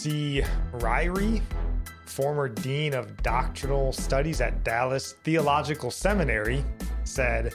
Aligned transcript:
C. 0.00 0.42
Ryrie, 0.72 1.42
former 2.06 2.48
dean 2.48 2.94
of 2.94 3.22
doctrinal 3.22 3.92
studies 3.92 4.40
at 4.40 4.64
Dallas 4.64 5.12
Theological 5.24 5.90
Seminary, 5.90 6.64
said, 7.04 7.54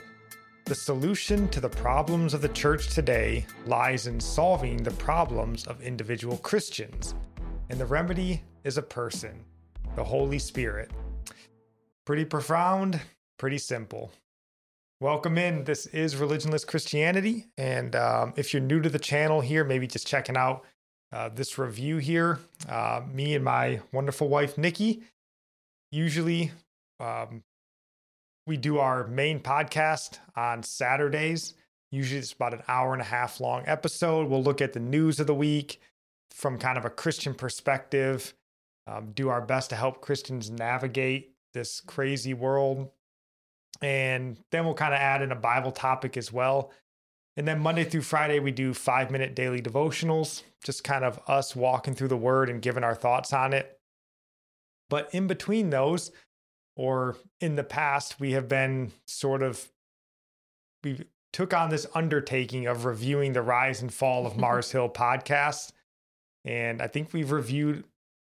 The 0.65 0.75
solution 0.75 1.47
to 1.47 1.59
the 1.59 1.69
problems 1.69 2.35
of 2.35 2.43
the 2.43 2.49
church 2.49 2.89
today 2.93 3.47
lies 3.65 4.05
in 4.05 4.19
solving 4.19 4.77
the 4.77 4.91
problems 4.91 5.65
of 5.65 5.81
individual 5.81 6.37
Christians, 6.37 7.15
and 7.71 7.79
the 7.79 7.85
remedy 7.87 8.43
is 8.63 8.77
a 8.77 8.83
person, 8.83 9.43
the 9.95 10.03
Holy 10.03 10.37
Spirit. 10.37 10.91
Pretty 12.05 12.25
profound, 12.25 13.01
pretty 13.39 13.57
simple. 13.57 14.11
Welcome 14.99 15.39
in. 15.39 15.63
This 15.63 15.87
is 15.87 16.13
Religionless 16.13 16.67
Christianity. 16.67 17.47
And 17.57 17.95
um, 17.95 18.33
if 18.37 18.53
you're 18.53 18.61
new 18.61 18.81
to 18.81 18.89
the 18.89 18.99
channel 18.99 19.41
here, 19.41 19.63
maybe 19.63 19.87
just 19.87 20.05
checking 20.05 20.37
out 20.37 20.63
uh, 21.15 21.29
this 21.29 21.57
review 21.57 21.97
here. 21.97 22.39
Uh, 22.67 23.01
me 23.11 23.35
and 23.35 23.45
my 23.45 23.79
wonderful 23.93 24.27
wife, 24.27 24.57
Nikki, 24.57 25.01
usually 25.89 26.51
um, 26.99 27.41
we 28.45 28.57
do 28.57 28.79
our 28.79 29.07
main 29.07 29.39
podcast 29.39 30.19
on 30.35 30.61
Saturdays. 30.61 31.53
Usually 31.89 32.19
it's 32.19 32.33
about 32.33 32.53
an 32.53 32.63
hour 32.67 32.91
and 32.91 33.01
a 33.01 33.05
half 33.05 33.39
long 33.39 33.63
episode. 33.65 34.29
We'll 34.29 34.43
look 34.43 34.61
at 34.61 34.73
the 34.73 34.81
news 34.81 35.21
of 35.21 35.27
the 35.27 35.33
week 35.33 35.79
from 36.31 36.59
kind 36.59 36.77
of 36.77 36.83
a 36.83 36.89
Christian 36.89 37.33
perspective, 37.33 38.33
um, 38.85 39.11
do 39.13 39.29
our 39.29 39.41
best 39.41 39.69
to 39.69 39.77
help 39.77 40.01
Christians 40.01 40.51
navigate 40.51 41.31
this 41.53 41.79
crazy 41.79 42.33
world. 42.33 42.91
And 43.81 44.37
then 44.51 44.65
we'll 44.65 44.73
kind 44.73 44.93
of 44.93 44.99
add 44.99 45.21
in 45.21 45.31
a 45.31 45.35
Bible 45.35 45.71
topic 45.71 46.17
as 46.17 46.33
well. 46.33 46.71
And 47.37 47.47
then 47.47 47.59
Monday 47.59 47.83
through 47.83 48.01
Friday, 48.01 48.39
we 48.39 48.51
do 48.51 48.73
five 48.73 49.11
minute 49.11 49.35
daily 49.35 49.61
devotionals, 49.61 50.43
just 50.63 50.83
kind 50.83 51.03
of 51.03 51.19
us 51.27 51.55
walking 51.55 51.93
through 51.93 52.07
the 52.07 52.17
word 52.17 52.49
and 52.49 52.61
giving 52.61 52.83
our 52.83 52.95
thoughts 52.95 53.33
on 53.33 53.53
it. 53.53 53.77
But 54.89 55.13
in 55.13 55.27
between 55.27 55.69
those, 55.69 56.11
or 56.77 57.17
in 57.41 57.55
the 57.55 57.63
past, 57.63 58.19
we 58.19 58.33
have 58.33 58.47
been 58.47 58.91
sort 59.05 59.41
of, 59.43 59.69
we 60.83 61.05
took 61.33 61.53
on 61.53 61.69
this 61.69 61.85
undertaking 61.93 62.67
of 62.67 62.85
reviewing 62.85 63.33
the 63.33 63.41
rise 63.41 63.81
and 63.81 63.93
fall 63.93 64.25
of 64.25 64.37
Mars 64.37 64.71
Hill 64.71 64.89
podcast. 64.89 65.71
And 66.45 66.81
I 66.81 66.87
think 66.87 67.11
we've 67.11 67.31
reviewed 67.31 67.83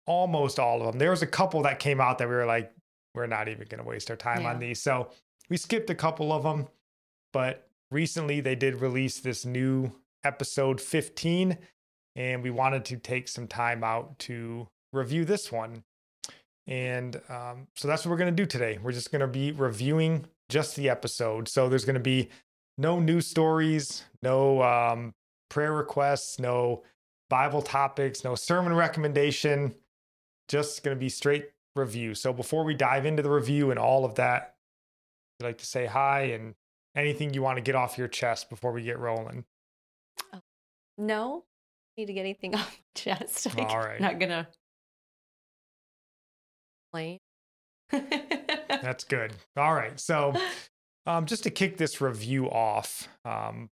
almost 0.07 0.59
all 0.59 0.81
of 0.81 0.87
them. 0.87 0.99
There 0.99 1.11
was 1.11 1.23
a 1.23 1.27
couple 1.27 1.63
that 1.63 1.79
came 1.79 2.01
out 2.01 2.19
that 2.19 2.29
we 2.29 2.35
were 2.35 2.47
like, 2.47 2.73
we're 3.15 3.27
not 3.27 3.49
even 3.49 3.67
going 3.69 3.83
to 3.83 3.89
waste 3.89 4.11
our 4.11 4.17
time 4.17 4.43
yeah. 4.43 4.51
on 4.51 4.59
these. 4.59 4.81
So 4.81 5.11
we 5.49 5.57
skipped 5.57 5.89
a 5.91 5.95
couple 5.95 6.33
of 6.33 6.43
them, 6.43 6.69
but 7.33 7.70
recently 7.91 8.41
they 8.41 8.55
did 8.55 8.77
release 8.77 9.21
this 9.21 9.45
new 9.45 9.93
episode 10.25 10.81
15 10.81 11.59
and 12.17 12.43
we 12.43 12.51
wanted 12.51 12.85
to 12.87 12.97
take 12.97 13.29
some 13.29 13.47
time 13.47 13.85
out 13.85 14.19
to 14.19 14.69
review 14.93 15.25
this 15.25 15.51
one. 15.51 15.85
And 16.67 17.21
um, 17.29 17.69
so 17.77 17.89
that's 17.89 18.05
what 18.05 18.11
we're 18.11 18.19
going 18.19 18.35
to 18.35 18.43
do 18.43 18.47
today. 18.47 18.79
We're 18.83 18.93
just 18.93 19.11
going 19.11 19.21
to 19.21 19.27
be 19.27 19.53
reviewing 19.53 20.27
just 20.49 20.77
the 20.77 20.89
episode. 20.89 21.49
So 21.49 21.69
there's 21.69 21.85
going 21.85 21.95
to 21.95 22.01
be 22.01 22.29
no 22.79 22.99
news 22.99 23.27
stories 23.27 24.05
no 24.23 24.63
um, 24.63 25.13
prayer 25.51 25.73
requests 25.73 26.39
no 26.39 26.83
bible 27.29 27.61
topics 27.61 28.25
no 28.25 28.35
sermon 28.35 28.75
recommendation. 28.75 29.75
Just 30.49 30.83
going 30.83 30.97
to 30.97 30.99
be 30.99 31.09
straight 31.09 31.51
review. 31.77 32.15
So 32.15 32.33
before 32.33 32.65
we 32.65 32.75
dive 32.75 33.07
into 33.07 33.23
the 33.23 33.31
review 33.31 33.71
and 33.71 33.79
all 33.79 34.05
of 34.05 34.17
that 34.17 34.55
i'd 35.41 35.45
like 35.45 35.59
to 35.59 35.67
say 35.67 35.87
hi 35.87 36.23
and 36.23 36.55
anything 36.95 37.35
you 37.35 37.43
want 37.43 37.57
to 37.57 37.63
get 37.63 37.75
off 37.75 37.99
your 37.99 38.09
chest 38.09 38.51
before 38.51 38.73
we 38.73 38.83
get 38.83 38.99
rolling? 38.99 39.45
Oh, 40.33 40.41
no, 40.99 41.45
I 41.97 42.01
need 42.01 42.07
to 42.07 42.13
get 42.13 42.21
anything 42.21 42.55
off 42.57 42.79
my 42.79 43.01
chest. 43.01 43.55
Like, 43.57 43.69
All 43.69 43.79
right. 43.79 44.01
Not 44.01 44.19
gonna. 44.19 44.49
That's 47.93 49.05
good. 49.05 49.33
All 49.57 49.75
right. 49.75 49.99
So, 49.99 50.35
um, 51.07 51.27
just 51.27 51.45
to 51.45 51.51
kick 51.51 51.77
this 51.77 52.01
review 52.01 52.51
off, 52.51 53.09
um, 53.25 53.71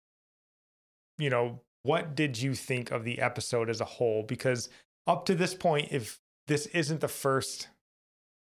you 1.17 1.29
know, 1.29 1.61
what 1.83 2.15
did 2.15 2.41
you 2.41 2.53
think 2.53 2.91
of 2.91 3.03
the 3.03 3.19
episode 3.19 3.69
as 3.69 3.81
a 3.81 3.85
whole? 3.85 4.23
Because 4.23 4.69
up 5.07 5.25
to 5.25 5.35
this 5.35 5.53
point, 5.53 5.89
if 5.91 6.19
this 6.47 6.67
isn't 6.67 7.01
the 7.01 7.07
first, 7.07 7.67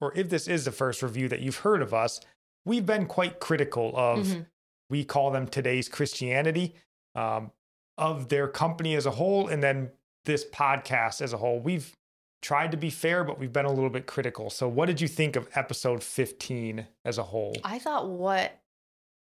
or 0.01 0.17
if 0.17 0.29
this 0.29 0.47
is 0.47 0.65
the 0.65 0.73
first 0.73 1.03
review 1.03 1.29
that 1.29 1.41
you've 1.41 1.59
heard 1.59 1.83
of 1.83 1.93
us, 1.93 2.21
we've 2.65 2.87
been 2.87 3.07
quite 3.07 3.41
critical 3.41 3.93
of 3.97 4.27
mm-hmm 4.27 4.41
we 4.91 5.05
call 5.05 5.31
them 5.31 5.47
today's 5.47 5.89
Christianity 5.89 6.75
um, 7.15 7.51
of 7.97 8.29
their 8.29 8.49
company 8.49 8.95
as 8.95 9.07
a 9.07 9.13
whole, 9.13 9.49
and 9.49 9.63
then 9.63 9.91
this 10.25 10.45
podcast 10.45 11.23
as 11.23 11.33
a 11.33 11.39
whole. 11.39 11.61
We've 11.61 11.97
tried 12.43 12.71
to 12.73 12.77
be 12.77 12.91
fair, 12.91 13.25
but 13.25 13.39
we've 13.39 13.53
been 13.53 13.67
a 13.67 13.73
little 13.73 13.91
bit 13.91 14.07
critical. 14.07 14.51
So, 14.51 14.69
what 14.69 14.87
did 14.87 15.01
you 15.01 15.09
think 15.09 15.37
of 15.37 15.49
episode 15.55 16.03
15 16.03 16.87
as 17.05 17.19
a 17.19 17.23
whole? 17.23 17.57
I 17.65 17.79
thought 17.79 18.09
what 18.09 18.59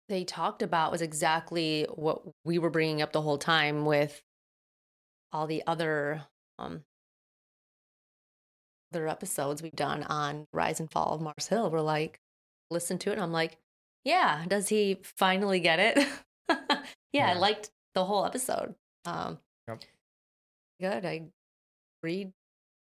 they 0.09 0.25
talked 0.25 0.63
about 0.63 0.91
was 0.91 1.03
exactly 1.03 1.87
what 1.95 2.23
we 2.45 2.59
were 2.59 2.71
bringing 2.71 3.03
up 3.03 3.13
the 3.13 3.23
whole 3.23 3.39
time 3.39 3.85
with 3.85 4.23
all 5.33 5.47
the 5.47 5.63
other 5.67 6.23
um, 6.59 6.85
other 8.93 9.09
episodes 9.09 9.63
we've 9.63 9.73
done 9.73 10.03
on 10.05 10.47
Rise 10.53 10.81
and 10.81 10.91
Fall 10.91 11.15
of 11.15 11.21
Mars 11.21 11.49
Hill. 11.49 11.71
We're 11.71 11.81
like, 11.81 12.21
listen 12.71 12.99
to 12.99 13.13
it. 13.13 13.19
I'm 13.19 13.33
like, 13.33 13.59
yeah. 14.05 14.45
Does 14.47 14.69
he 14.69 14.99
finally 15.03 15.61
get 15.61 15.79
it? 15.79 16.09
yeah, 16.49 16.83
yeah, 17.13 17.31
I 17.31 17.35
liked 17.35 17.71
the 17.95 18.05
whole 18.05 18.25
episode. 18.25 18.75
Um, 19.05 19.39
yep. 19.69 19.83
Good. 20.81 21.05
I 21.05 21.23
agreed 22.03 22.33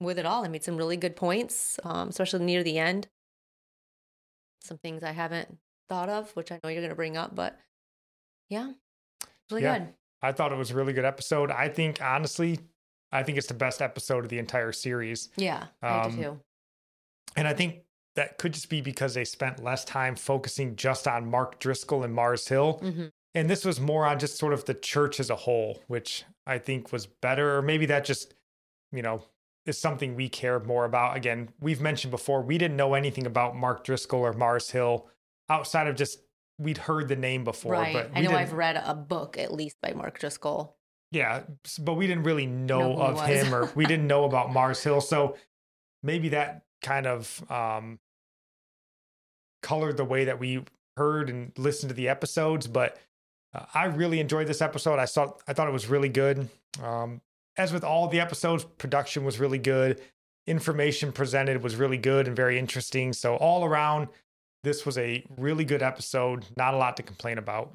with 0.01 0.19
it 0.19 0.27
all. 0.27 0.45
I 0.45 0.49
made 0.49 0.65
some 0.65 0.77
really 0.77 0.97
good 0.97 1.17
points, 1.17 1.79
um, 1.85 2.09
especially 2.09 2.45
near 2.45 2.63
the 2.63 2.79
end. 2.79 3.09
Some 4.63 4.79
things 4.79 5.03
I 5.03 5.13
haven't 5.13 5.59
thought 5.89 6.09
of, 6.09 6.31
which 6.33 6.53
I 6.53 6.61
know 6.63 6.71
you're 6.71 6.81
going 6.81 6.91
to 6.91 6.97
bring 6.97 7.17
up, 7.17 7.35
but 7.35 7.59
yeah, 8.49 8.73
really 9.51 9.63
yeah. 9.63 9.79
good. 9.79 9.89
I 10.23 10.33
thought 10.33 10.53
it 10.53 10.59
was 10.59 10.71
a 10.71 10.75
really 10.75 10.93
good 10.93 11.05
episode. 11.05 11.51
I 11.51 11.69
think, 11.69 12.01
honestly, 12.01 12.61
I 13.11 13.23
think 13.23 13.39
it's 13.39 13.49
the 13.49 13.55
best 13.55 13.83
episode 13.83 14.25
of 14.25 14.31
the 14.31 14.39
entire 14.39 14.73
series. 14.73 15.31
Yeah, 15.37 15.65
I 15.83 16.03
do 16.03 16.09
um, 16.09 16.17
too. 16.17 16.41
And 17.37 17.49
I 17.49 17.55
think 17.55 17.83
that 18.17 18.39
could 18.39 18.53
just 18.53 18.69
be 18.69 18.81
because 18.81 19.15
they 19.15 19.25
spent 19.25 19.63
less 19.63 19.85
time 19.85 20.17
focusing 20.17 20.77
just 20.77 21.09
on 21.09 21.31
Mark 21.31 21.59
Driscoll 21.59 22.05
and 22.05 22.15
Mars 22.15 22.47
Hill. 22.49 22.81
Mm-hmm. 22.83 23.07
And 23.35 23.49
this 23.49 23.65
was 23.65 23.81
more 23.81 24.05
on 24.05 24.19
just 24.19 24.39
sort 24.39 24.53
of 24.53 24.67
the 24.67 24.75
church 24.75 25.19
as 25.19 25.31
a 25.31 25.37
whole, 25.37 25.83
which 25.87 26.25
I 26.47 26.59
think 26.59 26.93
was 26.93 27.07
better. 27.07 27.57
Or 27.57 27.63
maybe 27.63 27.87
that 27.87 28.05
just, 28.05 28.35
you 28.93 29.01
know, 29.01 29.23
is 29.65 29.79
something 29.79 30.15
we 30.15 30.29
care 30.29 30.61
more 30.61 30.85
about. 30.85 31.17
Again, 31.17 31.49
we've 31.61 31.81
mentioned 31.81 32.11
before, 32.11 32.43
we 32.43 32.59
didn't 32.59 32.77
know 32.77 32.95
anything 32.95 33.27
about 33.27 33.57
Mark 33.57 33.85
Driscoll 33.85 34.21
or 34.21 34.35
Mars 34.35 34.71
Hill 34.71 35.09
outside 35.49 35.87
of 35.87 35.97
just 35.97 36.21
we'd 36.59 36.79
heard 36.79 37.09
the 37.09 37.17
name 37.17 37.45
before. 37.45 37.73
Right. 37.73 37.93
But 37.93 38.11
I 38.15 38.21
know 38.21 38.33
I've 38.33 38.53
read 38.53 38.81
a 38.85 38.95
book 38.95 39.39
at 39.39 39.53
least 39.53 39.77
by 39.81 39.93
Mark 39.93 40.19
Driscoll. 40.19 40.77
Yeah, 41.11 41.43
but 41.81 41.95
we 41.95 42.07
didn't 42.07 42.25
really 42.25 42.47
know, 42.47 42.95
know 42.95 43.03
of 43.03 43.27
him 43.27 43.55
or 43.55 43.71
we 43.75 43.85
didn't 43.87 44.07
know 44.07 44.25
about 44.25 44.53
Mars 44.53 44.83
Hill. 44.83 45.01
So 45.01 45.37
maybe 46.03 46.31
that 46.31 46.63
kind 46.83 47.07
of 47.07 47.51
um, 47.51 47.99
colored 49.63 49.97
the 49.97 50.05
way 50.05 50.25
that 50.25 50.39
we 50.39 50.65
heard 50.97 51.31
and 51.31 51.53
listened 51.57 51.91
to 51.91 51.95
the 51.95 52.09
episodes. 52.09 52.67
But 52.67 52.99
uh, 53.55 53.65
I 53.75 53.87
really 53.87 54.21
enjoyed 54.21 54.47
this 54.47 54.63
episode. 54.63 54.99
I 54.99 55.05
saw, 55.05 55.33
I 55.47 55.53
thought 55.53 55.69
it 55.69 55.73
was 55.73 55.89
really 55.89 56.09
good. 56.09 56.49
Um, 56.83 57.21
as 57.57 57.73
with 57.73 57.85
all 57.85 58.09
the 58.09 58.21
episodes, 58.21 58.65
production 58.79 59.25
was 59.25 59.39
really 59.39 59.59
good. 59.59 60.01
Information 60.47 61.13
presented 61.13 61.63
was 61.63 61.77
really 61.77 61.99
good 61.99 62.27
and 62.27 62.35
very 62.35 62.59
interesting. 62.59 63.13
So 63.13 63.37
all 63.37 63.65
around, 63.65 64.09
this 64.65 64.85
was 64.87 64.99
a 64.99 65.25
really 65.37 65.65
good 65.65 65.83
episode. 65.83 66.47
Not 66.57 66.75
a 66.75 66.77
lot 66.77 66.97
to 66.97 67.03
complain 67.03 67.39
about. 67.39 67.75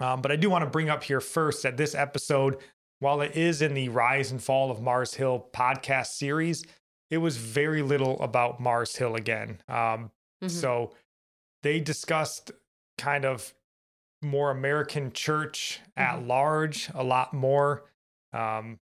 Um, 0.00 0.20
but 0.20 0.30
I 0.30 0.36
do 0.36 0.50
want 0.50 0.64
to 0.64 0.70
bring 0.70 0.90
up 0.90 1.02
here 1.02 1.20
first 1.20 1.62
that 1.62 1.76
this 1.76 1.94
episode 1.94 2.58
while 3.00 3.20
it 3.20 3.36
is 3.36 3.62
in 3.62 3.74
the 3.74 3.88
Rise 3.88 4.32
and 4.32 4.42
Fall 4.42 4.70
of 4.70 4.80
Mars 4.82 5.14
Hill 5.14 5.48
podcast 5.52 6.08
series, 6.08 6.64
it 7.10 7.18
was 7.18 7.36
very 7.36 7.82
little 7.82 8.20
about 8.20 8.60
Mars 8.60 8.96
Hill 8.96 9.14
again. 9.14 9.60
Um, 9.68 10.10
mm-hmm. 10.42 10.48
So 10.48 10.92
they 11.62 11.80
discussed 11.80 12.52
kind 12.96 13.24
of 13.24 13.54
more 14.22 14.50
American 14.50 15.12
church 15.12 15.80
at 15.96 16.16
mm-hmm. 16.16 16.28
large, 16.28 16.90
a 16.94 17.04
lot 17.04 17.32
more. 17.32 17.84
Um, 18.32 18.78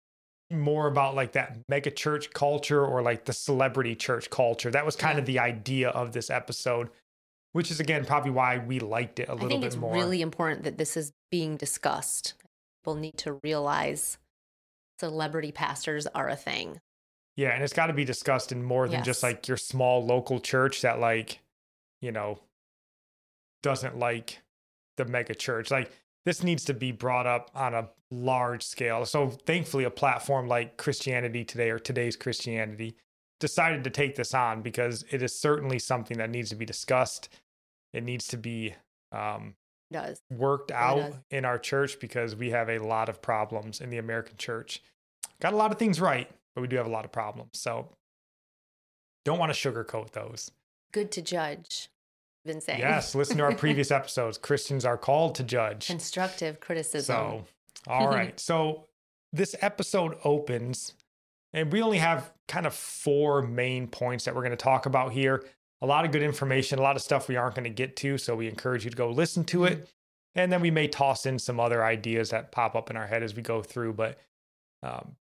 more 0.51 0.87
about 0.87 1.15
like 1.15 1.31
that 1.31 1.57
mega 1.69 1.89
church 1.89 2.31
culture 2.31 2.83
or 2.83 3.01
like 3.01 3.25
the 3.25 3.33
celebrity 3.33 3.95
church 3.95 4.29
culture. 4.29 4.69
That 4.69 4.85
was 4.85 4.95
kind 4.95 5.15
yeah. 5.15 5.21
of 5.21 5.25
the 5.25 5.39
idea 5.39 5.89
of 5.89 6.11
this 6.11 6.29
episode, 6.29 6.89
which 7.53 7.71
is 7.71 7.79
again 7.79 8.05
probably 8.05 8.31
why 8.31 8.59
we 8.59 8.79
liked 8.79 9.19
it 9.19 9.27
a 9.27 9.33
little 9.33 9.49
bit 9.49 9.75
more. 9.77 9.89
I 9.89 9.93
think 9.93 10.03
it's 10.03 10.05
really 10.05 10.21
important 10.21 10.63
that 10.63 10.77
this 10.77 10.95
is 10.95 11.11
being 11.31 11.57
discussed. 11.57 12.35
People 12.83 12.95
need 12.95 13.17
to 13.17 13.39
realize 13.43 14.19
celebrity 14.99 15.51
pastors 15.51 16.05
are 16.07 16.29
a 16.29 16.35
thing. 16.35 16.79
Yeah, 17.35 17.49
and 17.49 17.63
it's 17.63 17.73
got 17.73 17.87
to 17.87 17.93
be 17.93 18.05
discussed 18.05 18.51
in 18.51 18.63
more 18.63 18.87
than 18.87 18.99
yes. 18.99 19.05
just 19.05 19.23
like 19.23 19.47
your 19.47 19.57
small 19.57 20.05
local 20.05 20.39
church 20.39 20.81
that 20.81 20.99
like, 20.99 21.39
you 22.01 22.11
know, 22.11 22.39
doesn't 23.61 23.99
like 23.99 24.41
the 24.97 25.05
mega 25.05 25.35
church. 25.35 25.69
Like 25.71 25.91
this 26.25 26.43
needs 26.43 26.65
to 26.65 26.73
be 26.73 26.91
brought 26.91 27.27
up 27.27 27.51
on 27.53 27.73
a 27.73 27.89
large 28.09 28.63
scale. 28.63 29.05
So 29.05 29.29
thankfully 29.29 29.83
a 29.83 29.89
platform 29.89 30.47
like 30.47 30.77
Christianity 30.77 31.43
Today 31.43 31.69
or 31.69 31.79
Today's 31.79 32.15
Christianity 32.15 32.95
decided 33.39 33.83
to 33.83 33.89
take 33.89 34.15
this 34.15 34.33
on 34.33 34.61
because 34.61 35.03
it 35.11 35.21
is 35.21 35.37
certainly 35.37 35.79
something 35.79 36.17
that 36.17 36.29
needs 36.29 36.49
to 36.49 36.55
be 36.55 36.65
discussed. 36.65 37.29
It 37.93 38.03
needs 38.03 38.27
to 38.27 38.37
be 38.37 38.75
um, 39.11 39.55
does 39.91 40.21
worked 40.29 40.71
out 40.71 41.13
in 41.29 41.45
our 41.45 41.57
church 41.57 41.99
because 41.99 42.35
we 42.35 42.49
have 42.51 42.69
a 42.69 42.79
lot 42.79 43.09
of 43.09 43.21
problems 43.21 43.81
in 43.81 43.89
the 43.89 43.97
American 43.97 44.37
church. 44.37 44.81
Got 45.41 45.53
a 45.53 45.57
lot 45.57 45.71
of 45.71 45.77
things 45.77 45.99
right, 45.99 46.29
but 46.55 46.61
we 46.61 46.67
do 46.67 46.77
have 46.77 46.87
a 46.87 46.89
lot 46.89 47.05
of 47.05 47.11
problems. 47.11 47.51
So 47.53 47.89
don't 49.23 49.37
want 49.37 49.53
to 49.53 49.71
sugarcoat 49.71 50.11
those. 50.11 50.51
Good 50.91 51.11
to 51.11 51.21
judge. 51.21 51.89
Been 52.45 52.61
saying. 52.61 52.79
Yes, 52.79 53.15
listen 53.15 53.37
to 53.37 53.43
our 53.43 53.55
previous 53.55 53.91
episodes. 53.91 54.37
Christians 54.37 54.85
are 54.85 54.97
called 54.97 55.35
to 55.35 55.43
judge. 55.43 55.87
Constructive 55.87 56.59
criticism. 56.59 57.15
So, 57.15 57.45
all 57.87 58.07
right. 58.09 58.39
so 58.39 58.85
this 59.33 59.55
episode 59.61 60.15
opens, 60.23 60.93
and 61.53 61.71
we 61.71 61.81
only 61.81 61.97
have 61.97 62.31
kind 62.47 62.65
of 62.65 62.73
four 62.73 63.41
main 63.41 63.87
points 63.87 64.25
that 64.25 64.35
we're 64.35 64.41
going 64.41 64.51
to 64.51 64.57
talk 64.57 64.85
about 64.85 65.11
here 65.11 65.43
a 65.81 65.85
lot 65.85 66.05
of 66.05 66.11
good 66.11 66.23
information, 66.23 66.79
a 66.79 66.81
lot 66.81 66.95
of 66.95 67.01
stuff 67.01 67.27
we 67.27 67.35
aren't 67.35 67.55
going 67.55 67.65
to 67.65 67.69
get 67.69 67.95
to. 67.97 68.17
So 68.17 68.35
we 68.35 68.47
encourage 68.47 68.85
you 68.85 68.89
to 68.89 68.97
go 68.97 69.09
listen 69.11 69.43
to 69.45 69.65
it. 69.65 69.77
Mm-hmm. 69.77 69.89
And 70.37 70.51
then 70.51 70.61
we 70.61 70.71
may 70.71 70.87
toss 70.87 71.25
in 71.25 71.39
some 71.39 71.59
other 71.59 71.83
ideas 71.83 72.31
that 72.31 72.51
pop 72.51 72.75
up 72.75 72.89
in 72.89 72.97
our 72.97 73.07
head 73.07 73.23
as 73.23 73.35
we 73.35 73.41
go 73.41 73.61
through. 73.61 73.93
But 73.93 74.17
um, 74.83 75.15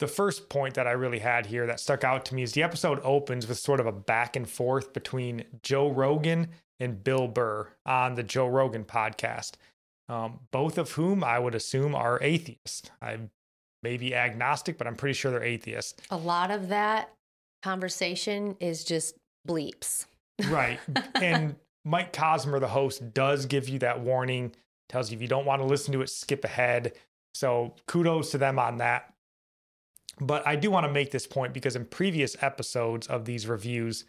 the 0.00 0.08
first 0.08 0.48
point 0.48 0.74
that 0.74 0.86
I 0.86 0.92
really 0.92 1.20
had 1.20 1.46
here 1.46 1.66
that 1.66 1.78
stuck 1.78 2.02
out 2.04 2.24
to 2.26 2.34
me 2.34 2.42
is 2.42 2.52
the 2.52 2.62
episode 2.62 3.00
opens 3.04 3.46
with 3.46 3.58
sort 3.58 3.80
of 3.80 3.86
a 3.86 3.92
back 3.92 4.34
and 4.34 4.48
forth 4.48 4.92
between 4.92 5.44
Joe 5.62 5.90
Rogan 5.90 6.48
and 6.80 7.04
Bill 7.04 7.28
Burr 7.28 7.68
on 7.84 8.14
the 8.14 8.22
Joe 8.22 8.48
Rogan 8.48 8.84
podcast, 8.84 9.52
um, 10.08 10.40
both 10.50 10.78
of 10.78 10.92
whom 10.92 11.22
I 11.22 11.38
would 11.38 11.54
assume 11.54 11.94
are 11.94 12.18
atheists. 12.22 12.90
I 13.00 13.18
may 13.82 13.98
be 13.98 14.14
agnostic, 14.14 14.78
but 14.78 14.86
I'm 14.86 14.96
pretty 14.96 15.12
sure 15.12 15.30
they're 15.30 15.44
atheists. 15.44 15.94
A 16.10 16.16
lot 16.16 16.50
of 16.50 16.68
that 16.68 17.10
conversation 17.62 18.56
is 18.58 18.84
just 18.84 19.16
bleeps. 19.46 20.06
Right. 20.48 20.80
and 21.14 21.56
Mike 21.84 22.14
Cosper, 22.14 22.58
the 22.58 22.68
host, 22.68 23.12
does 23.12 23.44
give 23.44 23.68
you 23.68 23.78
that 23.80 24.00
warning, 24.00 24.52
tells 24.88 25.10
you 25.10 25.16
if 25.16 25.22
you 25.22 25.28
don't 25.28 25.44
want 25.44 25.60
to 25.60 25.66
listen 25.66 25.92
to 25.92 26.00
it, 26.00 26.08
skip 26.08 26.42
ahead. 26.44 26.94
So 27.34 27.74
kudos 27.86 28.30
to 28.30 28.38
them 28.38 28.58
on 28.58 28.78
that. 28.78 29.12
But 30.20 30.46
I 30.46 30.56
do 30.56 30.70
want 30.70 30.86
to 30.86 30.92
make 30.92 31.10
this 31.10 31.26
point 31.26 31.54
because 31.54 31.76
in 31.76 31.86
previous 31.86 32.36
episodes 32.42 33.06
of 33.06 33.24
these 33.24 33.46
reviews, 33.46 34.04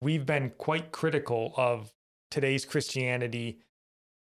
we've 0.00 0.24
been 0.24 0.50
quite 0.58 0.92
critical 0.92 1.52
of 1.56 1.92
today's 2.30 2.64
Christianity 2.64 3.58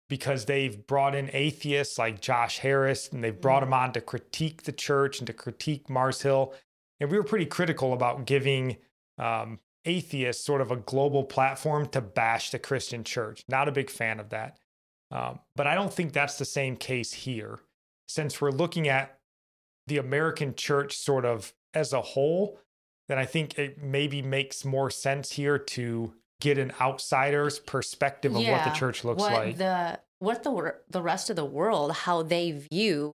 because 0.10 0.46
they've 0.46 0.88
brought 0.88 1.14
in 1.14 1.30
atheists 1.34 2.00
like 2.00 2.20
Josh 2.20 2.60
Harris 2.60 3.10
and 3.10 3.24
they've 3.24 3.40
brought 3.40 3.62
mm. 3.62 3.68
him 3.68 3.74
on 3.74 3.94
to 3.94 4.02
critique 4.02 4.64
the 4.64 4.72
church 4.72 5.20
and 5.20 5.28
to 5.28 5.34
critique 5.34 5.90
Mars 5.90 6.24
Hill. 6.24 6.54
And 7.00 7.12
we 7.12 7.18
were 7.18 7.24
pretty 7.24 7.46
critical 7.46 7.94
about 7.94 8.26
giving 8.26 8.78
um, 9.20 9.60
atheists 9.86 10.44
sort 10.44 10.62
of 10.62 10.72
a 10.72 10.78
global 10.78 11.24
platform 11.24 11.88
to 11.90 12.02
bash 12.02 12.50
the 12.50 12.60
Christian 12.60 13.04
church. 13.04 13.44
Not 13.48 13.68
a 13.68 13.72
big 13.72 13.92
fan 13.92 14.20
of 14.20 14.30
that. 14.30 14.58
Um, 15.12 15.40
but 15.56 15.68
I 15.68 15.76
don't 15.76 15.94
think 15.94 16.14
that's 16.14 16.38
the 16.38 16.46
same 16.46 16.76
case 16.76 17.14
here, 17.14 17.60
since 18.08 18.42
we're 18.42 18.52
looking 18.52 18.88
at 18.88 19.19
the 19.89 19.97
American 19.97 20.56
church 20.56 20.95
sort 20.95 21.25
of 21.25 21.53
as 21.74 21.91
a 21.91 22.01
whole. 22.01 22.57
Then 23.09 23.18
I 23.18 23.25
think 23.25 23.57
it 23.57 23.81
maybe 23.81 24.21
makes 24.21 24.63
more 24.63 24.89
sense 24.89 25.31
here 25.31 25.57
to 25.57 26.13
get 26.39 26.57
an 26.57 26.71
outsider's 26.80 27.59
perspective 27.59 28.36
of 28.36 28.41
yeah, 28.41 28.53
what 28.53 28.71
the 28.71 28.80
church 28.80 29.03
looks 29.03 29.21
what 29.21 29.33
like. 29.33 29.57
The 29.57 30.00
what 30.19 30.44
the 30.44 30.75
the 30.89 31.01
rest 31.01 31.30
of 31.30 31.36
the 31.36 31.45
world 31.45 31.91
how 31.91 32.24
they 32.24 32.51
view 32.71 33.12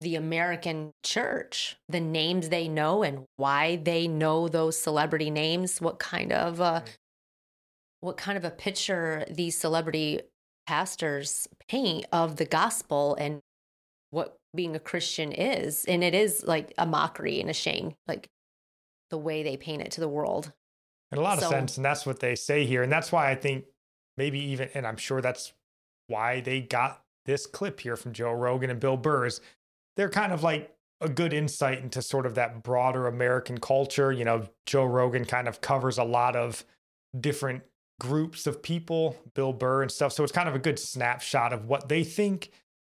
the 0.00 0.16
American 0.16 0.92
church, 1.02 1.76
the 1.88 2.00
names 2.00 2.48
they 2.48 2.68
know 2.68 3.02
and 3.02 3.24
why 3.36 3.76
they 3.76 4.06
know 4.06 4.48
those 4.48 4.78
celebrity 4.78 5.30
names, 5.30 5.80
what 5.80 5.98
kind 5.98 6.32
of 6.32 6.60
uh, 6.60 6.80
what 8.00 8.16
kind 8.16 8.36
of 8.36 8.44
a 8.44 8.50
picture 8.50 9.24
these 9.30 9.58
celebrity 9.58 10.20
pastors 10.66 11.48
paint 11.68 12.06
of 12.12 12.36
the 12.36 12.44
gospel 12.44 13.14
and 13.18 13.40
what 14.10 14.36
being 14.56 14.74
a 14.74 14.80
Christian 14.80 15.32
is. 15.32 15.84
And 15.84 16.02
it 16.02 16.14
is 16.14 16.44
like 16.46 16.72
a 16.78 16.86
mockery 16.86 17.40
and 17.40 17.50
a 17.50 17.54
shame, 17.54 17.94
like 18.08 18.28
the 19.10 19.18
way 19.18 19.42
they 19.42 19.56
paint 19.56 19.82
it 19.82 19.92
to 19.92 20.00
the 20.00 20.08
world. 20.08 20.52
In 21.12 21.18
a 21.18 21.20
lot 21.20 21.38
so, 21.38 21.46
of 21.46 21.50
sense. 21.50 21.76
And 21.76 21.84
that's 21.84 22.04
what 22.04 22.20
they 22.20 22.34
say 22.34 22.66
here. 22.66 22.82
And 22.82 22.90
that's 22.90 23.12
why 23.12 23.30
I 23.30 23.34
think 23.36 23.66
maybe 24.16 24.40
even, 24.40 24.68
and 24.74 24.86
I'm 24.86 24.96
sure 24.96 25.20
that's 25.20 25.52
why 26.08 26.40
they 26.40 26.60
got 26.60 27.02
this 27.26 27.46
clip 27.46 27.80
here 27.80 27.96
from 27.96 28.12
Joe 28.12 28.32
Rogan 28.32 28.70
and 28.70 28.80
Bill 28.80 28.96
Burr 28.96 29.26
is 29.26 29.40
they're 29.96 30.10
kind 30.10 30.32
of 30.32 30.42
like 30.42 30.72
a 31.00 31.08
good 31.08 31.32
insight 31.32 31.82
into 31.82 32.00
sort 32.00 32.26
of 32.26 32.34
that 32.36 32.62
broader 32.62 33.06
American 33.06 33.58
culture. 33.58 34.12
You 34.12 34.24
know, 34.24 34.48
Joe 34.64 34.84
Rogan 34.84 35.24
kind 35.24 35.48
of 35.48 35.60
covers 35.60 35.98
a 35.98 36.04
lot 36.04 36.36
of 36.36 36.64
different 37.18 37.62
groups 38.00 38.46
of 38.46 38.62
people, 38.62 39.16
Bill 39.34 39.52
Burr 39.52 39.82
and 39.82 39.90
stuff. 39.90 40.12
So 40.12 40.22
it's 40.22 40.32
kind 40.32 40.48
of 40.48 40.54
a 40.54 40.58
good 40.58 40.78
snapshot 40.78 41.52
of 41.52 41.66
what 41.66 41.88
they 41.88 42.04
think 42.04 42.50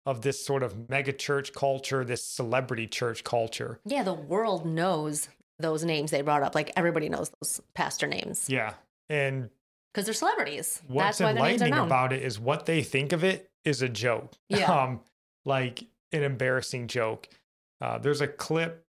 of 0.06 0.22
this 0.22 0.42
sort 0.44 0.62
of 0.62 0.88
mega 0.88 1.12
church 1.12 1.52
culture, 1.52 2.04
this 2.04 2.24
celebrity 2.24 2.86
church 2.86 3.24
culture. 3.24 3.80
Yeah, 3.84 4.04
the 4.04 4.14
world 4.14 4.64
knows 4.64 5.28
those 5.58 5.84
names 5.84 6.10
they 6.10 6.22
brought 6.22 6.42
up. 6.42 6.54
Like 6.54 6.72
everybody 6.76 7.08
knows 7.08 7.30
those 7.40 7.60
pastor 7.74 8.06
names. 8.06 8.48
Yeah. 8.48 8.74
And 9.08 9.50
because 9.92 10.06
they're 10.06 10.14
celebrities. 10.14 10.82
What's 10.86 11.18
That's 11.18 11.36
enlightening 11.36 11.74
about 11.74 12.12
it 12.12 12.22
is 12.22 12.38
what 12.38 12.66
they 12.66 12.82
think 12.82 13.12
of 13.12 13.24
it 13.24 13.50
is 13.64 13.82
a 13.82 13.88
joke. 13.88 14.32
Yeah. 14.48 14.70
Um, 14.84 15.00
like 15.44 15.84
an 16.12 16.24
embarrassing 16.24 16.88
joke. 16.88 17.28
Uh, 17.80 17.98
there's 17.98 18.20
a 18.20 18.26
clip 18.26 18.84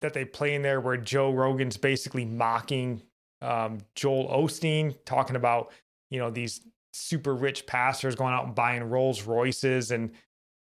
that 0.00 0.14
they 0.14 0.24
play 0.24 0.54
in 0.54 0.62
there 0.62 0.80
where 0.80 0.96
Joe 0.96 1.30
Rogan's 1.30 1.76
basically 1.76 2.24
mocking 2.24 3.02
um, 3.42 3.78
Joel 3.94 4.28
Osteen, 4.28 4.96
talking 5.04 5.36
about 5.36 5.72
you 6.10 6.18
know 6.18 6.30
these 6.30 6.60
super 6.92 7.34
rich 7.34 7.66
pastors 7.66 8.14
going 8.14 8.32
out 8.32 8.46
and 8.46 8.54
buying 8.54 8.84
Rolls 8.84 9.22
Royces, 9.22 9.90
and 9.90 10.12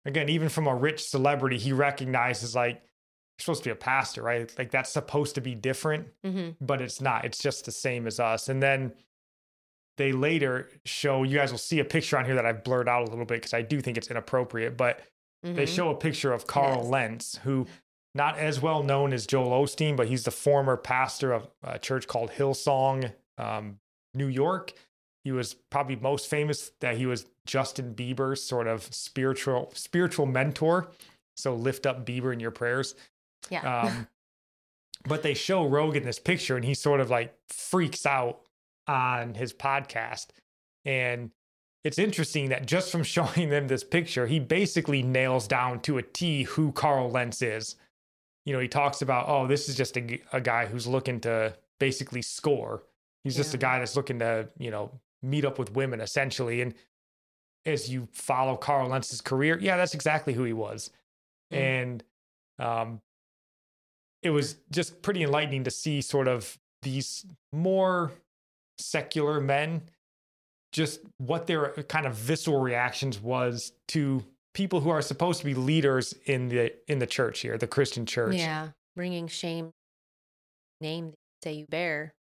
again, 0.10 0.30
even 0.30 0.50
from 0.50 0.68
a 0.68 0.76
rich 0.76 1.08
celebrity, 1.08 1.58
he 1.58 1.72
recognizes 1.72 2.56
like 2.56 2.76
you're 2.76 3.44
supposed 3.44 3.64
to 3.64 3.70
be 3.70 3.72
a 3.72 3.76
pastor, 3.76 4.22
right? 4.22 4.54
Like 4.58 4.72
that's 4.72 4.92
supposed 4.92 5.36
to 5.36 5.42
be 5.42 5.56
different, 5.56 6.08
mm-hmm. 6.26 6.50
but 6.60 6.82
it's 6.82 7.00
not. 7.00 7.26
It's 7.26 7.40
just 7.40 7.66
the 7.66 7.72
same 7.72 8.08
as 8.08 8.20
us. 8.20 8.50
And 8.50 8.62
then 8.62 8.94
they 9.98 10.12
later 10.12 10.70
show 10.86 11.24
you 11.24 11.38
guys 11.38 11.52
will 11.52 11.58
see 11.58 11.80
a 11.80 11.86
picture 11.86 12.18
on 12.18 12.26
here 12.26 12.36
that 12.36 12.46
I've 12.46 12.64
blurred 12.64 12.90
out 12.90 13.08
a 13.08 13.10
little 13.10 13.26
bit 13.26 13.36
because 13.36 13.54
I 13.54 13.62
do 13.62 13.82
think 13.82 13.98
it's 13.98 14.10
inappropriate, 14.10 14.76
but 14.76 15.02
Mm-hmm. 15.46 15.56
They 15.56 15.66
show 15.66 15.90
a 15.90 15.96
picture 15.96 16.34
of 16.34 16.48
Carl 16.48 16.82
yes. 16.82 16.88
Lentz, 16.88 17.40
who 17.44 17.68
not 18.14 18.38
as 18.38 18.62
well 18.62 18.84
known 18.84 19.14
as 19.14 19.26
Joel 19.26 19.64
Osteen, 19.64 19.96
but 19.96 20.08
he's 20.08 20.24
the 20.24 20.32
former 20.32 20.76
pastor 20.76 21.32
of 21.32 21.48
a 21.64 21.80
church 21.80 22.08
called 22.08 22.32
Hillsong, 22.32 23.14
um, 23.38 23.80
New 24.14 24.28
York. 24.28 24.74
He 25.24 25.32
was 25.32 25.54
probably 25.54 25.96
most 25.98 26.28
famous 26.30 26.72
that 26.80 26.98
he 26.98 27.06
was 27.06 27.26
Justin 27.46 27.94
Bieber's 27.94 28.42
sort 28.42 28.68
of 28.68 28.84
spiritual 28.94 29.72
spiritual 29.74 30.26
mentor. 30.26 30.92
So 31.36 31.56
lift 31.56 31.86
up 31.86 32.06
Bieber 32.06 32.34
in 32.34 32.40
your 32.40 32.52
prayers. 32.52 32.96
Yeah. 33.50 33.82
Um, 33.84 34.08
but 35.08 35.24
they 35.24 35.34
show 35.34 35.66
Rogan 35.66 36.04
this 36.04 36.20
picture, 36.20 36.56
and 36.56 36.66
he 36.66 36.74
sort 36.74 37.00
of 37.00 37.10
like 37.10 37.34
freaks 37.48 38.06
out 38.06 38.42
on 38.88 39.36
his 39.36 39.54
podcast, 39.54 40.28
and 40.86 41.32
it's 41.84 41.98
interesting 41.98 42.50
that 42.50 42.66
just 42.66 42.92
from 42.92 43.04
showing 43.16 43.50
them 43.50 43.68
this 43.68 43.84
picture, 43.84 44.28
he 44.28 44.40
basically 44.40 45.02
nails 45.02 45.48
down 45.48 45.82
to 45.82 45.98
a 45.98 46.04
T 46.04 46.44
who 46.44 46.72
Carl 46.72 47.10
Lentz 47.10 47.42
is. 47.42 47.76
You 48.46 48.54
know, 48.54 48.60
he 48.60 48.68
talks 48.68 49.02
about, 49.02 49.28
oh, 49.28 49.48
this 49.48 49.70
is 49.70 49.76
just 49.76 49.98
a, 49.98 50.20
a 50.34 50.42
guy 50.42 50.66
who's 50.66 50.88
looking 50.88 51.20
to 51.22 51.56
basically 51.80 52.22
score. 52.22 52.84
He's 53.24 53.36
yeah. 53.36 53.44
just 53.44 53.54
a 53.54 53.58
guy 53.58 53.80
that's 53.80 53.96
looking 53.96 54.20
to, 54.20 54.48
you 54.58 54.72
know, 54.72 54.92
meet 55.22 55.46
up 55.46 55.60
with 55.60 55.74
women 55.74 56.02
essentially. 56.02 56.62
And 56.62 56.74
as 57.66 57.90
you 57.90 58.08
follow 58.12 58.56
Carl 58.56 58.90
Lentz's 58.90 59.22
career, 59.22 59.58
yeah, 59.60 59.78
that's 59.78 59.94
exactly 59.94 60.34
who 60.34 60.44
he 60.44 60.54
was. 60.54 60.92
Mm. 61.54 61.58
And 61.58 62.04
um, 62.60 63.02
it 64.22 64.30
was 64.30 64.56
just 64.72 65.02
pretty 65.02 65.24
enlightening 65.24 65.64
to 65.66 65.72
see 65.72 66.02
sort 66.02 66.28
of 66.28 66.58
these 66.82 67.26
more 67.52 68.12
secular 68.78 69.42
men 69.42 69.82
just 70.72 71.02
what 71.18 71.48
their 71.48 71.72
kind 71.90 72.06
of 72.06 72.16
visceral 72.16 72.62
reactions 72.62 73.20
was 73.20 73.74
to 73.88 74.24
people 74.54 74.80
who 74.80 74.90
are 74.90 75.02
supposed 75.02 75.40
to 75.40 75.46
be 75.46 75.54
leaders 75.54 76.14
in 76.26 76.48
the 76.48 76.74
in 76.90 77.00
the 77.00 77.08
church 77.08 77.40
here 77.42 77.58
the 77.58 77.68
christian 77.68 78.06
church 78.06 78.36
Yeah, 78.36 78.70
bringing 78.96 79.28
shame, 79.28 79.72
name 80.82 81.06
that 81.06 81.12
you 81.12 81.44
say 81.44 81.54
you 81.60 81.66
bear. 81.70 82.14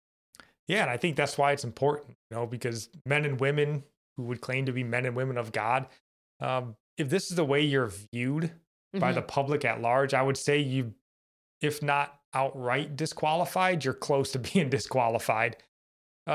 Yeah 0.69 0.83
and 0.83 0.91
i 0.91 0.97
think 0.97 1.17
that's 1.17 1.37
why 1.39 1.53
it's 1.53 1.65
important 1.65 2.17
you 2.31 2.37
know 2.37 2.47
because 2.47 2.89
men 3.07 3.25
and 3.25 3.41
women 3.41 3.83
who 4.17 4.25
would 4.25 4.41
claim 4.41 4.67
to 4.67 4.73
be 4.73 4.83
men 4.85 5.07
and 5.07 5.15
women 5.17 5.37
of 5.39 5.53
god 5.53 5.87
um, 6.41 6.77
if 6.99 7.09
this 7.09 7.31
is 7.31 7.37
the 7.37 7.45
way 7.45 7.61
you're 7.63 7.91
viewed 8.13 8.53
by 8.99 9.13
Mhm. 9.13 9.15
the 9.17 9.23
public 9.23 9.65
at 9.65 9.81
large 9.81 10.15
i 10.15 10.23
would 10.23 10.37
say 10.37 10.59
you 10.59 10.95
if 11.61 11.83
not 11.83 12.21
outright 12.35 12.97
disqualified 12.97 13.85
you're 13.85 13.95
close 13.95 14.33
to 14.33 14.39
being 14.53 14.69
disqualified 14.71 15.57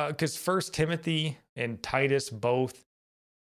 because 0.08 0.38
first 0.38 0.74
timothy 0.74 1.38
and 1.56 1.82
titus 1.84 2.30
both 2.30 2.84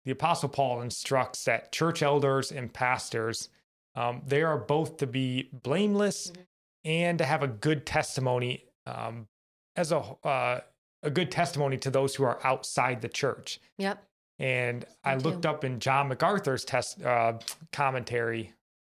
the 0.05 0.13
apostle 0.13 0.49
paul 0.49 0.81
instructs 0.83 1.45
that 1.45 1.73
church 1.73 2.03
elders 2.03 2.53
and 2.53 2.73
pastors 2.73 3.49
um, 3.97 4.21
they 4.27 4.43
are 4.43 4.59
both 4.59 4.99
to 4.99 5.07
be 5.07 5.49
blameless 5.53 6.31
Mhm. 6.31 6.47
and 6.85 7.19
to 7.19 7.25
have 7.25 7.43
a 7.43 7.49
good 7.49 7.85
testimony 7.87 8.65
um, 8.87 9.27
as 9.75 9.91
a 9.93 9.99
uh, 10.23 10.61
a 11.03 11.11
good 11.11 11.31
testimony 11.31 11.77
to 11.79 11.91
those 11.91 12.15
who 12.15 12.25
are 12.25 12.39
outside 12.45 13.01
the 13.01 13.09
church 13.09 13.61
Yep. 13.79 14.03
and 14.39 14.85
I 15.05 15.17
Me 15.17 15.23
looked 15.23 15.43
too. 15.43 15.49
up 15.49 15.65
in 15.65 15.79
John 15.81 16.09
MacArthur's 16.09 16.65
test 16.65 17.03
uh, 17.03 17.35
commentary 17.73 18.53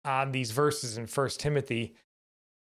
on 0.06 0.32
these 0.32 0.52
verses 0.52 0.98
in 0.98 1.08
First 1.08 1.40
Timothy. 1.40 1.94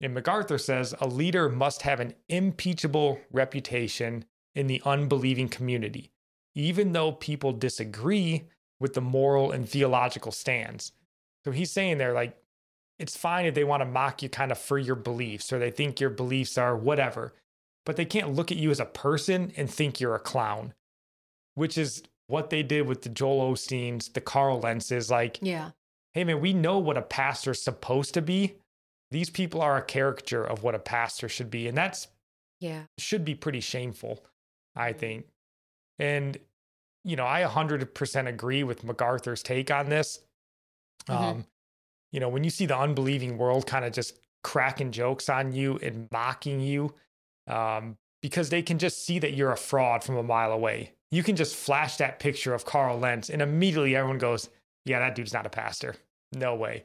And 0.01 0.15
MacArthur 0.15 0.59
says 0.59 0.95
a 1.01 1.07
leader 1.07 1.49
must 1.49 1.83
have 1.83 2.01
an 2.01 2.15
impeachable 2.29 3.19
reputation 3.33 4.25
in 4.55 4.67
the 4.69 4.81
unbelieving 4.85 5.49
community, 5.49 6.11
even 6.55 6.93
though 6.93 7.13
people 7.13 7.53
disagree 7.53 8.45
with 8.79 8.95
the 8.95 9.01
moral 9.01 9.51
and 9.53 9.69
theological 9.69 10.33
stands. 10.33 10.93
So 11.45 11.51
he's 11.51 11.71
saying 11.71 11.99
there, 11.99 12.13
like, 12.13 12.37
it's 12.99 13.17
fine 13.17 13.47
if 13.47 13.55
they 13.55 13.65
want 13.65 13.81
to 13.83 13.87
mock 13.87 14.23
you 14.23 14.29
kind 14.29 14.51
of 14.53 14.59
for 14.59 14.79
your 14.79 14.97
beliefs 14.97 15.53
or 15.53 15.59
they 15.59 15.71
think 15.71 16.01
your 16.01 16.11
beliefs 16.11 16.57
are 16.59 16.77
whatever, 16.77 17.35
but 17.87 17.97
they 17.97 18.05
can't 18.05 18.35
look 18.35 18.51
at 18.53 18.59
you 18.59 18.71
as 18.71 18.81
a 18.81 18.85
person 18.85 19.53
and 19.57 19.71
think 19.71 20.01
you're 20.01 20.15
a 20.15 20.21
clown, 20.21 20.75
which 21.55 21.79
is 21.79 22.03
what 22.27 22.51
they 22.51 22.63
did 22.63 22.87
with 22.87 23.03
the 23.03 23.09
Joel 23.09 23.53
Osteens, 23.53 24.13
the 24.13 24.21
Carl 24.21 24.61
Lentzes. 24.61 25.11
Like, 25.11 25.39
Yeah. 25.41 25.71
hey, 26.13 26.25
man, 26.25 26.41
we 26.41 26.53
know 26.53 26.79
what 26.79 26.99
a 26.99 27.03
pastor's 27.03 27.63
supposed 27.63 28.13
to 28.15 28.21
be. 28.23 28.57
These 29.13 29.31
people 29.31 29.63
are 29.63 29.77
a 29.77 29.83
caricature 29.83 30.45
of 30.45 30.65
what 30.65 30.75
a 30.75 30.81
pastor 30.81 31.29
should 31.29 31.49
be. 31.51 31.69
And 31.69 31.79
that's 31.79 32.09
Yeah. 32.59 32.87
should 32.99 33.25
be 33.25 33.37
pretty 33.37 33.61
shameful, 33.61 34.27
I 34.75 34.93
Mhm. 34.93 34.99
think. 34.99 35.27
And, 36.01 36.39
you 37.05 37.15
know, 37.15 37.25
I 37.25 37.43
100% 37.43 38.27
agree 38.27 38.65
with 38.65 38.83
MacArthur's 38.83 39.43
take 39.45 39.71
on 39.71 39.89
this. 39.89 40.27
Mhm. 41.09 41.15
Um, 41.15 41.47
you 42.11 42.19
know, 42.19 42.29
when 42.29 42.43
you 42.43 42.51
see 42.51 42.67
the 42.67 42.77
unbelieving 42.77 43.39
world 43.39 43.67
kind 43.67 43.85
of 43.85 43.93
just 43.93 44.19
cracking 44.43 44.91
jokes 44.91 45.29
on 45.29 45.53
you 45.53 45.79
and 45.79 46.09
mocking 46.11 46.61
you, 46.61 46.95
um, 47.47 47.97
because 48.23 48.51
they 48.51 48.63
can 48.63 48.79
just 48.79 49.05
see 49.05 49.19
that 49.19 49.35
you're 49.35 49.53
a 49.53 49.57
fraud 49.57 50.03
from 50.03 50.17
a 50.17 50.23
mile 50.23 50.53
away. 50.53 50.93
You 51.11 51.23
can 51.23 51.37
just 51.37 51.55
flash 51.55 51.97
that 51.99 52.19
picture 52.19 52.55
of 52.55 52.65
Carl 52.65 52.99
Lentz, 52.99 53.31
and 53.31 53.41
immediately 53.41 53.95
everyone 53.95 54.19
goes, 54.19 54.49
"Yeah, 54.85 54.99
that 54.99 55.15
dude's 55.15 55.33
not 55.33 55.47
a 55.47 55.51
pastor. 55.51 55.97
No 56.35 56.55
way." 56.57 56.85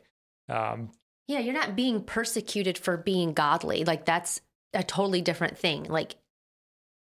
Um, 0.50 0.91
Yeah, 1.27 1.39
you're 1.39 1.53
not 1.53 1.75
being 1.75 2.03
persecuted 2.03 2.77
for 2.77 2.98
being 2.98 3.34
godly. 3.34 3.84
Like 3.86 4.06
that's 4.06 4.41
a 4.74 4.84
totally 4.84 5.22
different 5.22 5.58
thing. 5.58 5.84
Like 5.86 6.15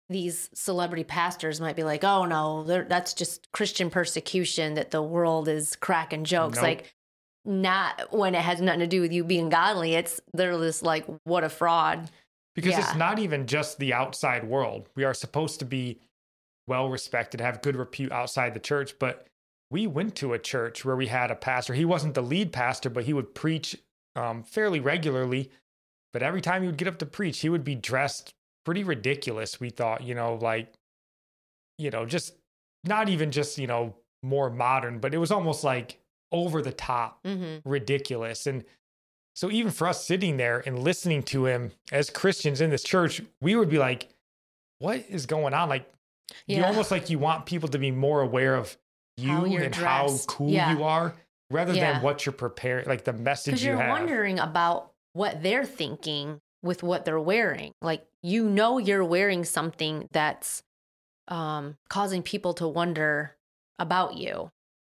these 0.08 0.50
celebrity 0.54 1.04
pastors 1.04 1.60
might 1.60 1.76
be 1.76 1.84
like, 1.84 2.04
"Oh 2.04 2.24
no, 2.24 2.62
that's 2.64 3.14
just 3.14 3.50
Christian 3.52 3.90
persecution 3.90 4.74
that 4.74 4.90
the 4.90 5.02
world 5.02 5.48
is 5.48 5.74
cracking 5.76 6.24
jokes." 6.24 6.56
Nope. 6.56 6.62
Like 6.62 6.94
not 7.44 8.12
when 8.12 8.34
it 8.34 8.42
has 8.42 8.60
nothing 8.60 8.80
to 8.80 8.86
do 8.86 9.00
with 9.00 9.12
you 9.12 9.24
being 9.24 9.48
godly. 9.48 9.94
It's 9.94 10.20
they're 10.32 10.52
just 10.52 10.82
like, 10.82 11.06
"What 11.24 11.44
a 11.44 11.48
fraud." 11.48 12.10
Because 12.54 12.72
Yeah. 12.72 12.80
it's 12.80 12.94
not 12.96 13.18
even 13.18 13.46
just 13.46 13.78
the 13.78 13.92
outside 13.92 14.44
world. 14.44 14.88
We 14.94 15.04
are 15.04 15.14
supposed 15.14 15.58
to 15.60 15.64
be 15.64 16.00
well 16.66 16.88
respected, 16.88 17.40
have 17.40 17.62
good 17.62 17.76
repute 17.76 18.12
outside 18.12 18.54
the 18.54 18.60
church, 18.60 18.98
but 18.98 19.26
we 19.70 19.86
went 19.86 20.14
to 20.16 20.32
a 20.34 20.38
church 20.38 20.84
where 20.84 20.96
we 20.96 21.06
had 21.06 21.30
a 21.30 21.34
pastor. 21.34 21.74
He 21.74 21.84
wasn't 21.84 22.14
the 22.14 22.22
lead 22.22 22.52
pastor, 22.52 22.90
but 22.90 23.04
he 23.04 23.12
would 23.12 23.34
preach 23.34 23.76
um, 24.14 24.42
fairly 24.42 24.80
regularly. 24.80 25.50
But 26.12 26.22
every 26.22 26.42
time 26.42 26.60
he 26.62 26.68
would 26.68 26.76
get 26.76 26.88
up 26.88 26.98
to 26.98 27.06
preach, 27.06 27.40
he 27.40 27.48
would 27.48 27.64
be 27.64 27.74
dressed 27.74 28.34
pretty 28.66 28.84
ridiculous. 28.84 29.58
We 29.58 29.70
thought, 29.70 30.02
you 30.04 30.14
know, 30.14 30.34
like, 30.34 30.72
you 31.78 31.90
know, 31.90 32.04
just 32.04 32.34
not 32.84 33.08
even 33.08 33.30
just, 33.30 33.56
you 33.58 33.66
know, 33.66 33.94
more 34.22 34.50
modern, 34.50 34.98
but 34.98 35.14
it 35.14 35.18
was 35.18 35.32
almost 35.32 35.64
like 35.64 35.98
over 36.30 36.60
the 36.62 36.72
top 36.72 37.22
Mm-hmm. 37.24 37.68
ridiculous. 37.68 38.46
And 38.46 38.64
so 39.34 39.50
even 39.50 39.70
for 39.72 39.86
us 39.86 40.04
sitting 40.06 40.36
there 40.36 40.62
and 40.66 40.78
listening 40.78 41.22
to 41.24 41.46
him 41.46 41.72
as 41.90 42.10
Christians 42.10 42.60
in 42.60 42.70
this 42.70 42.82
church, 42.82 43.22
we 43.40 43.56
would 43.56 43.68
be 43.68 43.78
like, 43.78 44.08
what 44.78 45.04
is 45.08 45.26
going 45.26 45.54
on? 45.54 45.68
Like 45.68 45.90
you 46.46 46.56
Yeah. 46.58 46.66
almost 46.68 46.90
like 46.90 47.10
you 47.10 47.18
want 47.18 47.46
people 47.46 47.68
to 47.70 47.78
be 47.78 47.90
more 47.90 48.20
aware 48.22 48.54
of 48.54 48.76
you 49.16 49.28
How 49.30 49.44
and 49.44 49.74
how 49.74 50.08
cool 50.26 50.50
Yeah. 50.50 50.72
you 50.76 50.84
are 50.84 51.14
rather 51.50 51.74
Yeah. 51.74 51.92
than 51.94 52.02
what 52.02 52.24
you're 52.24 52.32
preparing, 52.32 52.86
like 52.88 53.04
the 53.04 53.12
message 53.12 53.62
you 53.62 53.70
you're 53.72 53.80
have. 53.80 53.90
wondering 53.90 54.38
about 54.38 54.92
what 55.12 55.42
they're 55.42 55.66
thinking 55.66 56.40
with 56.62 56.82
what 56.82 57.04
they're 57.04 57.20
wearing. 57.20 57.72
Like 57.82 58.06
you 58.22 58.48
know 58.48 58.78
you're 58.78 59.04
wearing 59.04 59.44
something 59.44 60.08
that's 60.12 60.62
um, 61.28 61.76
causing 61.88 62.22
people 62.22 62.54
to 62.54 62.66
wonder 62.68 63.36
about 63.78 64.16
you. 64.16 64.50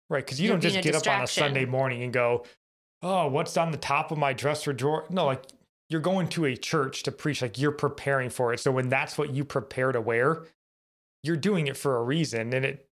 right. 0.08 0.24
Because 0.24 0.40
you 0.40 0.48
you're 0.48 0.54
don't 0.54 0.60
just 0.60 0.82
get 0.82 0.94
up 0.94 1.06
on 1.06 1.22
a. 1.22 1.26
Sunday 1.26 1.64
morning 1.64 2.02
and 2.02 2.12
go, 2.12 2.44
oh, 3.02 3.28
what's 3.28 3.56
on 3.56 3.70
the 3.70 3.78
top 3.78 4.10
of 4.10 4.18
my 4.18 4.32
dresser 4.32 4.72
drawer? 4.72 5.06
No, 5.10 5.26
like 5.26 5.42
you're 5.88 6.00
going 6.00 6.28
to 6.28 6.44
a 6.44 6.56
church 6.56 7.02
to 7.04 7.12
preach, 7.12 7.42
like 7.42 7.58
you're 7.58 7.72
preparing 7.72 8.30
for 8.30 8.52
it. 8.52 8.60
So 8.60 8.70
when 8.70 8.88
that's 8.88 9.16
what 9.18 9.30
you 9.34 9.44
prepare 9.44 9.92
to 9.92 10.00
wear, 10.00 10.44
you're 11.22 11.36
doing 11.36 11.66
it 11.66 11.76
for 11.76 11.96
a 11.96 12.02
reason. 12.02 12.52
And 12.52 12.64
it 12.64 12.86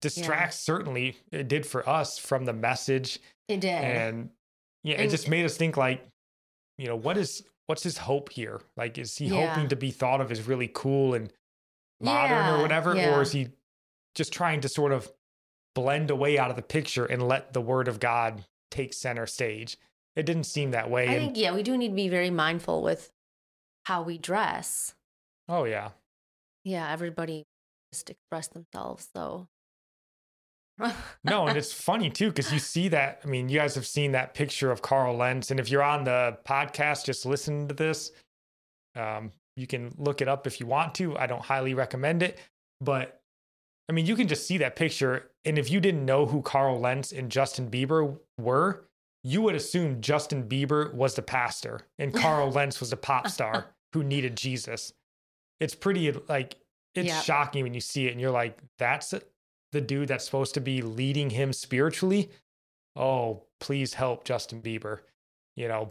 distracts, 0.00 0.58
certainly, 0.58 1.16
it 1.30 1.48
did 1.48 1.66
for 1.66 1.86
us 1.88 2.18
from 2.18 2.44
the 2.44 2.52
message. 2.52 3.18
It 3.48 3.60
did. 3.60 3.68
And 3.84 4.30
yeah, 4.82 5.00
it 5.00 5.10
just 5.10 5.28
made 5.28 5.44
us 5.44 5.56
think 5.56 5.76
like, 5.76 6.06
you 6.78 6.86
know, 6.86 6.96
what 6.96 7.18
is 7.18 7.42
what's 7.66 7.82
his 7.82 7.98
hope 7.98 8.32
here? 8.32 8.60
Like, 8.76 8.98
is 8.98 9.16
he 9.16 9.26
Yeah. 9.26 9.46
hoping 9.52 9.68
to 9.68 9.76
be 9.76 9.90
thought 9.90 10.20
of 10.20 10.32
as 10.32 10.46
really 10.48 10.68
cool 10.72 11.14
and 11.14 11.32
modern 12.00 12.46
or 12.58 12.62
whatever? 12.62 12.96
yeah. 12.96 13.16
Or 13.16 13.22
is 13.22 13.32
he 13.32 13.48
just 14.14 14.32
trying 14.32 14.60
to 14.62 14.68
sort 14.68 14.90
of 14.92 15.12
blend 15.74 16.10
away 16.10 16.38
out 16.38 16.50
of 16.50 16.56
the 16.56 16.62
picture 16.62 17.04
and 17.04 17.28
let 17.28 17.52
the 17.52 17.60
word 17.60 17.86
of 17.86 18.00
God 18.00 18.44
take 18.70 18.94
center 18.94 19.26
stage? 19.26 19.76
It 20.16 20.26
didn't 20.26 20.44
seem 20.44 20.72
that 20.72 20.90
way. 20.90 21.08
I 21.08 21.12
and 21.12 21.24
think 21.26 21.36
yeah, 21.36 21.54
we 21.54 21.62
do 21.62 21.76
need 21.76 21.88
to 21.88 21.94
be 21.94 22.08
very 22.08 22.30
mindful 22.30 22.82
with 22.82 23.10
how 23.84 24.02
we 24.02 24.18
dress. 24.18 24.94
oh 25.48 25.64
yeah. 25.64 25.90
Yeah, 26.64 26.90
everybody 26.92 27.46
just 27.92 28.10
express 28.10 28.48
themselves. 28.48 29.08
So 29.14 29.48
No, 31.24 31.46
and 31.46 31.56
it's 31.56 31.72
funny 31.72 32.10
too 32.10 32.28
because 32.28 32.52
you 32.52 32.58
see 32.58 32.88
that. 32.88 33.20
I 33.24 33.26
mean, 33.26 33.48
you 33.48 33.58
guys 33.58 33.74
have 33.74 33.86
seen 33.86 34.12
that 34.12 34.34
picture 34.34 34.70
of 34.70 34.82
Carl 34.82 35.16
Lentz, 35.16 35.50
and 35.50 35.60
if 35.60 35.70
you're 35.70 35.82
on 35.82 36.04
the 36.04 36.38
podcast, 36.46 37.04
just 37.04 37.26
listen 37.26 37.68
to 37.68 37.74
this. 37.74 38.12
Um, 38.96 39.32
you 39.56 39.66
can 39.66 39.92
look 39.98 40.20
it 40.20 40.28
up 40.28 40.46
if 40.46 40.60
you 40.60 40.66
want 40.66 40.94
to. 40.96 41.16
I 41.18 41.26
don't 41.26 41.42
highly 41.42 41.74
recommend 41.74 42.22
it, 42.22 42.38
but 42.80 43.19
I 43.90 43.92
mean, 43.92 44.06
you 44.06 44.14
can 44.14 44.28
just 44.28 44.46
see 44.46 44.58
that 44.58 44.76
picture, 44.76 45.32
and 45.44 45.58
if 45.58 45.68
you 45.68 45.80
didn't 45.80 46.04
know 46.04 46.24
who 46.24 46.42
Carl 46.42 46.78
Lentz 46.78 47.10
and 47.10 47.28
Justin 47.28 47.68
Bieber 47.68 48.16
were, 48.38 48.84
you 49.24 49.42
would 49.42 49.56
assume 49.56 50.00
Justin 50.00 50.44
Bieber 50.48 50.94
was 50.94 51.16
the 51.16 51.22
pastor 51.22 51.80
and 51.98 52.14
Carl 52.22 52.52
Lentz 52.52 52.78
was 52.78 52.92
a 52.92 52.96
pop 52.96 53.26
star 53.26 53.66
who 53.92 54.04
needed 54.04 54.36
Jesus. 54.36 54.92
It's 55.58 55.74
pretty 55.74 56.12
like 56.12 56.54
it's 56.94 57.08
Yep. 57.08 57.24
shocking 57.24 57.64
when 57.64 57.74
you 57.74 57.80
see 57.80 58.06
it, 58.06 58.12
and 58.12 58.20
you're 58.20 58.30
like, 58.30 58.60
that's 58.78 59.12
the 59.72 59.80
dude 59.80 60.06
that's 60.06 60.24
supposed 60.24 60.54
to 60.54 60.60
be 60.60 60.82
leading 60.82 61.30
him 61.30 61.52
spiritually, 61.52 62.30
oh, 62.94 63.42
please 63.58 63.94
help 63.94 64.22
Justin 64.22 64.62
Bieber. 64.62 65.00
You 65.56 65.66
know, 65.66 65.90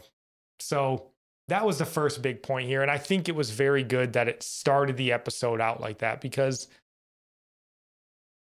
so 0.58 1.10
that 1.48 1.66
was 1.66 1.76
the 1.76 1.84
first 1.84 2.22
big 2.22 2.42
point 2.42 2.66
here. 2.66 2.80
And 2.80 2.90
I 2.90 2.96
think 2.96 3.28
it 3.28 3.34
was 3.34 3.50
very 3.50 3.82
good 3.84 4.14
that 4.14 4.26
it 4.26 4.42
started 4.42 4.96
the 4.96 5.12
episode 5.12 5.60
out 5.60 5.82
like 5.82 5.98
that 5.98 6.22
because, 6.22 6.66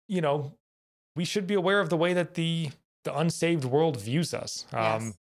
you 0.09 0.19
know, 0.19 0.57
we 1.15 1.23
should 1.23 1.47
be 1.47 1.53
aware 1.53 1.79
of 1.79 1.89
the 1.89 1.95
way 1.97 2.13
that 2.13 2.33
the 2.33 2.71
the 3.05 3.17
unsaved 3.17 3.63
world 3.63 3.99
views 4.01 4.33
us. 4.33 4.65
Um, 4.73 4.81
Yes. 4.81 5.13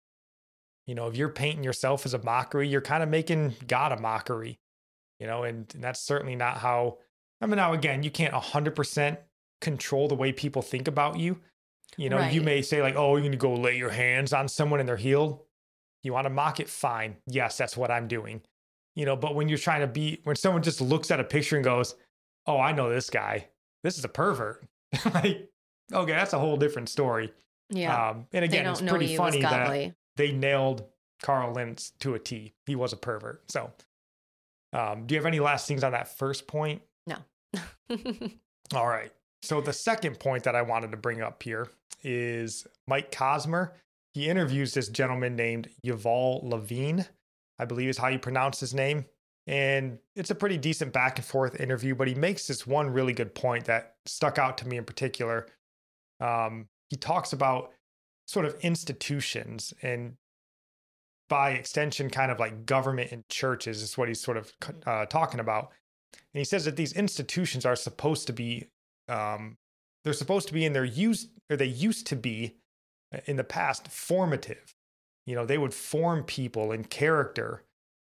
You 0.87 0.95
know, 0.95 1.09
if 1.09 1.17
you're 1.17 1.29
painting 1.29 1.65
yourself 1.65 2.07
as 2.07 2.15
a 2.15 2.23
mockery, 2.23 2.69
you're 2.69 2.81
kind 2.81 3.03
of 3.03 3.09
making 3.09 3.57
God 3.67 3.91
a 3.91 3.99
mockery, 4.01 4.61
you 5.19 5.27
know, 5.27 5.43
and, 5.43 5.69
and 5.75 5.83
that's 5.83 6.01
certainly 6.01 6.37
not 6.37 6.59
how. 6.59 6.99
I 7.41 7.47
mean, 7.47 7.57
now 7.57 7.73
again, 7.73 8.05
you 8.05 8.11
can't 8.11 8.33
100% 8.33 9.19
control 9.61 10.07
the 10.07 10.15
way 10.15 10.33
people 10.33 10.63
think 10.63 10.87
about 10.87 11.19
you. 11.19 11.41
You 11.97 12.09
know, 12.09 12.19
you 12.29 12.41
may 12.41 12.63
say, 12.63 12.83
like, 12.83 12.95
oh, 12.97 13.17
you're 13.17 13.23
going 13.23 13.33
to 13.33 13.39
go 13.39 13.55
lay 13.55 13.77
your 13.77 13.91
hands 13.91 14.33
on 14.33 14.47
someone 14.49 14.79
and 14.79 14.89
they're 14.89 14.97
healed. 14.97 15.41
You 16.05 16.13
want 16.13 16.27
to 16.27 16.31
mock 16.31 16.61
it? 16.61 16.69
Fine. 16.69 17.17
Yes, 17.27 17.57
that's 17.57 17.77
what 17.77 17.91
I'm 17.91 18.07
doing. 18.07 18.43
You 18.95 19.07
know, 19.07 19.17
but 19.17 19.35
when 19.35 19.49
you're 19.49 19.59
trying 19.59 19.81
to 19.81 19.87
be, 19.89 20.21
when 20.23 20.37
someone 20.37 20.63
just 20.63 20.81
looks 20.81 21.11
at 21.11 21.21
a 21.21 21.25
picture 21.25 21.57
and 21.57 21.65
goes, 21.65 21.97
oh, 22.47 22.59
I 22.61 22.71
know 22.73 22.89
this 22.89 23.11
guy. 23.11 23.49
This 23.83 23.99
is 23.99 24.05
a 24.05 24.09
pervert. 24.09 24.65
like, 25.15 25.51
okay, 25.93 26.13
that's 26.13 26.33
a 26.33 26.39
whole 26.39 26.57
different 26.57 26.89
story. 26.89 27.33
Yeah. 27.71 28.11
Um, 28.11 28.27
and 28.33 28.45
again, 28.45 28.67
it's 28.67 28.81
pretty 28.81 29.17
funny 29.17 29.41
that 29.41 29.95
they 30.17 30.33
nailed 30.33 30.85
Carl 31.23 31.53
Lentz 31.53 31.91
to 32.01 32.15
a 32.15 32.19
T. 32.19 32.55
He 32.67 32.77
was 32.77 32.93
a 32.93 32.97
pervert. 32.97 33.51
So, 33.51 33.71
um, 34.73 35.07
do 35.07 35.15
you 35.15 35.19
have 35.19 35.27
any 35.27 35.41
last 35.41 35.67
things 35.67 35.83
on 35.83 35.93
that 35.93 36.17
first 36.17 36.47
point? 36.47 36.83
No. 37.07 37.17
All 38.75 38.89
right. 38.89 39.13
So, 39.43 39.61
the 39.61 39.73
second 39.73 40.19
point 40.19 40.45
that 40.45 40.55
I 40.55 40.63
wanted 40.63 40.91
to 40.93 40.97
bring 40.97 41.23
up 41.23 41.43
here 41.43 41.69
is 42.03 42.67
Mike 42.87 43.11
Cosper. 43.11 43.73
He 44.15 44.29
interviews 44.29 44.73
this 44.73 44.89
gentleman 44.89 45.37
named 45.37 45.69
Yuval 45.85 46.43
Levine, 46.43 47.05
I 47.59 47.65
believe 47.65 47.89
is 47.89 47.99
how 47.99 48.09
you 48.09 48.19
pronounce 48.19 48.61
his 48.61 48.75
name. 48.75 49.05
And 49.47 49.99
it's 50.17 50.31
a 50.31 50.35
pretty 50.35 50.59
decent 50.59 50.93
back 50.93 51.19
and 51.19 51.25
forth 51.25 51.61
interview, 51.61 51.95
but 51.95 52.09
he 52.09 52.15
makes 52.15 52.47
this 52.47 52.67
one 52.67 52.91
really 52.91 53.13
good 53.13 53.35
point 53.35 53.67
that 53.67 53.95
stuck 54.05 54.39
out 54.39 54.59
to 54.59 54.69
me 54.69 54.77
in 54.77 54.85
particular. 54.85 55.47
Um, 56.21 56.67
he 56.91 56.97
talks 56.97 57.33
about 57.33 57.73
sort 58.27 58.45
of 58.45 58.57
institutions 58.61 59.73
and 59.83 60.17
by 61.29 61.51
extension, 61.51 62.11
kind 62.11 62.31
of 62.31 62.39
like 62.39 62.67
government 62.67 63.13
and 63.13 63.29
churches 63.29 63.83
is 63.83 63.99
what 63.99 64.09
he's 64.09 64.21
sort 64.21 64.37
of 64.37 64.53
uh, 64.87 65.07
talking 65.07 65.41
about. 65.41 65.73
And 66.13 66.41
he 66.41 66.45
says 66.45 66.65
that 66.65 66.77
these 66.77 66.93
institutions 66.93 67.67
are 67.67 67.77
supposed 67.77 68.27
to 68.29 68.33
be, 68.33 68.69
um, 69.09 69.57
they're 70.05 70.13
supposed 70.13 70.49
to 70.49 70.55
be 70.55 70.65
in 70.65 70.73
their 70.73 70.85
use, 70.85 71.29
or 71.51 71.57
they 71.57 71.67
used 71.67 72.07
to 72.09 72.17
be 72.17 72.57
uh, 73.13 73.19
in 73.27 73.37
the 73.37 73.45
past 73.45 73.89
formative. 73.89 74.75
You 75.27 75.35
know, 75.35 75.45
they 75.45 75.59
would 75.59 75.75
form 75.75 76.23
people 76.23 76.71
and 76.71 76.89
character, 76.89 77.65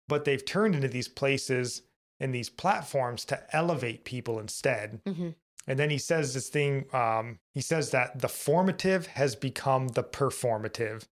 but 0.08 0.24
they've 0.24 0.44
turned 0.44 0.74
into 0.74 0.88
these 0.88 1.08
places 1.08 1.82
and 2.20 2.34
these 2.34 2.48
platforms 2.48 3.24
to 3.26 3.40
elevate 3.54 4.04
people 4.04 4.38
instead. 4.40 5.00
Mm-hmm. 5.04 5.30
And 5.66 5.78
then 5.78 5.90
he 5.90 5.98
says 5.98 6.34
this 6.34 6.48
thing, 6.48 6.86
um, 6.94 7.38
he 7.54 7.60
says 7.60 7.90
that 7.90 8.20
the 8.20 8.28
formative 8.28 9.06
has 9.08 9.36
become 9.36 9.88
the 9.88 10.02
performative. 10.02 11.06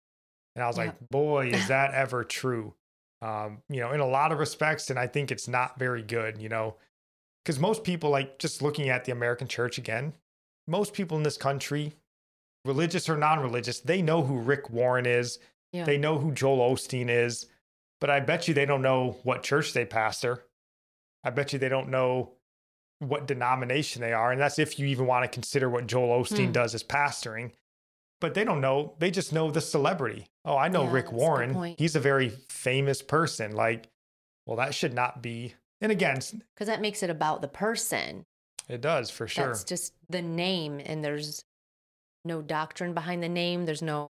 And 0.54 0.62
I 0.62 0.66
was 0.66 0.76
yeah. 0.76 0.84
like, 0.84 1.08
boy, 1.10 1.48
is 1.48 1.68
that 1.68 1.94
ever 1.94 2.22
true? 2.22 2.74
Um, 3.22 3.62
you 3.70 3.80
know, 3.80 3.92
in 3.92 4.00
a 4.00 4.06
lot 4.06 4.30
of 4.30 4.38
respects. 4.38 4.90
And 4.90 4.98
I 4.98 5.06
think 5.06 5.30
it's 5.30 5.48
not 5.48 5.78
very 5.78 6.02
good, 6.02 6.40
you 6.40 6.50
know, 6.50 6.76
because 7.42 7.58
most 7.58 7.82
people, 7.82 8.10
like 8.10 8.38
just 8.38 8.60
looking 8.60 8.90
at 8.90 9.04
the 9.04 9.12
American 9.12 9.48
church 9.48 9.78
again, 9.78 10.12
most 10.68 10.92
people 10.92 11.16
in 11.16 11.22
this 11.22 11.38
country, 11.38 11.94
religious 12.64 13.08
or 13.08 13.16
non 13.16 13.40
religious, 13.40 13.80
they 13.80 14.02
know 14.02 14.22
who 14.22 14.38
Rick 14.38 14.70
Warren 14.70 15.06
is. 15.06 15.38
Yeah. 15.72 15.84
They 15.84 15.96
know 15.96 16.18
who 16.18 16.32
Joel 16.32 16.74
Osteen 16.74 17.08
is. 17.08 17.46
But 18.02 18.10
I 18.10 18.18
bet 18.18 18.48
you 18.48 18.54
they 18.54 18.66
don't 18.66 18.82
know 18.82 19.18
what 19.22 19.44
church 19.44 19.74
they 19.74 19.84
pastor. 19.84 20.42
I 21.22 21.30
bet 21.30 21.52
you 21.52 21.60
they 21.60 21.68
don't 21.68 21.88
know 21.88 22.32
what 22.98 23.28
denomination 23.28 24.02
they 24.02 24.12
are. 24.12 24.32
And 24.32 24.40
that's 24.40 24.58
if 24.58 24.76
you 24.76 24.86
even 24.86 25.06
want 25.06 25.22
to 25.22 25.28
consider 25.28 25.70
what 25.70 25.86
Joel 25.86 26.20
Osteen 26.20 26.46
hmm. 26.46 26.52
does 26.52 26.74
as 26.74 26.82
pastoring. 26.82 27.52
But 28.20 28.34
they 28.34 28.42
don't 28.42 28.60
know. 28.60 28.94
They 28.98 29.12
just 29.12 29.32
know 29.32 29.52
the 29.52 29.60
celebrity. 29.60 30.26
Oh, 30.44 30.56
I 30.56 30.66
know 30.66 30.82
yeah, 30.82 30.90
Rick 30.90 31.12
Warren. 31.12 31.76
He's 31.78 31.94
a 31.94 32.00
very 32.00 32.30
famous 32.48 33.02
person. 33.02 33.52
Like, 33.52 33.86
well, 34.46 34.56
that 34.56 34.74
should 34.74 34.94
not 34.94 35.22
be. 35.22 35.54
And 35.80 35.92
again, 35.92 36.18
because 36.56 36.66
that 36.66 36.80
makes 36.80 37.04
it 37.04 37.10
about 37.10 37.40
the 37.40 37.46
person. 37.46 38.24
It 38.68 38.80
does 38.80 39.10
for 39.10 39.28
sure. 39.28 39.52
It's 39.52 39.62
just 39.62 39.92
the 40.10 40.22
name, 40.22 40.80
and 40.84 41.04
there's 41.04 41.44
no 42.24 42.42
doctrine 42.42 42.94
behind 42.94 43.22
the 43.22 43.28
name. 43.28 43.64
There's 43.64 43.80
no 43.80 44.08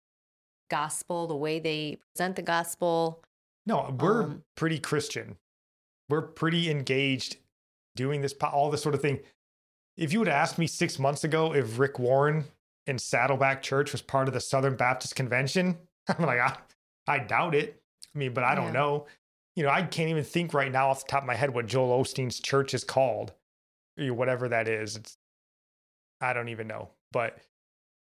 gospel, 0.70 1.26
the 1.26 1.36
way 1.36 1.58
they 1.58 1.98
present 2.14 2.36
the 2.36 2.42
gospel. 2.42 3.22
No, 3.66 3.94
we're 3.98 4.24
um, 4.24 4.42
pretty 4.56 4.78
Christian. 4.78 5.36
We're 6.08 6.22
pretty 6.22 6.70
engaged 6.70 7.36
doing 7.96 8.20
this, 8.20 8.34
all 8.42 8.70
this 8.70 8.82
sort 8.82 8.94
of 8.94 9.00
thing. 9.00 9.20
If 9.96 10.12
you 10.12 10.18
would 10.18 10.28
have 10.28 10.36
asked 10.36 10.58
me 10.58 10.66
six 10.66 10.98
months 10.98 11.24
ago 11.24 11.54
if 11.54 11.78
Rick 11.78 11.98
Warren 11.98 12.44
and 12.86 13.00
Saddleback 13.00 13.62
Church 13.62 13.92
was 13.92 14.02
part 14.02 14.28
of 14.28 14.34
the 14.34 14.40
Southern 14.40 14.76
Baptist 14.76 15.16
Convention, 15.16 15.78
I'm 16.08 16.24
like, 16.26 16.40
I, 16.40 16.56
I 17.06 17.18
doubt 17.20 17.54
it. 17.54 17.80
I 18.14 18.18
mean, 18.18 18.34
but 18.34 18.44
I 18.44 18.54
don't 18.54 18.66
yeah. 18.66 18.72
know. 18.72 19.06
You 19.56 19.62
know, 19.62 19.70
I 19.70 19.82
can't 19.82 20.10
even 20.10 20.24
think 20.24 20.52
right 20.52 20.70
now 20.70 20.90
off 20.90 21.04
the 21.04 21.10
top 21.10 21.22
of 21.22 21.26
my 21.26 21.34
head 21.34 21.54
what 21.54 21.66
Joel 21.66 22.02
Osteen's 22.02 22.40
church 22.40 22.74
is 22.74 22.82
called, 22.82 23.32
or 23.98 24.12
whatever 24.12 24.48
that 24.48 24.68
is. 24.68 24.96
It's, 24.96 25.16
I 26.20 26.32
don't 26.32 26.48
even 26.48 26.66
know. 26.66 26.90
But 27.12 27.38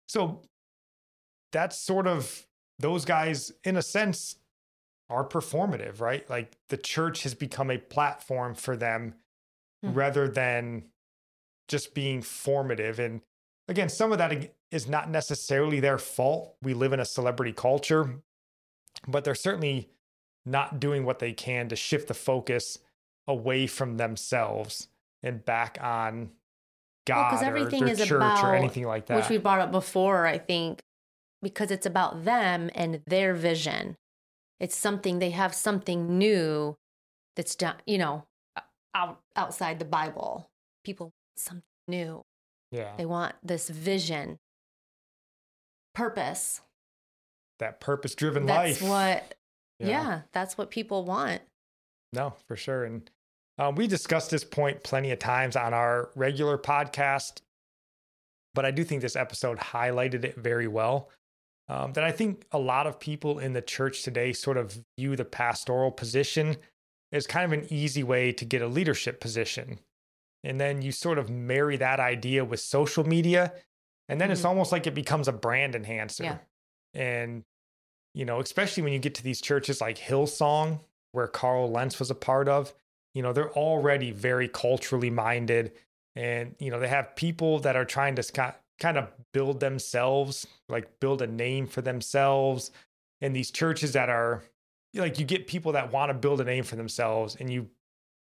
so 0.07 0.41
that's 1.51 1.77
sort 1.77 2.07
of 2.07 2.47
those 2.79 3.05
guys, 3.05 3.51
in 3.63 3.77
a 3.77 3.83
sense, 3.83 4.37
are 5.09 5.27
performative, 5.27 5.99
right? 5.99 6.27
Like 6.29 6.57
the 6.69 6.77
church 6.77 7.23
has 7.23 7.33
become 7.33 7.69
a 7.69 7.77
platform 7.77 8.55
for 8.55 8.75
them 8.75 9.15
mm-hmm. 9.83 9.93
rather 9.93 10.27
than 10.27 10.85
just 11.67 11.93
being 11.93 12.21
formative. 12.21 12.99
And 12.99 13.21
again, 13.67 13.89
some 13.89 14.11
of 14.11 14.17
that 14.17 14.51
is 14.71 14.87
not 14.87 15.09
necessarily 15.09 15.79
their 15.79 15.97
fault. 15.97 16.55
We 16.61 16.73
live 16.73 16.93
in 16.93 16.99
a 16.99 17.05
celebrity 17.05 17.53
culture, 17.53 18.21
but 19.07 19.23
they're 19.23 19.35
certainly 19.35 19.89
not 20.45 20.79
doing 20.79 21.05
what 21.05 21.19
they 21.19 21.33
can 21.33 21.69
to 21.69 21.75
shift 21.75 22.07
the 22.07 22.13
focus 22.13 22.79
away 23.27 23.67
from 23.67 23.97
themselves 23.97 24.89
and 25.21 25.45
back 25.45 25.77
on 25.81 26.31
God 27.05 27.33
well, 27.33 27.43
everything 27.43 27.83
or 27.83 27.87
is 27.87 27.99
church 27.99 28.11
about, 28.11 28.43
or 28.43 28.55
anything 28.55 28.85
like 28.85 29.07
that. 29.07 29.17
Which 29.17 29.29
we 29.29 29.37
brought 29.37 29.59
up 29.59 29.71
before, 29.71 30.25
I 30.25 30.37
think, 30.37 30.81
because 31.41 31.71
it's 31.71 31.85
about 31.85 32.25
them 32.25 32.69
and 32.75 33.01
their 33.05 33.33
vision. 33.33 33.97
It's 34.59 34.77
something 34.77 35.19
they 35.19 35.31
have 35.31 35.53
something 35.53 36.17
new 36.17 36.75
that's 37.35 37.55
done, 37.55 37.75
you 37.85 37.97
know, 37.97 38.25
out 38.95 39.19
outside 39.35 39.79
the 39.79 39.85
Bible. 39.85 40.49
People 40.83 41.11
something 41.35 41.63
new. 41.87 42.21
Yeah. 42.71 42.93
They 42.97 43.05
want 43.05 43.35
this 43.43 43.69
vision, 43.69 44.39
purpose. 45.93 46.61
That 47.59 47.79
purpose 47.79 48.15
driven 48.15 48.45
life. 48.45 48.79
That's 48.79 48.89
what, 48.89 49.35
yeah. 49.79 49.87
yeah, 49.87 50.21
that's 50.31 50.57
what 50.57 50.71
people 50.71 51.05
want. 51.05 51.41
No, 52.11 52.33
for 52.47 52.55
sure. 52.55 52.83
And 52.83 53.09
uh, 53.57 53.71
we 53.75 53.87
discussed 53.87 54.31
this 54.31 54.43
point 54.43 54.83
plenty 54.83 55.11
of 55.11 55.19
times 55.19 55.55
on 55.55 55.73
our 55.73 56.09
regular 56.15 56.57
podcast, 56.57 57.41
but 58.53 58.65
I 58.65 58.71
do 58.71 58.83
think 58.83 59.01
this 59.01 59.15
episode 59.15 59.59
highlighted 59.59 60.23
it 60.23 60.35
very 60.35 60.67
well. 60.67 61.09
Um, 61.73 61.93
that 61.93 62.03
I 62.03 62.11
think 62.11 62.45
a 62.51 62.59
lot 62.59 62.85
of 62.85 62.99
people 62.99 63.39
in 63.39 63.53
the 63.53 63.61
church 63.61 64.03
today 64.03 64.31
sort 64.31 64.57
of 64.57 64.79
view 64.95 65.15
the 65.15 65.25
pastoral 65.25 65.89
position 65.89 66.57
as 67.11 67.25
kind 67.25 67.51
of 67.51 67.59
an 67.59 67.65
easy 67.73 68.03
way 68.03 68.31
to 68.33 68.45
get 68.45 68.61
a 68.61 68.67
leadership 68.67 69.19
position. 69.19 69.79
And 70.43 70.61
then 70.61 70.83
you 70.83 70.91
sort 70.91 71.17
of 71.17 71.31
marry 71.31 71.77
that 71.77 71.99
idea 71.99 72.45
with 72.45 72.59
social 72.59 73.03
media. 73.03 73.53
And 74.07 74.21
then 74.21 74.27
mm-hmm. 74.27 74.33
it's 74.33 74.45
almost 74.45 74.71
like 74.71 74.85
it 74.85 74.93
becomes 74.93 75.27
a 75.27 75.31
brand 75.31 75.73
enhancer. 75.73 76.23
Yeah. 76.23 76.37
And, 76.93 77.43
you 78.13 78.25
know, 78.25 78.39
especially 78.39 78.83
when 78.83 78.93
you 78.93 78.99
get 78.99 79.15
to 79.15 79.23
these 79.23 79.41
churches 79.41 79.81
like 79.81 79.97
Hillsong, 79.97 80.79
where 81.11 81.27
Carl 81.27 81.71
Lentz 81.71 81.97
was 81.97 82.11
a 82.11 82.15
part 82.15 82.49
of, 82.49 82.71
you 83.15 83.23
know, 83.23 83.33
they're 83.33 83.53
already 83.53 84.11
very 84.11 84.47
culturally 84.47 85.09
minded. 85.09 85.71
And, 86.15 86.53
you 86.59 86.69
know, 86.69 86.79
they 86.79 86.87
have 86.87 87.15
people 87.15 87.57
that 87.59 87.75
are 87.75 87.85
trying 87.85 88.13
to 88.17 88.23
kind 88.83 88.97
of 88.97 89.07
build 89.31 89.61
themselves, 89.61 90.45
like 90.67 90.99
build 90.99 91.21
a 91.21 91.27
name 91.27 91.65
for 91.65 91.81
themselves. 91.81 92.69
And 93.21 93.33
these 93.33 93.49
churches 93.49 93.93
that 93.93 94.09
are 94.09 94.43
like 94.93 95.17
you 95.17 95.25
get 95.25 95.47
people 95.47 95.71
that 95.71 95.93
want 95.93 96.09
to 96.09 96.13
build 96.13 96.41
a 96.41 96.43
name 96.43 96.65
for 96.65 96.75
themselves 96.75 97.37
and 97.39 97.49
you 97.49 97.69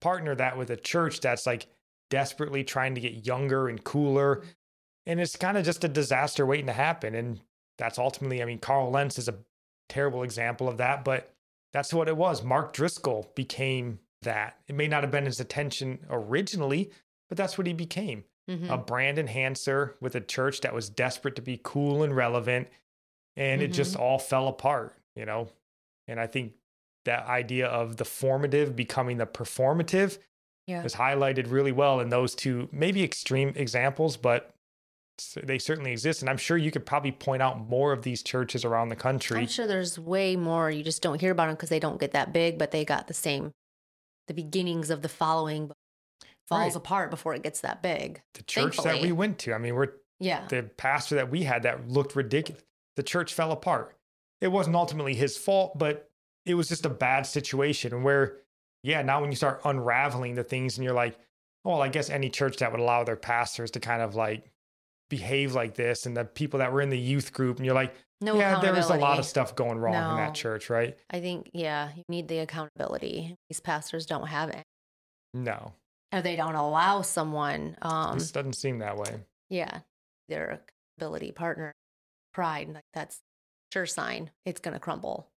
partner 0.02 0.34
that 0.34 0.58
with 0.58 0.72
a 0.72 0.76
church 0.76 1.22
that's 1.22 1.46
like 1.46 1.67
desperately 2.10 2.63
trying 2.63 2.96
to 2.96 3.02
get 3.02 3.28
younger 3.28 3.70
and 3.70 3.84
cooler. 3.84 4.43
And 5.06 5.22
it's 5.22 5.36
kind 5.36 5.58
of 5.58 5.63
just 5.63 5.84
a 5.84 5.88
disaster 5.88 6.43
waiting 6.43 6.65
to 6.65 6.74
happen. 6.74 7.13
And 7.13 7.39
that's 7.78 8.00
ultimately 8.00 8.41
i 8.41 8.46
mean 8.46 8.58
carl 8.58 8.89
lentz 8.89 9.20
is 9.20 9.28
a 9.28 9.36
terrible 9.88 10.24
example 10.24 10.67
of 10.67 10.78
that 10.78 11.06
but 11.06 11.32
that's 11.72 11.93
what 11.93 12.08
it 12.08 12.17
was. 12.17 12.41
Mark 12.41 12.74
driscoll 12.74 13.32
became 13.36 14.00
that. 14.24 14.58
It 14.67 14.74
may 14.74 14.88
not 14.88 15.04
have 15.04 15.12
been 15.12 15.28
his 15.28 15.39
attention 15.39 16.00
originally 16.10 16.89
but 17.30 17.38
that's 17.38 17.60
what 17.60 17.67
he 17.67 17.74
became 17.74 18.24
mm-hmm. 18.50 18.70
a 18.70 18.78
brand 18.78 19.20
enhancer 19.20 19.96
with 20.02 20.16
a 20.16 20.22
church 20.22 20.62
that 20.62 20.74
was 20.74 20.90
desperate 20.90 21.36
to 21.36 21.42
be 21.42 21.60
cool 21.64 22.04
and 22.04 22.16
relevant 22.16 22.68
and 23.36 23.62
mm-hmm. 23.62 23.72
it 23.72 23.74
just 23.74 23.94
mm-hmm. 23.94 24.04
all 24.04 24.20
fell 24.20 24.48
apart 24.48 24.96
you 25.16 25.26
know 25.26 25.50
and 26.08 26.20
I 26.20 26.28
think 26.28 26.54
that 27.06 27.26
idea 27.28 27.68
of 27.68 27.98
the 27.98 28.06
formative 28.06 28.76
becoming 28.76 29.18
the 29.18 29.26
performative 29.26 30.18
yeah. 30.68 30.84
is 30.84 30.96
highlighted 30.96 31.52
really 31.52 31.72
well 31.72 32.00
in 32.00 32.10
those 32.10 32.36
two, 32.36 32.70
maybe 32.72 33.04
extreme 33.04 33.54
examples, 33.56 34.18
but 34.18 34.54
they 35.42 35.58
certainly 35.58 35.92
exist. 35.92 36.22
And 36.22 36.30
I'm 36.30 36.38
sure 36.38 36.58
you 36.58 36.70
could 36.70 36.86
probably 36.86 37.12
point 37.12 37.42
out 37.42 37.68
more 37.70 37.92
of 37.92 38.04
these 38.04 38.22
churches 38.22 38.64
around 38.64 38.90
the 38.90 38.96
country. 38.96 39.40
I'm 39.40 39.48
sure 39.48 39.68
there's 39.68 39.98
way 39.98 40.36
more. 40.36 40.70
You 40.70 40.84
just 40.84 41.02
don't 41.02 41.20
hear 41.20 41.32
about 41.32 41.48
them 41.48 41.56
because 41.56 41.70
they 41.70 41.80
don't 41.80 42.00
get 42.00 42.12
that 42.12 42.34
big, 42.34 42.58
but 42.58 42.72
they 42.72 42.86
got 42.86 43.08
the 43.08 43.14
same, 43.14 43.52
the 44.28 44.34
beginnings 44.34 44.90
of 44.90 45.02
the 45.02 45.10
following 45.10 45.72
falls 46.48 46.74
right. 46.74 46.76
apart 46.76 47.12
before 47.12 47.34
it 47.34 47.44
gets 47.44 47.62
that 47.62 47.82
big. 47.82 48.22
The 48.34 48.44
church 48.44 48.76
thankfully. 48.76 48.94
that 48.94 49.02
we 49.02 49.12
went 49.12 49.40
to, 49.40 49.54
I 49.54 49.58
mean, 49.58 49.76
we're, 49.76 49.94
yeah, 50.20 50.48
the 50.48 50.64
pastor 50.64 51.16
that 51.16 51.30
we 51.30 51.44
had 51.44 51.64
that 51.64 51.90
looked 51.90 52.16
ridiculous. 52.16 52.64
The 52.96 53.04
church 53.04 53.34
fell 53.34 53.52
apart. 53.52 53.96
It 54.42 54.48
wasn't 54.48 54.76
ultimately 54.76 55.14
his 55.14 55.38
fault, 55.38 55.78
but 55.78 56.10
it 56.46 56.56
was 56.56 56.68
just 56.70 56.86
a 56.86 56.90
bad 56.90 57.26
situation 57.26 58.04
where, 58.04 58.38
yeah, 58.84 59.02
now 59.02 59.22
when 59.22 59.30
you 59.32 59.36
start 59.36 59.62
unraveling 59.66 60.36
the 60.36 60.44
things 60.44 60.78
and 60.78 60.86
you're 60.86 60.94
like, 60.94 61.18
oh, 61.66 61.72
well, 61.72 61.82
I 61.82 61.90
guess 61.90 62.10
any 62.10 62.30
church 62.30 62.58
that 62.58 62.72
would 62.72 62.80
allow 62.80 63.04
their 63.04 63.16
pastors 63.16 63.72
to 63.72 63.80
kind 63.80 64.02
of 64.02 64.16
like 64.16 64.52
behave 65.10 65.54
like 65.54 65.76
this 65.76 66.06
and 66.06 66.16
the 66.16 66.26
people 66.26 66.60
that 66.60 66.72
were 66.72 66.82
in 66.82 66.90
the 66.90 66.98
youth 66.98 67.34
group 67.34 67.58
and 67.58 67.66
you're 67.66 67.76
like, 67.76 67.94
no 68.20 68.38
yeah, 68.38 68.60
there 68.60 68.74
was 68.74 68.90
a 68.90 68.96
lot 68.96 69.20
of 69.20 69.26
stuff 69.26 69.56
going 69.56 69.78
wrong 69.78 69.94
no. 69.94 70.12
in 70.12 70.18
that 70.18 70.34
church, 70.34 70.70
right? 70.70 70.98
I 71.12 71.20
think, 71.20 71.52
yeah, 71.54 71.90
you 71.96 72.04
need 72.10 72.28
the 72.28 72.40
accountability. 72.40 73.36
These 73.50 73.60
pastors 73.60 74.06
don't 74.06 74.28
have 74.28 74.50
it. 74.50 74.64
No. 75.34 75.74
Or 76.12 76.22
they 76.22 76.36
don't 76.36 76.56
allow 76.56 77.02
someone. 77.02 77.78
Um, 77.82 78.17
this 78.17 78.32
doesn't 78.32 78.54
seem 78.54 78.80
that 78.80 78.98
way. 78.98 79.20
Yeah. 79.50 79.80
Their 80.30 80.62
ability 80.98 81.32
partner, 81.32 81.74
pride, 82.34 82.70
like 82.74 82.86
that's 82.93 83.22
sure 83.74 83.86
sign 83.86 84.32
it's 84.46 84.62
going 84.62 84.74
to 84.74 84.80
crumble. 84.80 85.28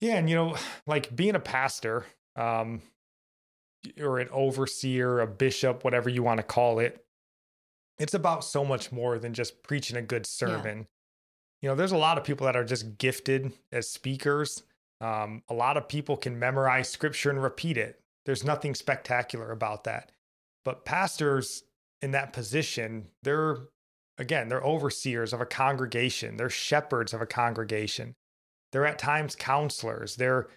Yeah. 0.00 0.16
And, 0.16 0.28
you 0.28 0.36
know, 0.36 0.56
like 0.86 1.14
being 1.14 1.34
a 1.34 1.40
pastor 1.40 2.04
um, 2.36 2.82
or 4.00 4.18
an 4.18 4.28
overseer, 4.30 5.20
a 5.20 5.26
bishop, 5.26 5.84
whatever 5.84 6.10
you 6.10 6.22
want 6.22 6.38
to 6.38 6.44
call 6.44 6.78
it, 6.78 7.04
it's 7.98 8.14
about 8.14 8.44
so 8.44 8.64
much 8.64 8.90
more 8.92 9.18
than 9.18 9.32
just 9.32 9.62
preaching 9.62 9.96
a 9.96 10.02
good 10.02 10.26
sermon. 10.26 10.78
Yeah 10.78 10.84
you 11.62 11.68
know, 11.68 11.76
there's 11.76 11.92
a 11.92 11.96
lot 11.96 12.18
of 12.18 12.24
people 12.24 12.46
that 12.46 12.56
are 12.56 12.64
just 12.64 12.98
gifted 12.98 13.52
as 13.70 13.88
speakers. 13.88 14.64
Um, 15.00 15.42
a 15.48 15.54
lot 15.54 15.76
of 15.76 15.88
people 15.88 16.16
can 16.16 16.38
memorize 16.38 16.88
scripture 16.88 17.30
and 17.30 17.42
repeat 17.42 17.78
it. 17.78 18.00
There's 18.24 18.44
nothing 18.44 18.74
spectacular 18.74 19.50
about 19.50 19.84
that. 19.84 20.12
But 20.64 20.84
pastors 20.84 21.64
in 22.00 22.12
that 22.12 22.32
position, 22.32 23.08
they're, 23.22 23.56
again, 24.18 24.48
they're 24.48 24.64
overseers 24.64 25.32
of 25.32 25.40
a 25.40 25.46
congregation, 25.46 26.36
they're 26.36 26.50
shepherds 26.50 27.12
of 27.12 27.20
a 27.20 27.26
congregation. 27.26 28.14
They're 28.72 28.86
at 28.86 28.98
times 28.98 29.36
counselors. 29.36 30.16
They're 30.16 30.48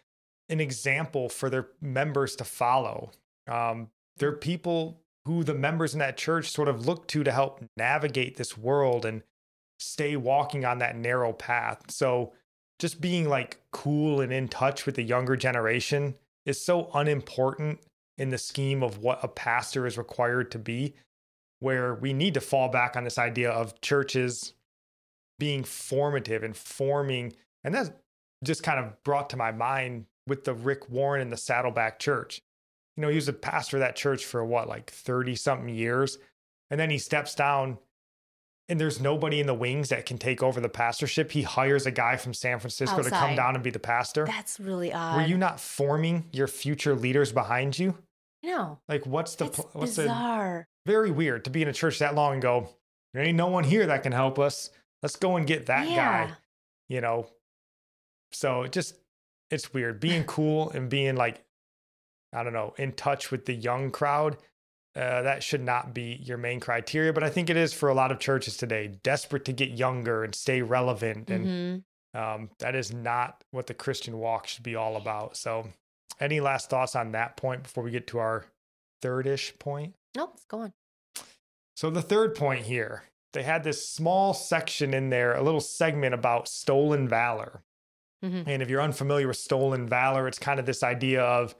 an 0.48 0.62
example 0.62 1.28
for 1.28 1.50
their 1.50 1.68
members 1.82 2.36
to 2.38 2.46
follow. 2.46 3.12
Um, 3.48 3.90
they're 4.18 4.32
people 4.32 5.02
who 5.26 5.44
the 5.44 5.54
members 5.54 5.94
in 5.94 6.00
that 6.00 6.18
church 6.18 6.50
sort 6.50 6.68
of 6.68 6.86
look 6.86 7.08
to 7.10 7.24
to 7.24 7.32
help 7.32 7.64
navigate 7.76 8.38
this 8.38 8.58
world 8.58 9.06
and 9.06 9.24
stay 9.80 10.16
walking 10.16 10.64
on 10.64 10.78
that 10.80 10.96
narrow 10.96 11.34
path. 11.34 11.92
So 11.92 12.32
just 12.80 13.02
being 13.02 13.28
like 13.28 13.60
cool 13.72 14.22
and 14.22 14.32
in 14.32 14.48
touch 14.48 14.86
with 14.86 14.96
the 14.96 15.04
younger 15.04 15.36
generation 15.36 16.16
is 16.46 16.64
so 16.64 16.90
unimportant 16.94 17.80
in 18.18 18.30
the 18.30 18.38
scheme 18.38 18.84
of 18.84 19.00
what 19.00 19.24
a 19.24 19.28
pastor 19.28 19.86
is 19.86 19.98
required 19.98 20.52
to 20.52 20.60
be, 20.60 20.94
where 21.60 21.96
we 21.96 22.14
need 22.14 22.34
to 22.34 22.42
fall 22.42 22.70
back 22.70 22.96
on 22.96 23.04
this 23.04 23.18
idea 23.18 23.50
of 23.50 23.80
churches 23.82 24.54
being 25.40 25.64
formative 25.64 26.44
and 26.44 26.56
forming. 26.56 27.34
And 27.64 27.74
that's 27.74 27.92
just 28.44 28.64
kind 28.64 28.80
of 28.80 29.04
brought 29.04 29.30
to 29.32 29.38
my 29.38 29.52
mind 29.52 30.06
with 30.28 30.44
the 30.44 30.54
Rick 30.54 30.90
Warren 30.90 31.22
and 31.22 31.32
the 31.32 31.38
Saddleback 31.38 32.00
Church. 32.00 32.42
You 32.96 33.02
know, 33.02 33.10
he 33.10 33.16
was 33.16 33.28
a 33.28 33.34
pastor 33.34 33.78
of 33.78 33.82
that 33.82 33.96
church 33.96 34.26
for 34.26 34.44
what, 34.46 34.70
like 34.70 34.90
30 34.90 35.36
something 35.36 35.74
years. 35.74 36.18
And 36.72 36.80
then 36.80 36.90
he 36.90 36.98
steps 36.98 37.36
down 37.36 37.78
and 38.68 38.80
there's 38.80 39.00
nobody 39.00 39.40
in 39.40 39.48
the 39.48 39.54
wings 39.54 39.90
that 39.90 40.06
can 40.06 40.18
take 40.18 40.42
over 40.42 40.60
the 40.60 40.70
pastorship, 40.70 41.32
he 41.32 41.44
hires 41.44 41.86
a 41.86 41.92
guy 41.92 42.18
from 42.18 42.34
San 42.34 42.60
Francisco 42.60 42.98
Outside. 42.98 43.10
to 43.12 43.16
come 43.16 43.36
down 43.36 43.56
and 43.56 43.64
be 43.64 43.70
the 43.70 43.80
pastor. 43.80 44.26
That's 44.26 44.60
really 44.60 44.92
odd. 44.92 45.18
Were 45.18 45.28
you 45.28 45.38
not 45.38 45.60
forming 45.60 46.26
your 46.32 46.48
future 46.48 46.96
leaders 46.96 47.32
behind 47.32 47.78
you? 47.78 47.96
No. 48.44 48.80
Like, 48.90 49.06
what's 49.06 49.36
the 49.36 49.46
it's 49.46 49.60
what's 49.74 49.96
bizarre? 49.98 50.68
The, 50.86 50.92
very 50.92 51.12
weird 51.12 51.46
to 51.46 51.50
be 51.50 51.62
in 51.62 51.68
a 51.68 51.74
church 51.74 52.00
that 52.00 52.16
long 52.16 52.34
and 52.34 52.42
go. 52.42 52.70
There 53.14 53.24
ain't 53.24 53.38
no 53.38 53.48
one 53.48 53.64
here 53.64 53.86
that 53.88 54.04
can 54.04 54.12
help 54.12 54.40
us. 54.40 54.70
Let's 55.02 55.16
go 55.16 55.38
and 55.38 55.48
get 55.48 55.68
that 55.68 55.88
yeah. 55.88 56.28
guy. 56.28 56.34
You 56.90 57.02
know. 57.02 57.28
So 58.32 58.64
it 58.64 58.72
just 58.72 58.96
it's 59.52 59.74
weird 59.74 60.00
being 60.00 60.24
cool 60.26 60.72
and 60.72 60.90
being 60.90 61.16
like, 61.16 61.44
I 62.34 62.44
don't 62.44 62.54
know, 62.54 62.74
in 62.78 62.92
touch 62.94 63.32
with 63.32 63.46
the 63.46 63.54
young 63.54 63.92
crowd 63.92 64.38
uh, 64.96 65.24
that 65.24 65.44
should 65.44 65.62
not 65.62 65.94
be 65.94 66.20
your 66.24 66.38
main 66.38 66.62
criteria, 66.62 67.12
but 67.12 67.24
I 67.24 67.30
think 67.30 67.50
it 67.50 67.58
is 67.58 67.74
for 67.74 67.90
a 67.90 67.94
lot 67.94 68.14
of 68.14 68.20
churches 68.20 68.56
today, 68.56 68.88
desperate 69.04 69.44
to 69.46 69.54
get 69.54 69.72
younger 69.72 70.24
and 70.24 70.34
stay 70.34 70.62
relevant. 70.62 71.30
And 71.30 71.46
mm-hmm. 72.16 72.18
um, 72.18 72.50
that 72.60 72.76
is 72.76 72.94
not 72.94 73.44
what 73.52 73.68
the 73.68 73.74
Christian 73.74 74.18
walk 74.18 74.48
should 74.48 74.64
be 74.64 74.76
all 74.76 74.96
about. 74.96 75.36
So, 75.36 75.68
any 76.22 76.40
last 76.40 76.70
thoughts 76.70 76.96
on 76.96 77.12
that 77.12 77.36
point 77.36 77.64
before 77.64 77.84
we 77.84 77.92
get 77.92 78.08
to 78.08 78.20
our 78.20 78.46
third 79.02 79.28
ish 79.28 79.58
point? 79.60 79.96
Nope, 80.16 80.40
go 80.48 80.60
on. 80.60 80.74
So, 81.76 81.90
the 81.90 82.02
third 82.02 82.34
point 82.34 82.64
here, 82.64 83.04
they 83.34 83.44
had 83.44 83.66
this 83.66 83.90
small 83.90 84.34
section 84.34 84.94
in 84.94 85.10
there, 85.10 85.36
a 85.36 85.44
little 85.44 85.60
segment 85.60 86.14
about 86.14 86.48
stolen 86.48 87.10
valor. 87.10 87.64
Mm-hmm. 88.24 88.50
And 88.50 88.64
if 88.64 88.70
you're 88.70 88.82
unfamiliar 88.82 89.28
with 89.28 89.38
stolen 89.38 89.90
valor, 89.90 90.26
it's 90.30 90.40
kind 90.40 90.58
of 90.58 90.66
this 90.66 90.84
idea 90.84 91.22
of 91.22 91.54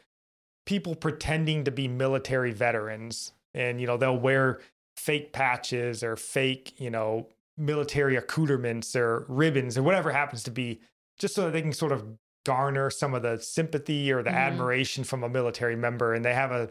people 0.66 0.96
pretending 0.96 1.64
to 1.64 1.72
be 1.72 1.88
military 1.88 2.52
veterans 2.52 3.32
and 3.54 3.80
you 3.80 3.88
know 3.88 3.98
they'll 3.98 4.18
wear 4.18 4.60
fake 4.98 5.34
patches 5.34 6.04
or 6.04 6.16
fake 6.16 6.74
you 6.78 6.90
know 6.90 7.28
military 7.58 8.16
accoutrements 8.16 8.96
or 8.96 9.26
ribbons 9.28 9.78
or 9.78 9.84
whatever 9.84 10.12
happens 10.12 10.44
to 10.44 10.52
be 10.52 10.80
just 11.18 11.36
so 11.36 11.46
that 11.46 11.52
they 11.52 11.62
can 11.62 11.74
sort 11.74 11.92
of 11.92 12.06
garner 12.46 12.90
some 12.90 13.14
of 13.14 13.24
the 13.24 13.38
sympathy 13.40 14.12
or 14.12 14.22
the 14.22 14.30
mm-hmm. 14.30 14.38
admiration 14.38 15.04
from 15.04 15.24
a 15.24 15.30
military 15.30 15.76
member 15.76 16.14
and 16.14 16.24
they 16.24 16.34
have 16.34 16.52
a 16.52 16.70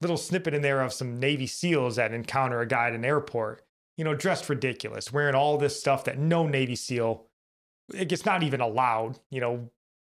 little 0.00 0.16
snippet 0.16 0.54
in 0.54 0.62
there 0.62 0.80
of 0.80 0.92
some 0.92 1.18
navy 1.18 1.46
seals 1.46 1.96
that 1.96 2.12
encounter 2.12 2.60
a 2.60 2.66
guy 2.66 2.88
at 2.88 2.94
an 2.94 3.04
airport 3.04 3.62
you 3.96 4.04
know 4.04 4.14
dressed 4.14 4.48
ridiculous 4.48 5.12
wearing 5.12 5.34
all 5.34 5.58
this 5.58 5.78
stuff 5.78 6.04
that 6.04 6.18
no 6.18 6.46
navy 6.46 6.76
seal 6.76 7.26
it 7.94 8.08
gets 8.08 8.24
not 8.24 8.42
even 8.42 8.60
allowed 8.60 9.18
you 9.30 9.40
know 9.40 9.68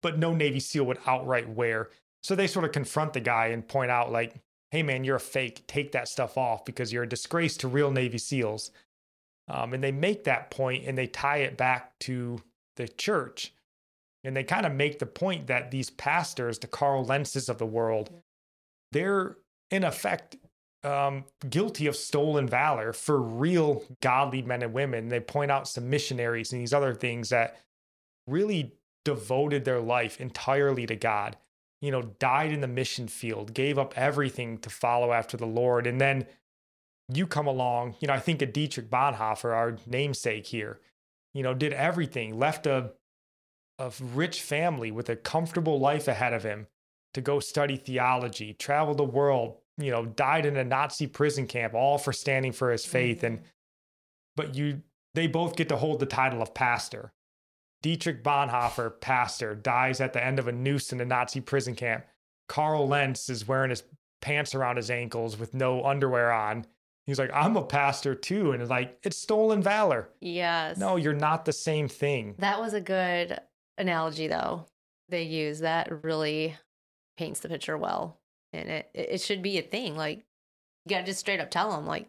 but 0.02 0.18
no 0.18 0.34
navy 0.34 0.60
seal 0.60 0.84
would 0.84 1.00
outright 1.06 1.50
wear 1.50 1.90
so 2.22 2.36
they 2.36 2.48
sort 2.48 2.66
of 2.66 2.72
confront 2.72 3.14
the 3.14 3.20
guy 3.20 3.48
and 3.48 3.68
point 3.68 3.92
out, 3.92 4.12
like, 4.12 4.36
hey, 4.70 4.84
man, 4.84 5.04
you're 5.04 5.18
a 5.18 5.20
fake. 5.20 5.66
Take 5.68 5.92
that 5.92 6.08
stuff 6.08 6.38
off 6.38 6.66
because 6.66 6.94
you're 6.94 7.04
a 7.04 7.10
disgrace 7.10 7.58
to 7.58 7.68
real 7.68 7.92
Navy 7.92 8.18
SEALs. 8.18 8.72
Um, 9.48 9.74
and 9.74 9.84
they 9.84 9.92
make 9.92 10.24
that 10.24 10.50
point 10.50 10.86
and 10.88 10.98
they 10.98 11.08
tie 11.08 11.38
it 11.38 11.58
back 11.58 11.98
to 12.02 12.42
the 12.78 12.88
church. 12.88 13.54
And 14.24 14.36
they 14.36 14.44
kind 14.44 14.66
of 14.66 14.74
make 14.74 15.00
the 15.00 15.08
point 15.08 15.48
that 15.48 15.72
these 15.72 15.90
pastors, 15.90 16.60
the 16.60 16.68
Carl 16.68 17.06
Lentzes 17.06 17.50
of 17.50 17.58
the 17.58 17.66
world, 17.66 18.12
they're 18.92 19.38
in 19.72 19.84
effect 19.84 20.38
um, 20.84 21.26
guilty 21.50 21.88
of 21.88 21.96
stolen 21.96 22.48
valor 22.48 22.94
for 22.94 23.20
real 23.20 23.84
godly 24.02 24.42
men 24.42 24.62
and 24.62 24.74
women. 24.74 25.10
They 25.10 25.20
point 25.20 25.52
out 25.52 25.68
some 25.68 25.90
missionaries 25.90 26.54
and 26.54 26.62
these 26.62 26.74
other 26.74 26.94
things 26.94 27.30
that 27.30 27.60
really 28.28 28.74
devoted 29.04 29.66
their 29.66 29.80
life 29.80 30.22
entirely 30.22 30.86
to 30.86 30.96
God 30.96 31.36
you 31.82 31.92
know, 31.92 32.04
died 32.20 32.52
in 32.52 32.62
the 32.62 32.68
mission 32.68 33.08
field, 33.08 33.54
gave 33.54 33.78
up 33.80 33.98
everything 33.98 34.60
to 34.60 34.70
follow 34.70 35.12
after 35.12 35.36
the 35.36 35.48
Lord. 35.48 35.88
And 35.88 36.00
then 36.00 36.28
you 37.10 37.28
come 37.28 37.48
along, 37.48 37.96
you 38.00 38.08
know, 38.08 38.14
I 38.14 38.20
think 38.20 38.42
of 38.42 38.54
Dietrich 38.54 38.90
Bonhoeffer, 38.90 39.54
our 39.54 39.78
namesake 39.88 40.48
here, 40.48 40.80
you 41.34 41.44
know, 41.44 41.54
did 41.54 41.74
everything, 41.74 42.38
left 42.38 42.68
a, 42.68 42.92
a 43.80 43.92
rich 44.14 44.42
family 44.42 44.92
with 44.92 45.10
a 45.10 45.16
comfortable 45.16 45.80
life 45.80 46.08
ahead 46.08 46.34
of 46.34 46.44
him 46.44 46.68
to 47.14 47.22
go 47.22 47.40
study 47.40 47.76
theology, 47.76 48.54
travel 48.54 48.94
the 48.94 49.04
world, 49.04 49.58
you 49.78 49.92
know, 49.92 50.06
died 50.06 50.46
in 50.46 50.56
a 50.58 50.64
Nazi 50.64 51.08
prison 51.08 51.48
camp, 51.48 51.74
all 51.74 51.98
for 51.98 52.14
standing 52.14 52.52
for 52.52 52.72
his 52.72 52.86
faith. 52.86 53.18
Mm-hmm. 53.18 53.26
And, 53.26 53.42
but 54.36 54.56
you, 54.56 54.82
they 55.16 55.28
both 55.28 55.56
get 55.56 55.68
to 55.70 55.78
hold 55.78 56.00
the 56.00 56.06
title 56.06 56.42
of 56.42 56.54
pastor. 56.54 57.12
Dietrich 57.82 58.24
Bonhoeffer, 58.24 59.00
pastor, 59.02 59.56
dies 59.56 60.00
at 60.02 60.14
the 60.14 60.24
end 60.24 60.40
of 60.40 60.48
a 60.48 60.52
noose 60.52 60.94
in 60.94 61.02
a 61.02 61.06
Nazi 61.06 61.42
prison 61.42 61.76
camp. 61.76 62.06
Carl 62.48 62.88
Lentz 62.88 63.30
is 63.30 63.48
wearing 63.48 63.70
his 63.70 63.84
pants 64.22 64.54
around 64.54 64.78
his 64.78 64.92
ankles 64.92 65.38
with 65.38 65.54
no 65.54 65.84
underwear 65.84 66.32
on. 66.32 66.66
He's 67.08 67.18
like, 67.18 67.32
I'm 67.34 67.58
a 67.58 67.64
pastor 67.64 68.14
too. 68.14 68.52
And 68.52 68.62
it's 68.62 68.70
like, 68.70 69.00
it's 69.04 69.18
stolen 69.18 69.64
valor. 69.64 70.10
Yes. 70.20 70.78
No, 70.78 70.96
you're 70.96 71.14
not 71.14 71.46
the 71.46 71.54
same 71.54 71.88
thing. 71.88 72.36
That 72.38 72.60
was 72.60 72.74
a 72.74 72.82
good 72.82 73.40
analogy, 73.78 74.28
though. 74.28 74.68
They 75.10 75.24
use 75.24 75.60
that 75.60 76.04
really 76.04 76.56
paints 77.18 77.40
the 77.40 77.50
picture 77.50 77.78
well. 77.78 78.20
And 78.54 78.70
it, 78.70 78.90
it 78.94 79.22
should 79.22 79.42
be 79.42 79.58
a 79.58 79.64
thing. 79.64 79.98
Like, 79.98 80.24
you 80.86 80.90
got 80.90 81.00
to 81.00 81.06
just 81.06 81.20
straight 81.20 81.40
up 81.40 81.50
tell 81.50 81.72
them, 81.72 81.88
like, 81.88 82.08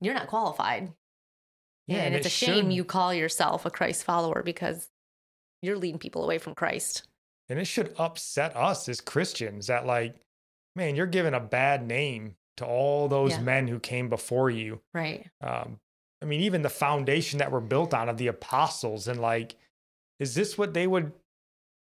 you're 0.00 0.14
not 0.14 0.26
qualified. 0.26 0.92
Yeah, 1.86 1.98
and, 1.98 2.06
and 2.06 2.14
it's 2.16 2.26
it 2.26 2.32
a 2.32 2.32
shame 2.32 2.66
should, 2.66 2.72
you 2.72 2.84
call 2.84 3.12
yourself 3.12 3.66
a 3.66 3.70
Christ 3.70 4.04
follower 4.04 4.42
because 4.44 4.88
you're 5.62 5.76
leading 5.76 5.98
people 5.98 6.24
away 6.24 6.38
from 6.38 6.54
Christ. 6.54 7.06
And 7.48 7.58
it 7.58 7.66
should 7.66 7.94
upset 7.98 8.56
us 8.56 8.88
as 8.88 9.00
Christians 9.00 9.66
that, 9.66 9.84
like, 9.86 10.16
man, 10.76 10.96
you're 10.96 11.06
giving 11.06 11.34
a 11.34 11.40
bad 11.40 11.86
name 11.86 12.36
to 12.56 12.66
all 12.66 13.08
those 13.08 13.32
yeah. 13.32 13.40
men 13.40 13.68
who 13.68 13.78
came 13.78 14.08
before 14.08 14.50
you. 14.50 14.80
Right. 14.94 15.28
Um, 15.40 15.80
I 16.22 16.24
mean, 16.24 16.40
even 16.40 16.62
the 16.62 16.70
foundation 16.70 17.38
that 17.40 17.50
we're 17.50 17.60
built 17.60 17.92
on 17.92 18.08
of 18.08 18.16
the 18.16 18.28
apostles, 18.28 19.08
and 19.08 19.20
like, 19.20 19.56
is 20.20 20.34
this 20.34 20.56
what 20.56 20.72
they 20.72 20.86
would 20.86 21.12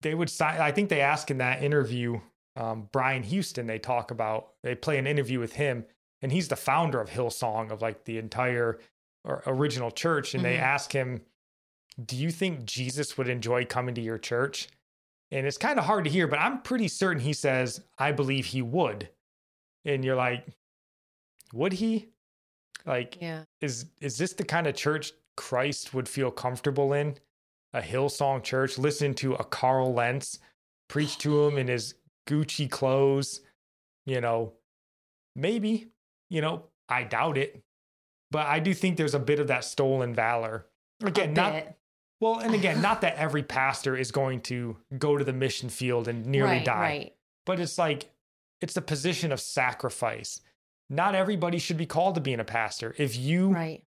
they 0.01 0.13
would 0.13 0.29
sign? 0.29 0.59
I 0.59 0.71
think 0.71 0.89
they 0.89 1.01
ask 1.01 1.31
in 1.31 1.37
that 1.37 1.63
interview, 1.63 2.19
um, 2.55 2.89
Brian 2.91 3.23
Houston. 3.23 3.67
They 3.67 3.79
talk 3.79 4.11
about 4.11 4.49
they 4.63 4.75
play 4.75 4.97
an 4.97 5.07
interview 5.07 5.39
with 5.39 5.53
him, 5.53 5.85
and 6.21 6.31
he's 6.31 6.49
the 6.49 6.57
founder 6.57 6.99
of 6.99 7.09
Hillsong 7.09 7.71
of 7.71 7.81
like 7.81 8.03
the 8.03 8.17
entire 8.17 8.79
or 9.27 9.43
original 9.45 9.91
church 9.91 10.33
and 10.33 10.43
mm-hmm. 10.43 10.53
they 10.53 10.57
ask 10.57 10.91
him, 10.91 11.21
Do 12.03 12.15
you 12.15 12.31
think 12.31 12.65
Jesus 12.65 13.17
would 13.17 13.27
enjoy 13.27 13.65
coming 13.65 13.93
to 13.95 14.01
your 14.01 14.17
church? 14.17 14.69
And 15.31 15.45
it's 15.45 15.57
kind 15.57 15.77
of 15.77 15.85
hard 15.85 16.05
to 16.05 16.09
hear, 16.09 16.27
but 16.27 16.39
I'm 16.39 16.61
pretty 16.61 16.87
certain 16.87 17.21
he 17.21 17.33
says, 17.33 17.81
I 17.97 18.13
believe 18.13 18.45
he 18.45 18.61
would. 18.61 19.09
And 19.83 20.03
you're 20.03 20.15
like, 20.15 20.47
would 21.53 21.73
he? 21.73 22.07
Like, 22.85 23.17
Yeah. 23.21 23.43
is 23.61 23.87
is 23.99 24.17
this 24.17 24.33
the 24.33 24.45
kind 24.45 24.67
of 24.67 24.75
church 24.75 25.11
Christ 25.35 25.93
would 25.93 26.07
feel 26.07 26.31
comfortable 26.31 26.93
in? 26.93 27.17
A 27.73 27.81
Hillsong 27.81 28.43
church, 28.43 28.77
listen 28.77 29.13
to 29.15 29.33
a 29.33 29.43
Carl 29.43 29.93
Lentz 29.93 30.39
preach 30.87 31.17
to 31.19 31.45
him 31.45 31.57
in 31.57 31.67
his 31.67 31.95
Gucci 32.27 32.69
clothes, 32.69 33.41
you 34.05 34.21
know, 34.21 34.53
maybe, 35.35 35.87
you 36.29 36.41
know, 36.41 36.63
I 36.87 37.03
doubt 37.03 37.37
it. 37.37 37.61
But 38.31 38.45
I 38.47 38.59
do 38.59 38.73
think 38.73 38.97
there's 38.97 39.13
a 39.15 39.19
bit 39.19 39.39
of 39.39 39.47
that 39.47 39.63
stolen 39.63 40.13
valor. 40.13 40.65
Again, 41.03 41.33
not 41.33 41.75
well, 42.19 42.39
and 42.39 42.53
again, 42.53 42.81
not 42.89 43.01
that 43.01 43.15
every 43.17 43.43
pastor 43.43 43.95
is 43.95 44.11
going 44.11 44.41
to 44.41 44.77
go 44.97 45.17
to 45.17 45.23
the 45.23 45.33
mission 45.33 45.69
field 45.69 46.07
and 46.07 46.25
nearly 46.25 46.57
right, 46.57 46.65
die, 46.65 46.79
Right. 46.81 47.15
but 47.45 47.59
it's 47.59 47.77
like 47.77 48.09
it's 48.61 48.75
a 48.77 48.81
position 48.81 49.31
of 49.31 49.39
sacrifice. 49.39 50.41
Not 50.89 51.15
everybody 51.15 51.59
should 51.59 51.77
be 51.77 51.85
called 51.85 52.15
to 52.15 52.21
being 52.21 52.39
a 52.39 52.45
pastor. 52.45 52.95
If 52.97 53.15
you 53.17 53.49
Right. 53.53 53.83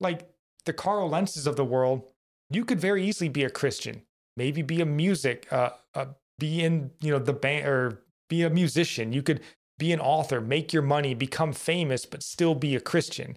like 0.00 0.28
the 0.64 0.72
Carl 0.72 1.10
Lentzes 1.10 1.46
of 1.46 1.56
the 1.56 1.64
world, 1.64 2.02
you 2.50 2.64
could 2.64 2.80
very 2.80 3.04
easily 3.04 3.28
be 3.28 3.44
a 3.44 3.50
Christian, 3.50 4.02
maybe 4.36 4.62
be 4.62 4.80
a 4.80 4.86
music, 4.86 5.46
uh, 5.52 5.70
uh, 5.94 6.06
be 6.38 6.62
in 6.62 6.90
you 7.00 7.10
know 7.12 7.18
the 7.18 7.32
band 7.32 7.66
or 7.66 8.02
be 8.28 8.42
a 8.42 8.50
musician. 8.50 9.12
You 9.12 9.22
could 9.22 9.40
be 9.78 9.92
an 9.92 10.00
author, 10.00 10.40
make 10.40 10.72
your 10.72 10.82
money, 10.82 11.14
become 11.14 11.52
famous, 11.52 12.06
but 12.06 12.22
still 12.22 12.54
be 12.54 12.74
a 12.74 12.80
Christian. 12.80 13.36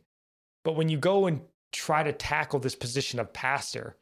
But 0.67 0.75
when 0.75 0.89
you 0.89 0.97
go 0.97 1.27
and 1.27 1.39
try 1.71 2.03
to 2.03 2.11
tackle 2.11 2.59
this 2.59 2.75
position 2.75 3.21
of 3.21 3.31
pastor, 3.31 3.95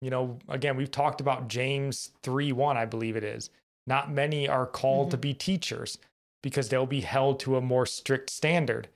you 0.00 0.10
know, 0.10 0.40
again, 0.48 0.76
we've 0.76 0.90
talked 0.90 1.20
about 1.20 1.46
James 1.46 2.10
3 2.24 2.50
1, 2.50 2.76
I 2.76 2.84
believe 2.84 3.14
it 3.14 3.22
is. 3.22 3.48
Not 3.86 4.10
many 4.10 4.48
are 4.48 4.66
called 4.66 5.12
to 5.12 5.16
be 5.16 5.34
teachers 5.34 5.98
because 6.42 6.68
they'll 6.68 6.84
be 6.84 7.02
held 7.02 7.38
to 7.40 7.56
a 7.56 7.60
more 7.60 7.86
strict 7.86 8.28
standard. 8.28 8.88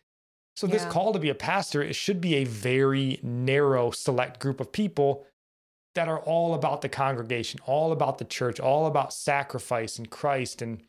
So, 0.56 0.66
this 0.66 0.84
call 0.86 1.12
to 1.12 1.20
be 1.20 1.28
a 1.28 1.36
pastor, 1.36 1.84
it 1.84 1.94
should 1.94 2.20
be 2.20 2.34
a 2.34 2.44
very 2.46 3.20
narrow, 3.22 3.92
select 3.92 4.40
group 4.40 4.58
of 4.58 4.72
people 4.72 5.24
that 5.94 6.08
are 6.08 6.18
all 6.18 6.52
about 6.54 6.80
the 6.80 6.88
congregation, 6.88 7.60
all 7.64 7.92
about 7.92 8.18
the 8.18 8.24
church, 8.24 8.58
all 8.58 8.86
about 8.86 9.14
sacrifice 9.14 9.98
and 9.98 10.10
Christ. 10.10 10.62
And 10.62 10.82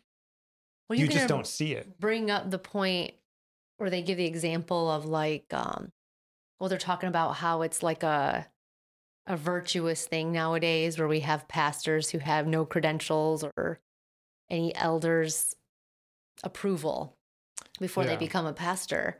Well, 0.89 0.97
you 0.97 1.07
just 1.07 1.27
don't 1.27 1.45
see 1.45 1.73
it. 1.73 1.99
bring 1.99 2.31
up 2.31 2.49
the 2.49 2.57
point 2.57 3.13
where 3.77 3.91
they 3.91 4.01
give 4.01 4.17
the 4.17 4.25
example 4.25 4.89
of 4.89 5.05
like, 5.05 5.53
um, 5.53 5.91
well, 6.59 6.69
they're 6.69 6.77
talking 6.77 7.09
about 7.09 7.35
how 7.35 7.61
it's 7.61 7.83
like 7.83 8.03
a 8.03 8.47
a 9.27 9.35
virtuous 9.35 10.05
thing 10.05 10.31
nowadays, 10.31 10.99
where 10.99 11.07
we 11.07 11.21
have 11.21 11.47
pastors 11.47 12.11
who 12.11 12.19
have 12.19 12.45
no 12.45 12.63
credentials 12.63 13.43
or 13.43 13.79
any 14.49 14.75
elders' 14.75 15.55
approval 16.43 17.17
before 17.79 18.05
they 18.05 18.15
become 18.15 18.45
a 18.45 18.53
pastor, 18.53 19.19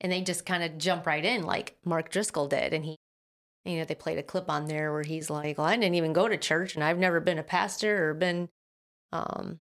and 0.00 0.10
they 0.10 0.20
just 0.22 0.44
kind 0.44 0.64
of 0.64 0.76
jump 0.78 1.06
right 1.06 1.24
in, 1.24 1.44
like 1.44 1.76
Mark 1.84 2.10
Driscoll 2.10 2.48
did, 2.48 2.72
and 2.72 2.84
he. 2.84 2.96
You 3.66 3.78
know, 3.78 3.86
they 3.86 3.94
played 3.94 4.18
a 4.18 4.22
clip 4.22 4.50
on 4.50 4.66
there 4.66 4.92
where 4.92 5.04
he's 5.04 5.30
like, 5.30 5.56
"Well, 5.56 5.66
I 5.66 5.74
didn't 5.76 5.94
even 5.94 6.12
go 6.12 6.28
to 6.28 6.36
church, 6.36 6.74
and 6.74 6.84
I've 6.84 6.98
never 6.98 7.18
been 7.18 7.38
a 7.38 7.42
pastor 7.42 8.10
or 8.10 8.12
been 8.12 8.50
um, 9.14 9.60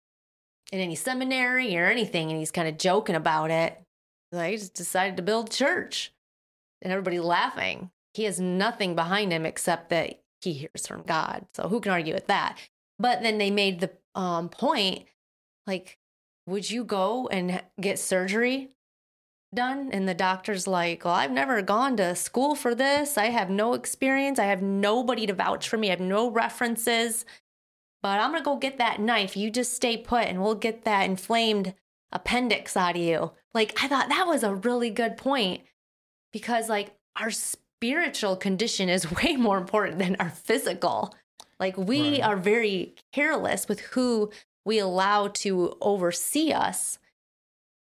in 0.73 0.81
any 0.81 0.97
seminary 0.97 1.77
or 1.77 1.87
anything. 1.87 2.31
And 2.31 2.39
he's 2.39 2.51
kind 2.51 2.67
of 2.67 2.79
joking 2.79 3.15
about 3.15 3.51
it. 3.51 3.81
Like, 4.33 4.53
he 4.53 4.57
just 4.57 4.75
decided 4.75 5.17
to 5.19 5.23
build 5.23 5.53
church. 5.53 6.13
And 6.83 6.93
everybody 6.93 7.21
laughing. 7.21 7.91
He 8.15 8.25
has 8.25 8.41
nothing 8.41 8.95
behind 8.95 9.33
him 9.33 9.47
except 9.47 9.91
that 9.91 10.21
he 10.41 10.53
hears 10.53 10.87
from 10.87 11.03
God. 11.03 11.47
So 11.55 11.69
who 11.69 11.81
can 11.81 11.93
argue 11.93 12.15
with 12.15 12.27
that? 12.27 12.59
But 12.99 13.23
then 13.23 13.39
they 13.39 13.51
made 13.51 13.81
the 13.81 13.91
um, 14.15 14.49
point 14.49 15.07
like, 15.67 15.99
would 16.47 16.71
you 16.71 16.85
go 16.85 17.29
and 17.29 17.63
get 17.81 17.99
surgery 17.99 18.71
done? 19.55 19.91
And 19.93 20.09
the 20.09 20.15
doctor's 20.15 20.67
like, 20.67 21.05
well, 21.05 21.15
I've 21.15 21.31
never 21.31 21.63
gone 21.63 21.97
to 21.99 22.17
school 22.17 22.55
for 22.55 22.75
this. 22.75 23.17
I 23.17 23.27
have 23.27 23.49
no 23.49 23.75
experience. 23.75 24.39
I 24.39 24.47
have 24.47 24.61
nobody 24.61 25.27
to 25.27 25.33
vouch 25.33 25.69
for 25.69 25.79
me. 25.79 25.89
I 25.89 25.91
have 25.91 26.01
no 26.01 26.31
references 26.31 27.25
but 28.03 28.19
I'm 28.19 28.33
gonna 28.33 28.45
go 28.45 28.57
get 28.57 28.79
that 28.79 29.01
knife. 29.01 29.37
You 29.37 29.51
just 29.51 29.75
stay 29.75 29.97
put 29.97 30.27
and 30.27 30.43
we'll 30.43 30.57
get 30.57 30.85
that 30.85 31.05
inflamed 31.05 31.75
appendix 32.11 32.77
out 32.77 32.97
of 32.97 33.03
you. 33.03 33.33
Like, 33.55 33.83
I 33.83 33.89
thought 33.89 34.09
that 34.09 34.27
was 34.27 34.43
a 34.43 34.55
really 34.55 34.91
good 34.91 35.17
point 35.17 35.63
because, 36.33 36.69
like, 36.69 36.95
our 37.17 37.31
spiritual 37.31 38.37
condition 38.37 38.89
is 38.89 39.11
way 39.23 39.37
more 39.37 39.59
important 39.59 39.99
than 39.99 40.17
our 40.17 40.31
physical. 40.31 41.15
Like, 41.61 41.77
we 41.77 42.13
Right. 42.21 42.23
are 42.23 42.37
very 42.37 42.95
careless 43.13 43.69
with 43.69 43.81
who 43.81 44.33
we 44.65 44.79
allow 44.79 45.29
to 45.29 45.77
oversee 45.81 46.53
us. 46.53 46.99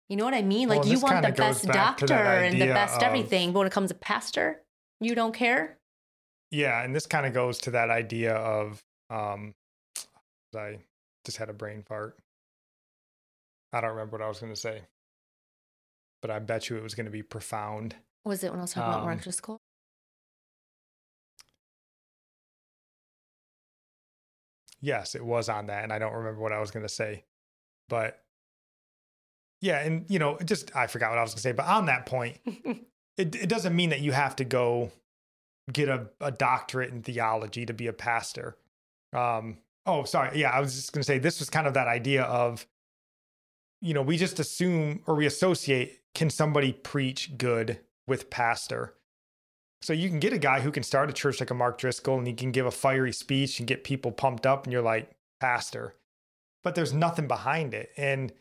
You 0.08 0.16
know 0.16 0.24
what 0.24 0.34
I 0.34 0.42
mean? 0.42 0.68
Like, 0.68 0.82
and 0.82 0.90
you 0.90 0.98
want 1.00 1.24
the 1.24 1.32
best 1.32 1.64
doctor 1.66 2.12
and 2.14 2.60
the 2.60 2.66
best 2.66 2.98
of- 2.98 3.02
everything. 3.04 3.52
But 3.52 3.60
when 3.60 3.66
it 3.68 3.72
comes 3.72 3.90
to 3.90 3.94
pastor, 3.94 4.62
you 5.00 5.14
don't 5.14 5.34
care? 5.34 5.78
Yeah, 6.50 6.82
and 6.82 6.94
this 6.94 7.06
kind 7.06 7.24
of 7.24 7.32
goes 7.32 7.58
to 7.60 7.70
that 7.72 7.88
idea 7.90 8.34
of 8.34 8.84
um 9.08 9.54
I 10.56 10.80
just 11.24 11.38
had 11.38 11.48
a 11.48 11.54
brain 11.54 11.82
fart. 11.82 12.18
I 13.72 13.80
don't 13.80 13.90
remember 13.90 14.18
what 14.18 14.22
I 14.24 14.28
was 14.28 14.38
going 14.40 14.52
to 14.52 14.60
say. 14.60 14.82
But 16.20 16.30
I 16.30 16.38
bet 16.40 16.68
you 16.68 16.76
it 16.76 16.82
was 16.82 16.94
going 16.94 17.06
to 17.06 17.10
be 17.12 17.22
profound. 17.22 17.96
Was 18.24 18.44
it 18.44 18.50
when 18.50 18.60
I 18.60 18.62
was 18.62 18.72
talking 18.72 18.88
about 18.88 19.00
Um, 19.00 19.06
Mark 19.06 19.22
Driscoll? 19.22 19.58
Yes, 24.80 25.14
it 25.14 25.24
was 25.24 25.48
on 25.48 25.66
that 25.66 25.84
and 25.84 25.92
I 25.92 25.98
don't 25.98 26.12
remember 26.12 26.40
what 26.40 26.52
I 26.52 26.60
was 26.60 26.70
going 26.70 26.84
to 26.84 26.88
say. 26.88 27.24
But 27.88 28.22
yeah, 29.60 29.78
and 29.80 30.04
you 30.08 30.18
know, 30.18 30.38
just 30.44 30.74
I 30.74 30.86
forgot 30.88 31.10
what 31.10 31.18
I 31.18 31.22
was 31.22 31.30
going 31.32 31.36
to 31.36 31.42
say, 31.42 31.52
but 31.52 31.66
on 31.66 31.86
that 31.86 32.06
point, 32.06 32.38
it 33.16 33.34
it 33.36 33.48
doesn't 33.48 33.74
mean 33.76 33.90
that 33.90 34.00
you 34.00 34.12
have 34.12 34.34
to 34.36 34.44
go 34.44 34.90
get 35.72 35.88
a, 35.88 36.08
a 36.20 36.32
doctorate 36.32 36.90
in 36.90 37.02
theology 37.02 37.64
to 37.66 37.72
be 37.72 37.86
a 37.86 37.92
pastor. 37.92 38.56
Um, 39.12 39.58
oh, 39.86 40.04
sorry. 40.04 40.40
Yeah, 40.40 40.50
I 40.50 40.60
was 40.60 40.74
just 40.74 40.92
going 40.92 41.00
to 41.02 41.06
say 41.06 41.18
this 41.18 41.38
was 41.38 41.48
kind 41.48 41.68
of 41.68 41.74
that 41.74 41.86
idea 41.86 42.24
of, 42.24 42.66
you 43.80 43.94
know, 43.94 44.02
we 44.02 44.16
just 44.16 44.40
assume 44.40 45.02
or 45.06 45.14
we 45.14 45.26
associate 45.26 46.00
can 46.14 46.30
somebody 46.30 46.72
preach 46.72 47.38
good 47.38 47.78
with 48.06 48.30
pastor? 48.30 48.94
So 49.82 49.92
you 49.92 50.08
can 50.08 50.20
get 50.20 50.32
a 50.32 50.38
guy 50.38 50.60
who 50.60 50.70
can 50.70 50.84
start 50.84 51.10
a 51.10 51.12
church 51.12 51.40
like 51.40 51.50
a 51.50 51.54
Mark 51.54 51.78
Driscoll 51.78 52.18
and 52.18 52.26
he 52.26 52.32
can 52.32 52.52
give 52.52 52.66
a 52.66 52.70
fiery 52.70 53.12
speech 53.12 53.58
and 53.58 53.66
get 53.66 53.84
people 53.84 54.12
pumped 54.12 54.46
up, 54.46 54.64
and 54.64 54.72
you're 54.72 54.80
like, 54.80 55.10
pastor. 55.40 55.94
But 56.62 56.76
there's 56.76 56.92
nothing 56.92 57.26
behind 57.26 57.74
it. 57.74 57.90
And 57.96 58.32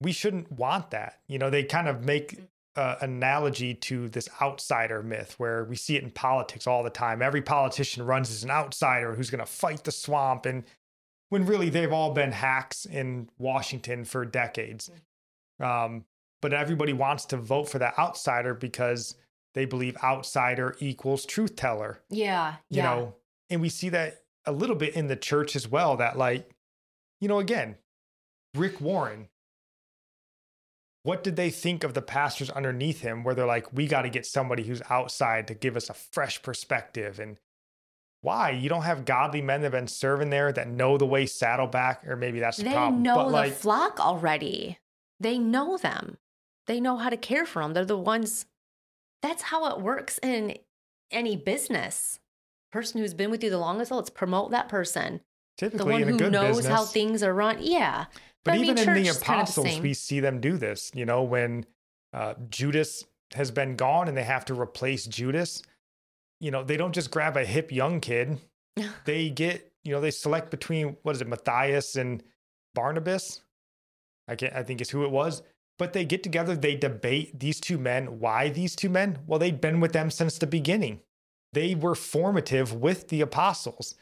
we 0.00 0.12
shouldn't 0.12 0.50
want 0.50 0.90
that. 0.90 1.20
You 1.28 1.38
know, 1.38 1.50
they 1.50 1.64
kind 1.64 1.86
of 1.86 2.02
make 2.02 2.40
uh, 2.76 2.96
analogy 3.02 3.74
to 3.74 4.08
this 4.08 4.28
outsider 4.40 5.02
myth 5.02 5.34
where 5.36 5.64
we 5.64 5.76
see 5.76 5.96
it 5.96 6.02
in 6.02 6.10
politics 6.10 6.66
all 6.66 6.82
the 6.82 6.88
time. 6.88 7.20
Every 7.20 7.42
politician 7.42 8.06
runs 8.06 8.30
as 8.30 8.42
an 8.42 8.50
outsider 8.50 9.14
who's 9.14 9.28
going 9.28 9.40
to 9.40 9.46
fight 9.46 9.84
the 9.84 9.92
swamp. 9.92 10.46
And 10.46 10.64
when 11.28 11.44
really 11.44 11.68
they've 11.68 11.92
all 11.92 12.12
been 12.12 12.32
hacks 12.32 12.86
in 12.86 13.28
Washington 13.38 14.04
for 14.04 14.24
decades. 14.24 14.90
Um, 15.60 16.06
but 16.40 16.52
everybody 16.52 16.92
wants 16.92 17.26
to 17.26 17.36
vote 17.36 17.68
for 17.68 17.78
that 17.78 17.98
outsider 17.98 18.54
because 18.54 19.14
they 19.54 19.64
believe 19.64 19.96
outsider 20.02 20.76
equals 20.80 21.26
truth 21.26 21.56
teller 21.56 22.00
Yeah. 22.08 22.56
you 22.68 22.78
yeah. 22.78 22.84
know 22.84 23.14
and 23.48 23.60
we 23.60 23.68
see 23.68 23.88
that 23.90 24.22
a 24.46 24.52
little 24.52 24.76
bit 24.76 24.94
in 24.94 25.08
the 25.08 25.16
church 25.16 25.54
as 25.56 25.68
well 25.68 25.96
that 25.96 26.16
like 26.16 26.50
you 27.20 27.28
know 27.28 27.38
again 27.38 27.76
rick 28.54 28.80
warren 28.80 29.28
what 31.02 31.24
did 31.24 31.36
they 31.36 31.50
think 31.50 31.82
of 31.82 31.94
the 31.94 32.02
pastors 32.02 32.50
underneath 32.50 33.00
him 33.00 33.24
where 33.24 33.34
they're 33.34 33.46
like 33.46 33.72
we 33.72 33.86
got 33.86 34.02
to 34.02 34.10
get 34.10 34.26
somebody 34.26 34.64
who's 34.64 34.82
outside 34.90 35.46
to 35.48 35.54
give 35.54 35.76
us 35.76 35.88
a 35.88 35.94
fresh 35.94 36.42
perspective 36.42 37.18
and 37.18 37.38
why 38.22 38.50
you 38.50 38.68
don't 38.68 38.82
have 38.82 39.06
godly 39.06 39.40
men 39.40 39.60
that 39.62 39.66
have 39.66 39.72
been 39.72 39.86
serving 39.88 40.28
there 40.28 40.52
that 40.52 40.68
know 40.68 40.98
the 40.98 41.06
way 41.06 41.24
saddleback 41.24 42.06
or 42.06 42.16
maybe 42.16 42.38
that's 42.38 42.58
the 42.58 42.64
they 42.64 42.72
problem 42.72 43.02
know 43.02 43.14
but 43.14 43.24
the 43.24 43.30
like 43.30 43.52
flock 43.54 43.98
already. 43.98 44.78
They 45.18 45.38
know 45.38 45.76
them. 45.76 46.16
They 46.70 46.78
know 46.78 46.96
how 46.98 47.10
to 47.10 47.16
care 47.16 47.46
for 47.46 47.62
them. 47.62 47.72
They're 47.74 47.84
the 47.84 47.98
ones. 47.98 48.46
That's 49.22 49.42
how 49.42 49.74
it 49.74 49.80
works 49.80 50.20
in 50.22 50.56
any 51.10 51.34
business. 51.34 52.20
Person 52.70 53.00
who's 53.00 53.12
been 53.12 53.28
with 53.28 53.42
you 53.42 53.50
the 53.50 53.58
longest, 53.58 53.90
let's 53.90 54.08
promote 54.08 54.52
that 54.52 54.68
person. 54.68 55.20
Typically, 55.58 55.78
The 55.84 55.90
one 55.90 56.02
who 56.04 56.16
good 56.16 56.32
knows 56.32 56.58
business 56.58 56.72
how 56.72 56.84
things 56.84 57.24
are 57.24 57.34
run. 57.34 57.56
Yeah. 57.60 58.04
But 58.44 58.52
I 58.52 58.54
mean, 58.58 58.66
even 58.66 58.78
in 58.78 58.94
the 58.94 59.00
is 59.00 59.18
kind 59.18 59.40
of 59.40 59.52
the 59.52 59.60
apostles, 59.62 59.80
we 59.80 59.94
see 59.94 60.20
them 60.20 60.40
do 60.40 60.56
this. 60.56 60.92
You 60.94 61.06
know, 61.06 61.24
when 61.24 61.66
uh, 62.12 62.34
Judas 62.50 63.04
has 63.34 63.50
been 63.50 63.74
gone 63.74 64.06
and 64.06 64.16
they 64.16 64.22
have 64.22 64.44
to 64.44 64.54
replace 64.54 65.06
Judas, 65.06 65.64
you 66.38 66.52
know, 66.52 66.62
they 66.62 66.76
don't 66.76 66.94
just 66.94 67.10
grab 67.10 67.36
a 67.36 67.44
hip 67.44 67.72
young 67.72 67.98
kid. 67.98 68.38
they 69.06 69.28
get, 69.28 69.72
you 69.82 69.90
know, 69.90 70.00
they 70.00 70.12
select 70.12 70.52
between 70.52 70.96
what 71.02 71.16
is 71.16 71.20
it, 71.20 71.26
Matthias 71.26 71.96
and 71.96 72.22
Barnabas. 72.76 73.40
I 74.28 74.36
can't, 74.36 74.54
I 74.54 74.62
think 74.62 74.80
is 74.80 74.90
who 74.90 75.04
it 75.04 75.10
was. 75.10 75.42
But 75.80 75.94
they 75.94 76.04
get 76.04 76.22
together, 76.22 76.54
they 76.54 76.76
debate 76.76 77.40
these 77.40 77.58
two 77.58 77.78
men. 77.78 78.20
Why 78.20 78.50
these 78.50 78.76
two 78.76 78.90
men? 78.90 79.20
Well, 79.26 79.38
they'd 79.38 79.62
been 79.62 79.80
with 79.80 79.94
them 79.94 80.10
since 80.10 80.36
the 80.36 80.46
beginning. 80.46 81.00
They 81.54 81.74
were 81.74 81.94
formative 81.94 82.74
with 82.74 83.08
the 83.08 83.22
apostles. 83.22 83.94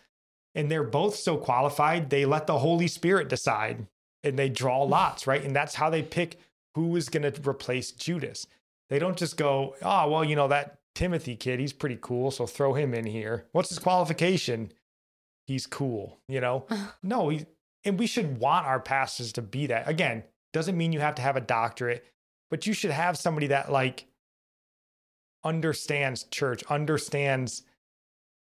and 0.56 0.68
they're 0.68 0.82
both 0.82 1.14
so 1.14 1.36
qualified, 1.36 2.10
they 2.10 2.24
let 2.24 2.48
the 2.48 2.58
Holy 2.58 2.88
Spirit 2.88 3.28
decide 3.28 3.86
and 4.24 4.36
they 4.36 4.48
draw 4.48 4.82
lots, 4.82 5.28
right? 5.28 5.44
And 5.44 5.54
that's 5.54 5.76
how 5.76 5.88
they 5.88 6.02
pick 6.02 6.40
who 6.74 6.96
is 6.96 7.08
going 7.08 7.30
to 7.30 7.48
replace 7.48 7.92
Judas. 7.92 8.48
They 8.88 8.98
don't 8.98 9.16
just 9.16 9.36
go, 9.36 9.76
oh, 9.80 10.10
well, 10.10 10.24
you 10.24 10.34
know, 10.34 10.48
that 10.48 10.80
Timothy 10.96 11.36
kid, 11.36 11.60
he's 11.60 11.72
pretty 11.72 11.98
cool, 12.00 12.32
so 12.32 12.44
throw 12.44 12.74
him 12.74 12.92
in 12.92 13.06
here. 13.06 13.46
What's 13.52 13.68
his 13.68 13.78
qualification? 13.78 14.72
He's 15.46 15.68
cool, 15.68 16.18
you 16.26 16.40
know? 16.40 16.66
no, 17.04 17.28
he, 17.28 17.46
and 17.84 18.00
we 18.00 18.08
should 18.08 18.38
want 18.38 18.66
our 18.66 18.80
pastors 18.80 19.32
to 19.34 19.42
be 19.42 19.68
that. 19.68 19.86
Again, 19.86 20.24
doesn't 20.58 20.76
mean 20.76 20.92
you 20.92 20.98
have 20.98 21.14
to 21.14 21.22
have 21.22 21.36
a 21.36 21.40
doctorate, 21.40 22.04
but 22.50 22.66
you 22.66 22.72
should 22.72 22.90
have 22.90 23.16
somebody 23.16 23.46
that 23.46 23.70
like 23.70 24.06
understands 25.44 26.24
church, 26.24 26.64
understands 26.64 27.62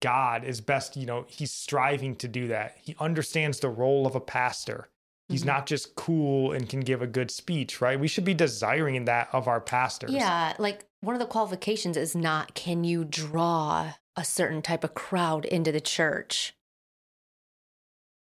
God 0.01 0.45
is 0.45 0.61
best, 0.61 0.95
you 0.95 1.05
know, 1.05 1.25
he's 1.27 1.51
striving 1.51 2.15
to 2.17 2.29
do 2.29 2.47
that. 2.47 2.77
He 2.81 2.95
understands 2.97 3.59
the 3.59 3.67
role 3.67 4.07
of 4.07 4.15
a 4.15 4.21
pastor. 4.21 4.87
He's 5.27 5.43
Mhm. 5.43 5.47
not 5.47 5.65
just 5.65 5.95
cool 5.95 6.53
and 6.53 6.69
can 6.69 6.79
give 6.79 7.01
a 7.01 7.07
good 7.07 7.29
speech, 7.29 7.81
right? 7.81 7.99
We 7.99 8.07
should 8.07 8.23
be 8.23 8.33
desiring 8.33 9.03
that 9.05 9.27
of 9.33 9.49
our 9.49 9.59
pastors. 9.59 10.11
Yeah, 10.11 10.55
like 10.57 10.85
one 11.01 11.13
of 11.13 11.19
the 11.19 11.27
qualifications 11.27 11.97
is 11.97 12.15
not 12.15 12.53
can 12.53 12.85
you 12.85 13.03
draw 13.03 13.95
a 14.15 14.23
certain 14.23 14.61
type 14.61 14.85
of 14.85 14.93
crowd 14.93 15.43
into 15.43 15.73
the 15.73 15.81
church? 15.81 16.55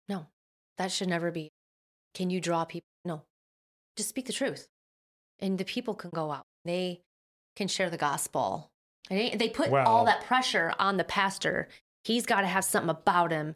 No, 0.07 0.27
that 0.77 0.91
should 0.91 1.09
never 1.09 1.31
be. 1.31 1.51
Can 2.13 2.29
you 2.29 2.39
draw 2.39 2.65
people? 2.65 2.92
Just 3.95 4.09
speak 4.09 4.25
the 4.25 4.33
truth. 4.33 4.67
And 5.39 5.57
the 5.57 5.65
people 5.65 5.93
can 5.93 6.11
go 6.13 6.31
out. 6.31 6.45
They 6.65 7.01
can 7.55 7.67
share 7.67 7.89
the 7.89 7.97
gospel. 7.97 8.71
And 9.09 9.39
they- 9.39 9.49
put 9.49 9.69
Well- 9.69 9.87
all 9.87 10.05
that 10.05 10.23
pressure 10.23 10.73
on 10.79 10.97
the 10.97 11.03
pastor. 11.03 11.67
He's 12.03 12.25
got 12.25 12.41
to 12.41 12.47
have 12.47 12.65
something 12.65 12.89
about 12.89 13.31
him. 13.31 13.55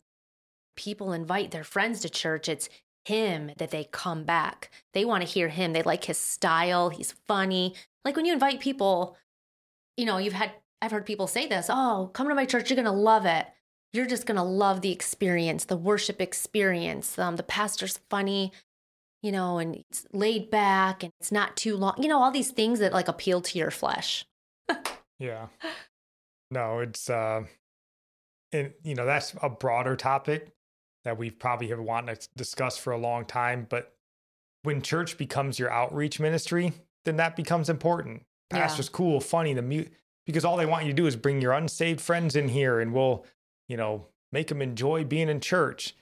People 0.76 1.14
invite 1.14 1.52
their 1.52 1.64
friends 1.64 2.02
to 2.02 2.10
church. 2.10 2.48
It's 2.48 2.70
him 3.06 3.52
that 3.58 3.72
they 3.72 3.86
come 3.86 4.24
back. 4.26 4.70
They 4.94 5.06
want 5.06 5.24
to 5.24 5.30
hear 5.30 5.48
him. 5.48 5.74
They 5.74 5.82
like 5.82 6.06
his 6.06 6.18
style. 6.18 6.90
He's 6.90 7.14
funny. 7.28 7.74
Like 8.04 8.16
when 8.16 8.26
you 8.26 8.34
invite 8.34 8.60
people, 8.60 9.18
you 9.96 10.06
know, 10.06 10.18
you've 10.18 10.34
had, 10.34 10.52
I've 10.82 10.92
heard 10.92 11.06
people 11.06 11.28
say 11.28 11.48
this 11.48 11.68
oh, 11.70 12.12
come 12.14 12.28
to 12.28 12.36
my 12.36 12.46
church. 12.46 12.70
You're 12.70 12.76
going 12.76 12.86
to 12.86 12.92
love 12.92 13.26
it. 13.26 13.48
You're 13.94 14.06
just 14.06 14.26
going 14.26 14.38
to 14.38 14.44
love 14.44 14.82
the 14.82 14.92
experience, 14.92 15.66
the 15.66 15.78
worship 15.78 16.22
experience. 16.22 17.18
Um, 17.18 17.38
the 17.38 17.44
pastor's 17.44 18.00
funny, 18.10 18.52
you 19.28 19.34
know, 19.34 19.58
and 19.58 19.76
it's 19.76 20.08
laid 20.14 20.50
back 20.50 21.04
and 21.04 21.12
it's 21.20 21.34
not 21.34 21.58
too 21.58 21.76
long. 21.76 21.96
You 21.98 22.08
know, 22.08 22.24
all 22.24 22.32
these 22.32 22.52
things 22.52 22.80
that 22.80 22.94
like 22.94 23.10
appeal 23.10 23.42
to 23.42 23.60
your 23.60 23.72
flesh. 23.72 24.26
Yeah. 25.20 25.48
No, 26.50 26.80
it's 26.80 27.10
uh 27.10 27.44
and 28.54 28.72
you 28.82 28.96
know, 28.96 29.06
that's 29.06 29.36
a 29.42 29.50
broader 29.50 29.98
topic 29.98 30.54
that 31.04 31.18
we've 31.18 31.38
probably 31.38 31.68
have 31.68 31.80
wanted 31.80 32.22
to 32.22 32.30
discuss 32.38 32.78
for 32.78 32.94
a 32.94 32.98
long 32.98 33.26
time, 33.26 33.68
but 33.70 33.94
when 34.64 34.82
church 34.82 35.18
becomes 35.18 35.60
your 35.60 35.70
outreach 35.70 36.22
ministry, 36.22 36.72
then 37.04 37.18
that 37.18 37.36
becomes 37.36 37.70
important. 37.70 38.24
Yeah. 38.50 38.60
Pastor's 38.60 38.88
cool, 38.88 39.20
funny, 39.20 39.54
the 39.54 39.62
mute 39.62 39.92
because 40.26 40.46
all 40.46 40.56
they 40.56 40.66
want 40.66 40.86
you 40.86 40.92
to 40.92 40.96
do 40.96 41.06
is 41.06 41.18
bring 41.18 41.42
your 41.42 41.52
unsaved 41.52 42.00
friends 42.00 42.38
in 42.38 42.48
here 42.48 42.80
and 42.80 42.94
we'll, 42.94 43.26
you 43.68 43.76
know, 43.76 44.06
make 44.32 44.48
them 44.48 44.62
enjoy 44.62 45.04
being 45.04 45.28
in 45.28 45.42
church. 45.42 45.98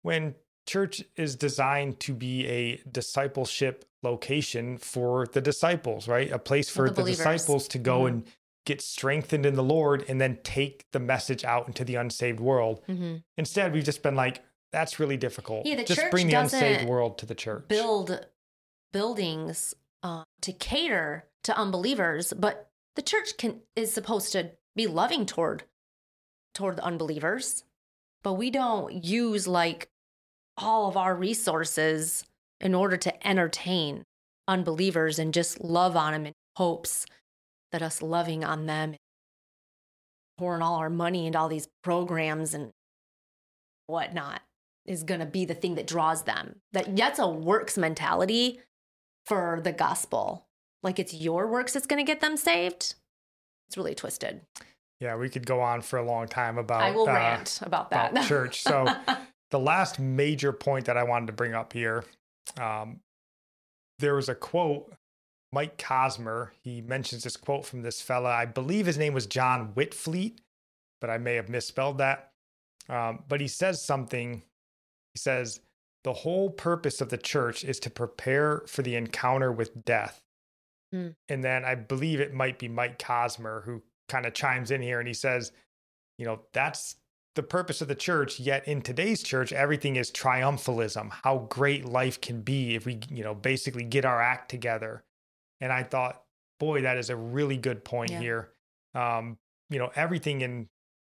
When 0.00 0.36
church 0.66 1.02
is 1.16 1.36
designed 1.36 2.00
to 2.00 2.14
be 2.14 2.46
a 2.46 2.76
discipleship 2.90 3.84
location 4.02 4.78
for 4.78 5.26
the 5.26 5.40
disciples, 5.40 6.08
right? 6.08 6.30
A 6.30 6.38
place 6.38 6.68
for 6.70 6.88
the 6.88 7.02
the, 7.02 7.10
disciples 7.10 7.68
to 7.68 7.78
go 7.78 8.02
Mhm. 8.02 8.08
and 8.08 8.26
get 8.64 8.80
strengthened 8.80 9.44
in 9.44 9.54
the 9.54 9.62
Lord 9.62 10.04
and 10.08 10.20
then 10.20 10.38
take 10.44 10.86
the 10.92 11.00
message 11.00 11.44
out 11.44 11.66
into 11.66 11.84
the 11.84 11.96
unsaved 11.96 12.38
world. 12.40 12.80
Mm-hmm. 12.88 13.16
Instead, 13.36 13.72
we've 13.72 13.84
just 13.84 14.02
been 14.02 14.14
like, 14.14 14.42
that's 14.70 15.00
really 15.00 15.16
difficult. 15.16 15.66
Yeah, 15.66 15.76
the 15.76 15.84
just 15.84 16.00
church 16.00 16.10
bring 16.10 16.28
the 16.28 16.34
unsaved 16.34 16.88
world 16.88 17.18
to 17.18 17.26
the 17.26 17.34
church. 17.34 17.66
Build 17.68 18.26
buildings 18.92 19.74
uh, 20.02 20.24
to 20.42 20.52
cater 20.52 21.28
to 21.44 21.56
unbelievers, 21.56 22.32
but 22.32 22.70
the 22.94 23.02
church 23.02 23.36
can 23.36 23.62
is 23.76 23.92
supposed 23.92 24.32
to 24.32 24.52
be 24.76 24.86
loving 24.86 25.26
toward 25.26 25.64
toward 26.54 26.76
the 26.76 26.84
unbelievers. 26.84 27.64
But 28.22 28.34
we 28.34 28.50
don't 28.50 29.04
use 29.04 29.48
like 29.48 29.88
all 30.56 30.88
of 30.88 30.96
our 30.96 31.14
resources 31.14 32.24
in 32.60 32.74
order 32.74 32.96
to 32.96 33.26
entertain 33.26 34.04
unbelievers 34.46 35.18
and 35.18 35.32
just 35.34 35.62
love 35.62 35.96
on 35.96 36.12
them 36.12 36.26
in 36.26 36.32
hopes 36.56 37.06
that 37.72 37.82
us 37.82 38.02
loving 38.02 38.44
on 38.44 38.66
them, 38.66 38.94
pouring 40.38 40.62
all 40.62 40.76
our 40.76 40.90
money 40.90 41.26
into 41.26 41.38
all 41.38 41.48
these 41.48 41.68
programs 41.82 42.54
and 42.54 42.70
whatnot 43.86 44.42
is 44.84 45.02
going 45.04 45.20
to 45.20 45.26
be 45.26 45.44
the 45.44 45.54
thing 45.54 45.74
that 45.76 45.86
draws 45.86 46.24
them. 46.24 46.56
That 46.72 46.96
that's 46.96 47.18
a 47.18 47.28
works 47.28 47.78
mentality 47.78 48.60
for 49.26 49.60
the 49.62 49.72
gospel. 49.72 50.46
Like 50.82 50.98
it's 50.98 51.14
your 51.14 51.46
works 51.46 51.72
that's 51.72 51.86
going 51.86 52.04
to 52.04 52.10
get 52.10 52.20
them 52.20 52.36
saved. 52.36 52.94
It's 53.68 53.76
really 53.76 53.94
twisted. 53.94 54.42
yeah, 55.00 55.16
we 55.16 55.28
could 55.28 55.46
go 55.46 55.60
on 55.60 55.80
for 55.80 55.98
a 55.98 56.04
long 56.04 56.26
time 56.26 56.58
about 56.58 56.82
I 56.82 56.90
will 56.90 57.08
uh, 57.08 57.14
rant 57.14 57.60
about 57.62 57.90
that. 57.90 58.12
about 58.12 58.26
church. 58.26 58.62
So 58.62 58.86
the 59.52 59.60
last 59.60 60.00
major 60.00 60.52
point 60.52 60.86
that 60.86 60.96
I 60.96 61.04
wanted 61.04 61.26
to 61.26 61.34
bring 61.34 61.54
up 61.54 61.72
here, 61.72 62.04
um, 62.58 63.00
there 63.98 64.16
was 64.16 64.28
a 64.28 64.34
quote, 64.34 64.92
Mike 65.52 65.76
Cosper. 65.76 66.48
He 66.62 66.80
mentions 66.80 67.22
this 67.22 67.36
quote 67.36 67.66
from 67.66 67.82
this 67.82 68.00
fella. 68.00 68.30
I 68.30 68.46
believe 68.46 68.86
his 68.86 68.98
name 68.98 69.12
was 69.12 69.26
John 69.26 69.74
Witvliet, 69.74 70.38
but 71.00 71.10
I 71.10 71.18
may 71.18 71.34
have 71.34 71.50
misspelled 71.50 71.98
that. 71.98 72.32
Um, 72.88 73.24
but 73.28 73.40
he 73.40 73.46
says 73.46 73.84
something. 73.84 74.42
He 75.12 75.18
says, 75.18 75.60
The 76.02 76.14
whole 76.14 76.48
purpose 76.48 77.02
of 77.02 77.10
the 77.10 77.18
church 77.18 77.62
is 77.62 77.78
to 77.80 77.90
prepare 77.90 78.62
for 78.66 78.80
the 78.80 78.96
encounter 78.96 79.52
with 79.52 79.84
death. 79.84 80.22
Hmm. 80.92 81.08
And 81.28 81.44
then 81.44 81.64
I 81.66 81.74
believe 81.74 82.20
it 82.20 82.32
might 82.32 82.58
be 82.58 82.68
Mike 82.68 82.98
Cosper 82.98 83.64
who 83.64 83.82
kind 84.08 84.24
of 84.24 84.32
chimes 84.32 84.70
in 84.70 84.80
here 84.80 84.98
and 84.98 85.06
he 85.06 85.14
says, 85.14 85.52
you 86.16 86.24
know, 86.24 86.40
that's 86.54 86.96
the 87.34 87.42
purpose 87.42 87.80
of 87.80 87.88
the 87.88 87.94
church. 87.94 88.38
Yet 88.40 88.66
in 88.68 88.82
today's 88.82 89.22
church, 89.22 89.52
everything 89.52 89.96
is 89.96 90.10
triumphalism, 90.10 91.10
how 91.22 91.46
great 91.50 91.84
life 91.84 92.20
can 92.20 92.42
be 92.42 92.74
if 92.74 92.86
we, 92.86 93.00
you 93.10 93.24
know, 93.24 93.34
basically 93.34 93.84
get 93.84 94.04
our 94.04 94.20
act 94.20 94.50
together. 94.50 95.04
And 95.60 95.72
I 95.72 95.82
thought, 95.82 96.22
boy, 96.58 96.82
that 96.82 96.96
is 96.96 97.10
a 97.10 97.16
really 97.16 97.56
good 97.56 97.84
point 97.84 98.10
Yeah. 98.10 98.20
here. 98.20 98.52
Um, 98.94 99.38
you 99.70 99.78
know, 99.78 99.90
everything 99.94 100.42
in, 100.42 100.68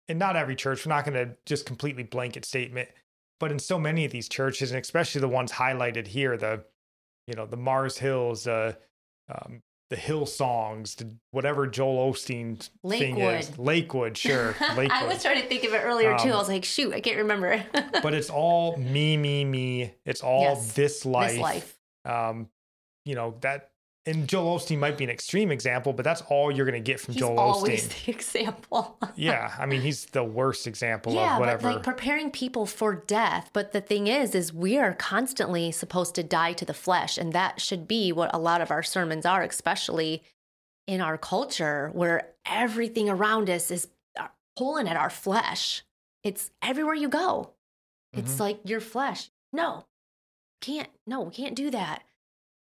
and 0.08 0.18
not 0.18 0.36
every 0.36 0.56
church, 0.56 0.84
we're 0.84 0.90
not 0.94 1.04
going 1.04 1.14
to 1.14 1.36
just 1.46 1.66
completely 1.66 2.02
blanket 2.02 2.44
statement, 2.44 2.88
but 3.38 3.52
in 3.52 3.58
so 3.58 3.78
many 3.78 4.04
of 4.04 4.10
these 4.10 4.28
churches, 4.28 4.72
and 4.72 4.80
especially 4.80 5.20
the 5.20 5.28
ones 5.28 5.52
highlighted 5.52 6.06
here, 6.08 6.36
the, 6.36 6.64
you 7.26 7.34
know, 7.34 7.46
the 7.46 7.56
Mars 7.56 7.98
Hills, 7.98 8.46
uh, 8.46 8.72
um, 9.28 9.62
the 9.90 9.96
Hillsongs, 9.96 10.96
the, 10.96 11.10
whatever 11.30 11.66
Joel 11.66 12.12
Osteen 12.12 12.68
thing 12.86 13.18
is, 13.18 13.48
Lakewood. 13.50 13.58
Lakewood, 13.58 14.18
sure, 14.18 14.54
Lakewood. 14.76 14.90
I 14.92 15.06
was 15.06 15.22
trying 15.22 15.40
to 15.40 15.48
think 15.48 15.64
of 15.64 15.72
it 15.72 15.78
earlier 15.78 16.16
too. 16.18 16.28
I 16.28 16.32
Um, 16.32 16.38
was 16.38 16.48
like, 16.48 16.64
shoot, 16.64 16.92
I 16.92 17.00
can't 17.00 17.16
remember. 17.18 17.64
but 18.02 18.12
it's 18.14 18.28
all 18.30 18.76
me, 18.76 19.16
me, 19.16 19.44
me. 19.44 19.94
It's 20.04 20.22
all 20.22 20.42
Yes, 20.42 20.72
this 20.74 21.06
life. 21.06 21.30
this 21.32 21.40
life. 21.40 21.78
Um, 22.04 22.48
you 23.06 23.14
know 23.14 23.36
that, 23.40 23.70
and 24.08 24.26
Joel 24.28 24.58
Osteen 24.58 24.78
might 24.78 24.96
be 24.98 25.04
an 25.04 25.10
extreme 25.10 25.50
example, 25.52 25.92
but 25.92 26.04
that's 26.04 26.22
all 26.22 26.50
you're 26.50 26.64
going 26.66 26.82
to 26.82 26.92
get 26.92 26.98
from 27.00 27.14
He's 27.14 27.20
Joel 27.20 27.38
always 27.38 27.88
Osteen. 27.88 28.04
the 28.06 28.10
example. 28.16 28.98
yeah, 29.14 29.54
I 29.58 29.66
mean 29.66 29.80
he's 29.82 30.06
the 30.06 30.24
worst 30.24 30.66
example 30.66 31.12
yeah, 31.14 31.24
of 31.24 31.30
but 31.34 31.40
whatever. 31.40 31.72
like 31.74 31.82
preparing 31.82 32.30
people 32.30 32.66
for 32.66 32.94
death. 32.94 33.50
But 33.52 33.72
the 33.72 33.80
thing 33.80 34.06
is, 34.06 34.34
is 34.34 34.52
we 34.52 34.78
are 34.78 34.94
constantly 34.94 35.70
supposed 35.70 36.14
to 36.16 36.22
die 36.22 36.54
to 36.54 36.64
the 36.64 36.74
flesh, 36.74 37.18
and 37.18 37.32
that 37.32 37.60
should 37.60 37.86
be 37.86 38.10
what 38.12 38.34
a 38.34 38.38
lot 38.38 38.60
of 38.60 38.70
our 38.70 38.82
sermons 38.82 39.24
are, 39.26 39.42
especially 39.42 40.22
in 40.86 41.00
our 41.00 41.18
culture 41.18 41.90
where 41.92 42.28
everything 42.46 43.10
around 43.10 43.50
us 43.50 43.70
is 43.70 43.88
uh, 44.18 44.26
pulling 44.56 44.88
at 44.88 44.96
our 44.96 45.10
flesh. 45.10 45.84
It's 46.24 46.50
everywhere 46.62 46.94
you 46.94 47.08
go. 47.08 47.52
It's 48.14 48.36
Mhm. 48.36 48.40
like 48.40 48.60
your 48.64 48.80
flesh. 48.80 49.30
No, 49.52 49.84
can't. 50.62 50.88
No, 51.06 51.20
we 51.20 51.30
can't 51.30 51.54
do 51.54 51.70
that. 51.70 52.02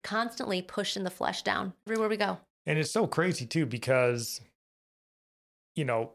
Constantly 0.07 0.63
pushing 0.63 1.03
the 1.03 1.11
flesh 1.11 1.43
down 1.43 1.73
everywhere 1.85 2.09
we 2.09 2.17
go. 2.17 2.39
And 2.65 2.79
it's 2.79 2.93
so 2.93 3.09
crazy 3.09 3.45
too 3.45 3.67
because, 3.67 4.41
you 5.75 5.85
know, 5.85 6.13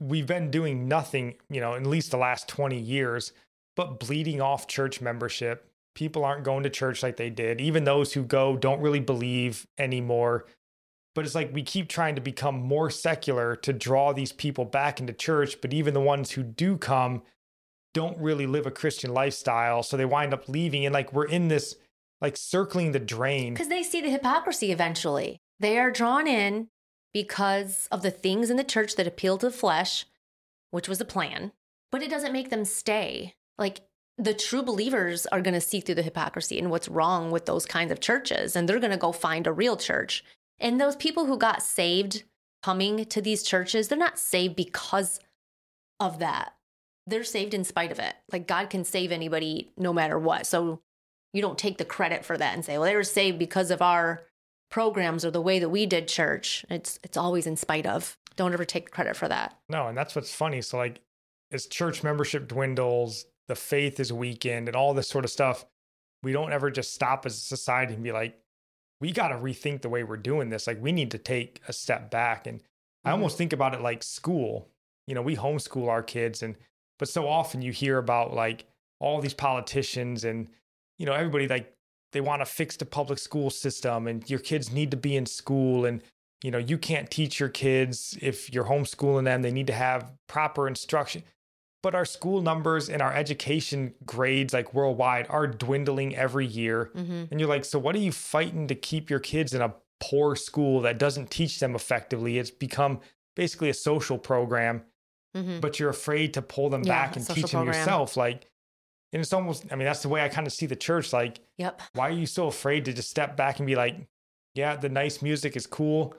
we've 0.00 0.26
been 0.26 0.52
doing 0.52 0.86
nothing, 0.86 1.34
you 1.50 1.60
know, 1.60 1.74
at 1.74 1.84
least 1.84 2.12
the 2.12 2.16
last 2.16 2.46
20 2.46 2.78
years, 2.78 3.32
but 3.74 3.98
bleeding 3.98 4.40
off 4.40 4.68
church 4.68 5.00
membership. 5.00 5.68
People 5.96 6.24
aren't 6.24 6.44
going 6.44 6.62
to 6.62 6.70
church 6.70 7.02
like 7.02 7.16
they 7.16 7.28
did. 7.28 7.60
Even 7.60 7.82
those 7.82 8.12
who 8.12 8.22
go 8.22 8.56
don't 8.56 8.80
really 8.80 9.00
believe 9.00 9.66
anymore. 9.78 10.46
But 11.16 11.24
it's 11.24 11.34
like 11.34 11.52
we 11.52 11.62
keep 11.62 11.88
trying 11.88 12.14
to 12.14 12.20
become 12.20 12.56
more 12.60 12.88
secular 12.88 13.56
to 13.56 13.72
draw 13.72 14.12
these 14.12 14.32
people 14.32 14.64
back 14.64 15.00
into 15.00 15.12
church. 15.12 15.60
But 15.60 15.72
even 15.72 15.92
the 15.92 16.00
ones 16.00 16.32
who 16.32 16.44
do 16.44 16.76
come 16.76 17.22
don't 17.94 18.18
really 18.18 18.46
live 18.46 18.66
a 18.66 18.70
Christian 18.70 19.12
lifestyle. 19.12 19.82
So 19.82 19.96
they 19.96 20.04
wind 20.04 20.32
up 20.32 20.48
leaving. 20.48 20.86
And 20.86 20.92
like 20.92 21.12
we're 21.12 21.26
in 21.26 21.48
this, 21.48 21.76
like 22.20 22.36
circling 22.36 22.92
the 22.92 22.98
drain. 22.98 23.54
Because 23.54 23.68
they 23.68 23.82
see 23.82 24.00
the 24.00 24.10
hypocrisy 24.10 24.72
eventually. 24.72 25.38
They 25.60 25.78
are 25.78 25.90
drawn 25.90 26.26
in 26.26 26.68
because 27.12 27.88
of 27.92 28.02
the 28.02 28.10
things 28.10 28.50
in 28.50 28.56
the 28.56 28.64
church 28.64 28.96
that 28.96 29.06
appeal 29.06 29.38
to 29.38 29.46
the 29.46 29.52
flesh, 29.52 30.06
which 30.70 30.88
was 30.88 31.00
a 31.00 31.04
plan. 31.04 31.52
but 31.94 32.02
it 32.02 32.10
doesn't 32.10 32.32
make 32.32 32.50
them 32.50 32.64
stay. 32.64 33.36
Like 33.56 33.82
the 34.18 34.34
true 34.34 34.64
believers 34.64 35.26
are 35.26 35.40
going 35.40 35.54
to 35.54 35.60
see 35.60 35.78
through 35.78 35.94
the 35.94 36.02
hypocrisy 36.02 36.58
and 36.58 36.68
what's 36.68 36.88
wrong 36.88 37.30
with 37.30 37.46
those 37.46 37.66
kinds 37.66 37.92
of 37.92 38.00
churches, 38.00 38.56
and 38.56 38.68
they're 38.68 38.80
going 38.80 38.90
to 38.90 38.96
go 38.96 39.12
find 39.12 39.46
a 39.46 39.52
real 39.52 39.76
church. 39.76 40.24
And 40.58 40.80
those 40.80 40.96
people 40.96 41.26
who 41.26 41.38
got 41.38 41.62
saved 41.62 42.24
coming 42.64 43.04
to 43.04 43.22
these 43.22 43.44
churches, 43.44 43.86
they're 43.86 43.96
not 43.96 44.18
saved 44.18 44.56
because 44.56 45.20
of 46.00 46.18
that. 46.18 46.54
They're 47.06 47.22
saved 47.22 47.54
in 47.54 47.62
spite 47.62 47.92
of 47.92 48.00
it. 48.00 48.14
Like 48.32 48.48
God 48.48 48.70
can 48.70 48.82
save 48.82 49.12
anybody 49.12 49.70
no 49.76 49.92
matter 49.92 50.18
what. 50.18 50.48
So 50.48 50.80
you 51.34 51.42
don't 51.42 51.58
take 51.58 51.76
the 51.78 51.84
credit 51.84 52.24
for 52.24 52.38
that 52.38 52.54
and 52.54 52.64
say, 52.64 52.78
well, 52.78 52.86
they 52.86 52.96
were 52.96 53.02
saved 53.02 53.38
because 53.38 53.70
of 53.70 53.82
our 53.82 54.22
programs 54.70 55.24
or 55.24 55.30
the 55.30 55.40
way 55.40 55.58
that 55.58 55.68
we 55.68 55.84
did 55.84 56.08
church. 56.08 56.64
It's 56.70 56.98
it's 57.02 57.16
always 57.16 57.46
in 57.46 57.56
spite 57.56 57.86
of. 57.86 58.16
Don't 58.36 58.52
ever 58.52 58.64
take 58.64 58.90
credit 58.90 59.16
for 59.16 59.28
that. 59.28 59.58
No, 59.68 59.88
and 59.88 59.98
that's 59.98 60.14
what's 60.16 60.34
funny. 60.34 60.62
So 60.62 60.78
like 60.78 61.00
as 61.52 61.66
church 61.66 62.02
membership 62.02 62.48
dwindles, 62.48 63.26
the 63.48 63.54
faith 63.56 64.00
is 64.00 64.12
weakened 64.12 64.68
and 64.68 64.76
all 64.76 64.94
this 64.94 65.08
sort 65.08 65.24
of 65.24 65.30
stuff, 65.30 65.66
we 66.22 66.32
don't 66.32 66.52
ever 66.52 66.70
just 66.70 66.94
stop 66.94 67.26
as 67.26 67.34
a 67.36 67.40
society 67.40 67.94
and 67.94 68.02
be 68.02 68.12
like, 68.12 68.38
we 69.00 69.12
got 69.12 69.28
to 69.28 69.36
rethink 69.36 69.82
the 69.82 69.88
way 69.88 70.02
we're 70.02 70.16
doing 70.16 70.48
this. 70.48 70.66
Like 70.66 70.80
we 70.80 70.92
need 70.92 71.10
to 71.10 71.18
take 71.18 71.60
a 71.68 71.72
step 71.72 72.10
back. 72.10 72.46
And 72.46 72.60
mm-hmm. 72.60 73.08
I 73.08 73.12
almost 73.12 73.36
think 73.36 73.52
about 73.52 73.74
it 73.74 73.82
like 73.82 74.02
school. 74.02 74.68
You 75.06 75.14
know, 75.14 75.22
we 75.22 75.36
homeschool 75.36 75.88
our 75.88 76.02
kids 76.02 76.42
and 76.42 76.54
but 76.98 77.08
so 77.08 77.26
often 77.26 77.60
you 77.60 77.72
hear 77.72 77.98
about 77.98 78.32
like 78.32 78.66
all 79.00 79.20
these 79.20 79.34
politicians 79.34 80.24
and 80.24 80.48
you 80.98 81.06
know 81.06 81.12
everybody 81.12 81.48
like 81.48 81.74
they 82.12 82.20
want 82.20 82.40
to 82.40 82.46
fix 82.46 82.76
the 82.76 82.86
public 82.86 83.18
school 83.18 83.50
system 83.50 84.06
and 84.06 84.28
your 84.30 84.38
kids 84.38 84.72
need 84.72 84.90
to 84.90 84.96
be 84.96 85.16
in 85.16 85.26
school 85.26 85.84
and 85.84 86.02
you 86.42 86.50
know 86.50 86.58
you 86.58 86.78
can't 86.78 87.10
teach 87.10 87.40
your 87.40 87.48
kids 87.48 88.16
if 88.22 88.52
you're 88.52 88.64
homeschooling 88.64 89.24
them 89.24 89.42
they 89.42 89.50
need 89.50 89.66
to 89.66 89.72
have 89.72 90.12
proper 90.28 90.68
instruction 90.68 91.22
but 91.82 91.94
our 91.94 92.04
school 92.04 92.40
numbers 92.40 92.88
and 92.88 93.02
our 93.02 93.12
education 93.12 93.92
grades 94.06 94.54
like 94.54 94.72
worldwide 94.72 95.26
are 95.28 95.46
dwindling 95.46 96.14
every 96.16 96.46
year 96.46 96.90
mm-hmm. 96.94 97.24
and 97.30 97.40
you're 97.40 97.48
like 97.48 97.64
so 97.64 97.78
what 97.78 97.94
are 97.94 97.98
you 97.98 98.12
fighting 98.12 98.68
to 98.68 98.74
keep 98.74 99.10
your 99.10 99.20
kids 99.20 99.52
in 99.52 99.60
a 99.60 99.74
poor 100.00 100.36
school 100.36 100.80
that 100.80 100.98
doesn't 100.98 101.30
teach 101.30 101.58
them 101.60 101.74
effectively 101.74 102.38
it's 102.38 102.50
become 102.50 103.00
basically 103.36 103.68
a 103.68 103.74
social 103.74 104.18
program 104.18 104.82
mm-hmm. 105.36 105.60
but 105.60 105.80
you're 105.80 105.90
afraid 105.90 106.34
to 106.34 106.42
pull 106.42 106.68
them 106.70 106.82
yeah, 106.84 107.06
back 107.06 107.16
and 107.16 107.26
teach 107.26 107.50
them 107.50 107.64
program. 107.64 107.74
yourself 107.74 108.16
like 108.16 108.50
and 109.14 109.22
it's 109.22 109.32
almost 109.32 109.64
i 109.70 109.76
mean 109.76 109.86
that's 109.86 110.02
the 110.02 110.08
way 110.08 110.22
i 110.22 110.28
kind 110.28 110.46
of 110.46 110.52
see 110.52 110.66
the 110.66 110.76
church 110.76 111.12
like 111.14 111.40
yep 111.56 111.80
why 111.94 112.08
are 112.08 112.12
you 112.12 112.26
so 112.26 112.46
afraid 112.46 112.84
to 112.84 112.92
just 112.92 113.08
step 113.08 113.36
back 113.36 113.58
and 113.58 113.66
be 113.66 113.74
like 113.74 113.96
yeah 114.54 114.76
the 114.76 114.90
nice 114.90 115.22
music 115.22 115.56
is 115.56 115.66
cool 115.66 116.14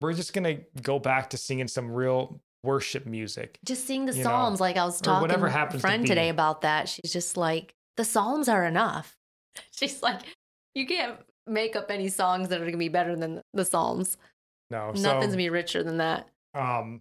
we're 0.00 0.14
just 0.14 0.32
gonna 0.32 0.58
go 0.82 0.98
back 0.98 1.30
to 1.30 1.36
singing 1.36 1.68
some 1.68 1.90
real 1.90 2.40
worship 2.62 3.06
music. 3.06 3.58
Just 3.64 3.86
sing 3.86 4.04
the 4.06 4.12
Psalms. 4.12 4.58
Know, 4.58 4.64
like 4.64 4.76
I 4.76 4.84
was 4.84 5.00
talking 5.00 5.22
whatever 5.22 5.48
happens 5.48 5.80
to 5.80 5.88
friend 5.88 6.02
to 6.02 6.08
today 6.08 6.28
about 6.28 6.62
that. 6.62 6.88
She's 6.88 7.12
just 7.12 7.36
like, 7.36 7.74
the 7.96 8.04
Psalms 8.04 8.48
are 8.48 8.64
enough. 8.64 9.16
She's 9.70 10.02
like, 10.02 10.20
you 10.74 10.86
can't 10.86 11.18
make 11.46 11.76
up 11.76 11.90
any 11.90 12.08
songs 12.08 12.48
that 12.48 12.60
are 12.60 12.64
gonna 12.64 12.76
be 12.76 12.88
better 12.88 13.16
than 13.16 13.40
the 13.54 13.64
Psalms. 13.64 14.18
No, 14.70 14.86
nothing's 14.88 15.02
so, 15.02 15.20
gonna 15.20 15.36
be 15.36 15.48
richer 15.48 15.82
than 15.82 15.98
that. 15.98 16.28
Um, 16.54 17.00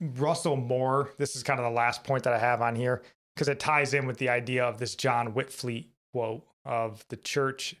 Russell 0.00 0.56
Moore. 0.56 1.10
This 1.18 1.36
is 1.36 1.42
kind 1.42 1.58
of 1.58 1.64
the 1.64 1.76
last 1.76 2.04
point 2.04 2.22
that 2.24 2.32
I 2.32 2.38
have 2.38 2.62
on 2.62 2.76
here 2.76 3.02
because 3.36 3.48
it 3.48 3.60
ties 3.60 3.92
in 3.92 4.06
with 4.06 4.16
the 4.16 4.30
idea 4.30 4.64
of 4.64 4.78
this 4.78 4.94
John 4.94 5.34
Witvliet 5.34 5.88
quote 6.12 6.46
of 6.64 7.04
the 7.08 7.16
church. 7.16 7.76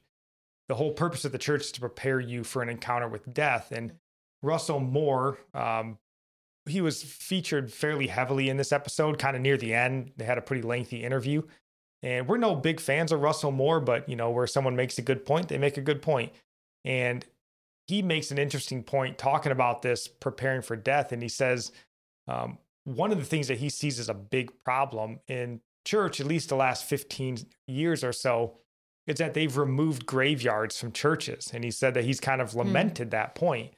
The 0.68 0.74
whole 0.74 0.92
purpose 0.92 1.24
of 1.24 1.32
the 1.32 1.38
church 1.38 1.62
is 1.62 1.72
to 1.72 1.80
prepare 1.80 2.20
you 2.20 2.44
for 2.44 2.62
an 2.62 2.68
encounter 2.68 3.08
with 3.08 3.32
death. 3.32 3.72
And 3.72 3.92
Russell 4.42 4.80
Moore, 4.80 5.38
um, 5.54 5.98
he 6.66 6.80
was 6.80 7.02
featured 7.02 7.72
fairly 7.72 8.08
heavily 8.08 8.50
in 8.50 8.58
this 8.58 8.72
episode, 8.72 9.18
kind 9.18 9.34
of 9.34 9.42
near 9.42 9.56
the 9.56 9.72
end. 9.72 10.12
They 10.16 10.24
had 10.24 10.38
a 10.38 10.42
pretty 10.42 10.62
lengthy 10.62 11.02
interview. 11.02 11.42
And 12.02 12.28
we're 12.28 12.36
no 12.36 12.54
big 12.54 12.78
fans 12.78 13.10
of 13.10 13.22
Russell 13.22 13.52
Moore, 13.52 13.80
but 13.80 14.08
you 14.08 14.16
know, 14.16 14.30
where 14.30 14.46
someone 14.46 14.76
makes 14.76 14.98
a 14.98 15.02
good 15.02 15.24
point, 15.24 15.48
they 15.48 15.58
make 15.58 15.78
a 15.78 15.82
good 15.82 16.02
point. 16.02 16.32
And 16.84 17.24
he 17.86 18.02
makes 18.02 18.30
an 18.30 18.38
interesting 18.38 18.82
point 18.82 19.16
talking 19.16 19.52
about 19.52 19.80
this 19.80 20.06
preparing 20.06 20.60
for 20.60 20.76
death. 20.76 21.12
And 21.12 21.22
he 21.22 21.28
says 21.28 21.72
um, 22.28 22.58
one 22.86 23.10
of 23.10 23.18
the 23.18 23.24
things 23.24 23.48
that 23.48 23.58
he 23.58 23.68
sees 23.68 23.98
as 23.98 24.08
a 24.08 24.14
big 24.14 24.52
problem 24.64 25.18
in 25.26 25.60
church, 25.84 26.20
at 26.20 26.26
least 26.26 26.48
the 26.48 26.56
last 26.56 26.84
15 26.84 27.38
years 27.66 28.04
or 28.04 28.12
so, 28.12 28.58
is 29.08 29.18
that 29.18 29.34
they've 29.34 29.56
removed 29.56 30.06
graveyards 30.06 30.78
from 30.78 30.92
churches. 30.92 31.50
And 31.52 31.64
he 31.64 31.72
said 31.72 31.94
that 31.94 32.04
he's 32.04 32.20
kind 32.20 32.40
of 32.40 32.52
hmm. 32.52 32.58
lamented 32.58 33.08
mm. 33.08 33.10
that 33.10 33.34
point. 33.34 33.74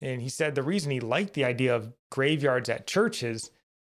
And 0.00 0.22
he 0.22 0.30
said 0.30 0.54
the 0.54 0.62
reason 0.62 0.90
he 0.90 1.00
liked 1.00 1.34
the 1.34 1.44
idea 1.44 1.74
of 1.74 1.92
graveyards 2.10 2.68
at 2.68 2.86
churches 2.86 3.50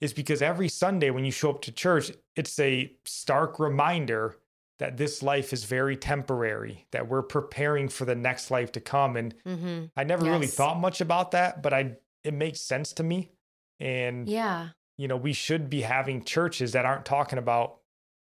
is 0.02 0.14
because 0.14 0.42
every 0.42 0.70
Sunday 0.70 1.12
when 1.12 1.26
you 1.26 1.32
show 1.32 1.52
up 1.52 1.62
to 1.62 1.72
church, 1.72 2.12
it's 2.36 2.60
a 2.60 2.92
stark 3.06 3.60
reminder 3.60 4.38
that 4.80 4.98
this 4.98 5.22
life 5.22 5.54
is 5.54 5.66
very 5.66 5.98
temporary, 5.98 6.86
that 6.92 7.08
we're 7.08 7.24
preparing 7.24 7.90
for 7.90 8.06
the 8.06 8.16
next 8.16 8.52
life 8.52 8.72
to 8.72 8.80
come. 8.80 9.18
And 9.18 9.36
mm-hmm. 9.44 9.86
I 9.96 10.04
never 10.04 10.26
yes. 10.26 10.34
really 10.34 10.48
thought 10.48 10.80
much 10.80 11.02
about 11.02 11.32
that, 11.32 11.62
but 11.62 11.74
I 11.74 11.98
it 12.24 12.34
makes 12.34 12.60
sense 12.60 12.94
to 12.94 13.04
me. 13.04 13.32
And 13.80 14.28
yeah, 14.28 14.70
you 14.98 15.08
know, 15.08 15.18
we 15.18 15.34
should 15.34 15.70
be 15.70 15.82
having 15.82 16.24
churches 16.24 16.74
that 16.74 16.86
aren't 16.86 17.06
talking 17.06 17.40
about 17.40 17.78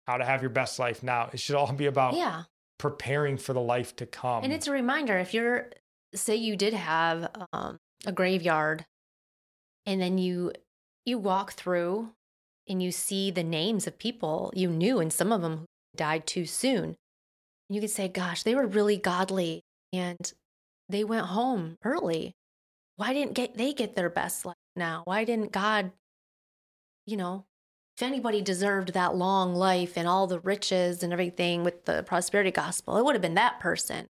how 0.06 0.16
to 0.16 0.24
have 0.24 0.42
your 0.42 0.50
best 0.50 0.78
life 0.78 1.02
now. 1.02 1.30
It 1.32 1.40
should 1.40 1.56
all 1.56 1.72
be 1.72 1.86
about 1.86 2.14
yeah. 2.14 2.44
preparing 2.78 3.36
for 3.36 3.52
the 3.52 3.60
life 3.60 3.96
to 3.96 4.06
come. 4.06 4.44
And 4.44 4.52
it's 4.52 4.66
a 4.66 4.72
reminder 4.72 5.18
if 5.18 5.32
you're 5.32 5.70
say 6.14 6.36
you 6.36 6.56
did 6.56 6.74
have 6.74 7.28
um, 7.52 7.78
a 8.06 8.12
graveyard 8.12 8.84
and 9.86 10.00
then 10.00 10.18
you 10.18 10.52
you 11.04 11.18
walk 11.18 11.52
through 11.52 12.10
and 12.68 12.82
you 12.82 12.90
see 12.90 13.30
the 13.30 13.44
names 13.44 13.86
of 13.86 13.98
people 13.98 14.52
you 14.54 14.68
knew 14.68 15.00
and 15.00 15.12
some 15.12 15.32
of 15.32 15.42
them 15.42 15.66
died 15.96 16.26
too 16.26 16.46
soon 16.46 16.96
you 17.68 17.80
could 17.80 17.90
say 17.90 18.08
gosh 18.08 18.42
they 18.42 18.54
were 18.54 18.66
really 18.66 18.96
godly 18.96 19.62
and 19.92 20.32
they 20.88 21.04
went 21.04 21.26
home 21.26 21.76
early 21.84 22.32
why 22.96 23.12
didn't 23.12 23.34
get 23.34 23.56
they 23.56 23.72
get 23.72 23.96
their 23.96 24.10
best 24.10 24.44
life 24.44 24.56
now 24.76 25.02
why 25.04 25.24
didn't 25.24 25.52
god 25.52 25.92
you 27.06 27.16
know 27.16 27.44
if 27.96 28.02
anybody 28.02 28.42
deserved 28.42 28.92
that 28.92 29.14
long 29.14 29.54
life 29.54 29.96
and 29.96 30.08
all 30.08 30.26
the 30.26 30.40
riches 30.40 31.02
and 31.02 31.12
everything 31.12 31.62
with 31.62 31.84
the 31.84 32.02
prosperity 32.02 32.50
gospel 32.50 32.96
it 32.96 33.04
would 33.04 33.14
have 33.14 33.22
been 33.22 33.34
that 33.34 33.60
person 33.60 34.08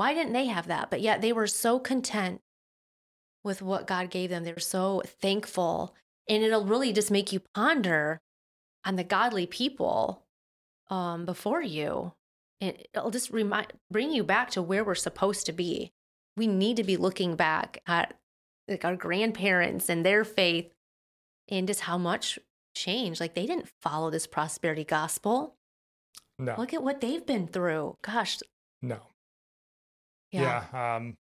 why 0.00 0.14
didn't 0.14 0.32
they 0.32 0.46
have 0.46 0.66
that? 0.68 0.88
But 0.88 1.02
yet 1.02 1.20
they 1.20 1.30
were 1.30 1.46
so 1.46 1.78
content 1.78 2.40
with 3.44 3.60
what 3.60 3.86
God 3.86 4.08
gave 4.08 4.30
them. 4.30 4.44
They 4.44 4.54
were 4.54 4.58
so 4.58 5.02
thankful. 5.04 5.94
And 6.26 6.42
it'll 6.42 6.64
really 6.64 6.90
just 6.94 7.10
make 7.10 7.34
you 7.34 7.42
ponder 7.54 8.18
on 8.82 8.96
the 8.96 9.04
godly 9.04 9.44
people 9.44 10.24
um, 10.88 11.26
before 11.26 11.60
you. 11.60 12.14
And 12.62 12.78
it'll 12.94 13.10
just 13.10 13.28
remind, 13.30 13.74
bring 13.90 14.10
you 14.10 14.24
back 14.24 14.48
to 14.52 14.62
where 14.62 14.82
we're 14.82 14.94
supposed 14.94 15.44
to 15.44 15.52
be. 15.52 15.92
We 16.34 16.46
need 16.46 16.78
to 16.78 16.84
be 16.84 16.96
looking 16.96 17.36
back 17.36 17.82
at 17.86 18.14
like 18.70 18.84
our 18.84 18.96
grandparents 18.96 19.88
and 19.88 20.04
their 20.04 20.24
faith 20.24 20.72
and 21.48 21.66
just 21.66 21.80
how 21.80 21.98
much 21.98 22.38
changed. 22.74 23.20
Like 23.20 23.34
they 23.34 23.46
didn't 23.46 23.68
follow 23.82 24.10
this 24.10 24.26
prosperity 24.26 24.84
gospel. 24.84 25.56
No. 26.38 26.54
Look 26.56 26.72
at 26.72 26.82
what 26.82 27.00
they've 27.00 27.24
been 27.24 27.46
through. 27.46 27.96
Gosh. 28.02 28.38
No. 28.80 29.00
Yeah. 30.32 30.64
yeah 30.72 30.96
um, 30.96 31.16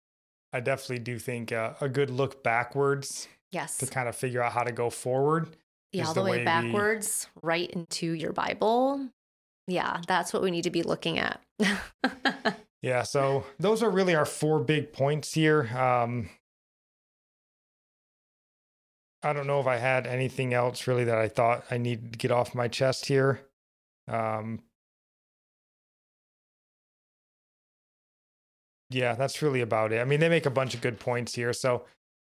I 0.51 0.59
definitely 0.59 0.99
do 0.99 1.19
think 1.19 1.51
uh, 1.51 1.73
a 1.79 1.87
good 1.87 2.09
look 2.09 2.43
backwards. 2.43 3.27
Yes. 3.51 3.77
To 3.77 3.87
kind 3.87 4.09
of 4.09 4.15
figure 4.15 4.41
out 4.41 4.51
how 4.51 4.63
to 4.63 4.71
go 4.71 4.89
forward. 4.89 5.55
Yeah, 5.93 6.07
all 6.07 6.13
the, 6.13 6.21
the 6.21 6.29
way, 6.29 6.37
way 6.39 6.43
backwards, 6.43 7.29
we... 7.35 7.47
right 7.47 7.69
into 7.71 8.07
your 8.11 8.33
Bible. 8.33 9.07
Yeah, 9.67 10.01
that's 10.07 10.33
what 10.33 10.41
we 10.41 10.51
need 10.51 10.63
to 10.63 10.71
be 10.71 10.83
looking 10.83 11.19
at. 11.19 11.41
yeah, 12.81 13.03
so 13.03 13.45
those 13.59 13.81
are 13.81 13.89
really 13.89 14.13
our 14.13 14.25
four 14.25 14.59
big 14.59 14.91
points 14.91 15.33
here. 15.33 15.69
Um, 15.75 16.29
I 19.26 19.34
don't 19.34 19.47
know 19.47 19.59
if 19.59 19.65
I 19.65 19.78
had 19.78 20.05
anything 20.05 20.53
else 20.53 20.86
really 20.86 21.05
that 21.05 21.17
I 21.17 21.28
thought 21.28 21.65
I 21.71 21.80
needed 21.80 22.11
to 22.11 22.17
get 22.19 22.30
off 22.30 22.53
my 22.53 22.67
chest 22.67 23.07
here. 23.07 23.41
Um, 24.07 24.59
yeah, 28.91 29.15
that's 29.15 29.41
really 29.41 29.61
about 29.61 29.91
it. 29.91 29.99
I 29.99 30.03
mean, 30.03 30.19
they 30.19 30.30
make 30.30 30.45
a 30.45 30.51
bunch 30.51 30.76
of 30.76 30.82
good 30.82 30.99
points 30.99 31.34
here. 31.34 31.53
So, 31.53 31.86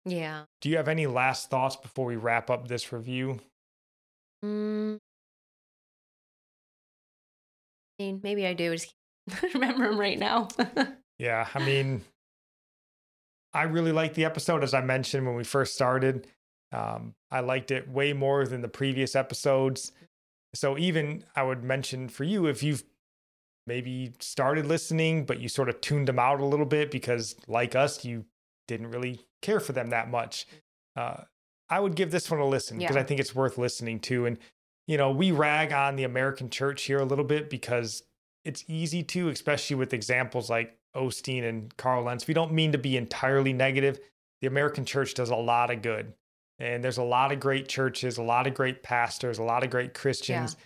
yeah. 0.05 0.45
Do 0.61 0.69
you 0.69 0.77
have 0.77 0.89
any 0.89 1.07
last 1.07 1.49
thoughts 1.49 1.77
before 1.77 2.05
we 2.05 2.17
wrap 2.17 2.51
up 2.51 2.69
this 2.69 2.93
review? 2.93 3.41
Mm. 4.45 4.99
I 7.99 8.03
mean, 8.03 8.21
maybe 8.23 8.47
I 8.47 8.53
do. 8.53 8.71
Just 8.71 8.93
remember 9.55 9.89
them 9.89 9.99
right 9.99 10.19
now. 10.19 10.49
yeah, 11.19 11.49
I 11.55 11.65
mean, 11.65 12.03
I 13.55 13.63
really 13.63 13.93
liked 13.93 14.15
the 14.15 14.27
episode 14.27 14.63
as 14.63 14.75
I 14.75 14.83
mentioned 14.83 15.27
when 15.27 15.37
we 15.37 15.45
first 15.45 15.75
started. 15.75 16.27
Um, 16.73 17.15
I 17.31 17.41
liked 17.41 17.71
it 17.71 17.89
way 17.89 18.13
more 18.13 18.47
than 18.47 18.63
the 18.63 18.69
previous 18.69 19.15
episodes. 19.15 19.93
So 20.55 20.79
even 20.79 21.25
I 21.37 21.43
would 21.43 21.63
mention 21.63 22.09
for 22.09 22.25
you 22.25 22.47
if 22.47 22.63
you've 22.63 22.85
maybe 23.67 24.13
started 24.21 24.67
listening, 24.67 25.25
but 25.25 25.41
you 25.41 25.49
sort 25.49 25.69
of 25.69 25.81
tuned 25.81 26.09
them 26.09 26.19
out 26.19 26.41
a 26.41 26.45
little 26.45 26.67
bit 26.67 26.91
because, 26.91 27.37
like 27.47 27.75
us, 27.75 28.05
you 28.05 28.25
didn't 28.69 28.91
really 28.91 29.21
care 29.41 29.61
for 29.61 29.73
them 29.73 29.91
that 29.91 30.11
much. 30.11 30.47
Uh, 30.97 31.23
I 31.69 31.81
would 31.81 31.95
give 31.95 32.11
this 32.11 32.31
one 32.31 32.41
a 32.41 32.47
listen 32.47 32.79
because 32.79 32.97
yeah. 32.97 33.03
I 33.03 33.05
think 33.05 33.21
it's 33.21 33.35
worth 33.35 33.59
listening 33.59 34.01
to. 34.01 34.27
And 34.27 34.39
you 34.87 34.99
know, 34.99 35.11
we 35.11 35.31
rag 35.31 35.73
on 35.73 35.97
the 35.97 36.05
American 36.05 36.51
church 36.51 36.83
here 36.83 36.99
a 36.99 37.05
little 37.05 37.25
bit 37.25 37.49
because 37.49 38.03
it's 38.45 38.65
easy 38.69 39.03
to, 39.05 39.29
especially 39.29 39.77
with 39.77 39.95
examples 39.95 40.51
like 40.51 40.77
Osteen 40.97 41.49
and 41.49 41.75
Carl 41.77 42.05
Lentz. 42.05 42.27
We 42.27 42.35
don't 42.35 42.53
mean 42.53 42.73
to 42.73 42.79
be 42.79 42.97
entirely 42.97 43.53
negative. 43.53 44.01
The 44.41 44.49
American 44.49 44.85
church 44.85 45.15
does 45.15 45.31
a 45.31 45.37
lot 45.37 45.71
of 45.71 45.83
good. 45.83 46.13
And 46.59 46.83
there's 46.83 46.99
a 46.99 47.03
lot 47.03 47.33
of 47.33 47.41
great 47.41 47.69
churches, 47.69 48.19
a 48.19 48.23
lot 48.23 48.47
of 48.47 48.55
great 48.55 48.83
pastors, 48.83 49.39
a 49.39 49.43
lot 49.43 49.65
of 49.65 49.71
great 49.71 49.95
Christians. 49.95 50.57
Yeah. 50.59 50.65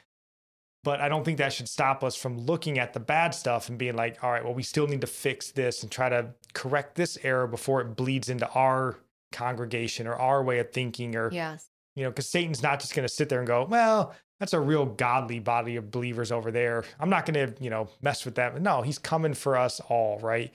But 0.84 1.00
I 1.00 1.08
don't 1.08 1.24
think 1.24 1.38
that 1.38 1.52
should 1.52 1.68
stop 1.68 2.04
us 2.04 2.14
from 2.14 2.38
looking 2.38 2.78
at 2.78 2.92
the 2.92 3.00
bad 3.00 3.34
stuff 3.34 3.68
and 3.68 3.78
being 3.78 3.96
like, 3.96 4.22
all 4.22 4.30
right, 4.30 4.44
well, 4.44 4.54
we 4.54 4.62
still 4.62 4.86
need 4.86 5.00
to 5.00 5.06
fix 5.06 5.50
this 5.50 5.82
and 5.82 5.90
try 5.90 6.08
to 6.08 6.28
correct 6.52 6.94
this 6.94 7.18
error 7.22 7.46
before 7.46 7.80
it 7.80 7.96
bleeds 7.96 8.28
into 8.28 8.48
our 8.50 8.98
congregation 9.32 10.06
or 10.06 10.14
our 10.14 10.44
way 10.44 10.58
of 10.60 10.70
thinking 10.70 11.16
or 11.16 11.30
yes. 11.32 11.68
you 11.96 12.04
know, 12.04 12.10
because 12.10 12.28
Satan's 12.28 12.62
not 12.62 12.78
just 12.78 12.94
gonna 12.94 13.08
sit 13.08 13.28
there 13.28 13.40
and 13.40 13.48
go, 13.48 13.64
well, 13.64 14.14
that's 14.38 14.52
a 14.52 14.60
real 14.60 14.86
godly 14.86 15.38
body 15.38 15.76
of 15.76 15.90
believers 15.90 16.30
over 16.30 16.50
there. 16.50 16.84
I'm 17.00 17.08
not 17.08 17.26
going 17.26 17.54
to, 17.54 17.62
you 17.62 17.70
know, 17.70 17.88
mess 18.02 18.24
with 18.24 18.34
that. 18.34 18.60
No, 18.60 18.82
he's 18.82 18.98
coming 18.98 19.34
for 19.34 19.56
us 19.56 19.80
all, 19.88 20.18
right? 20.18 20.52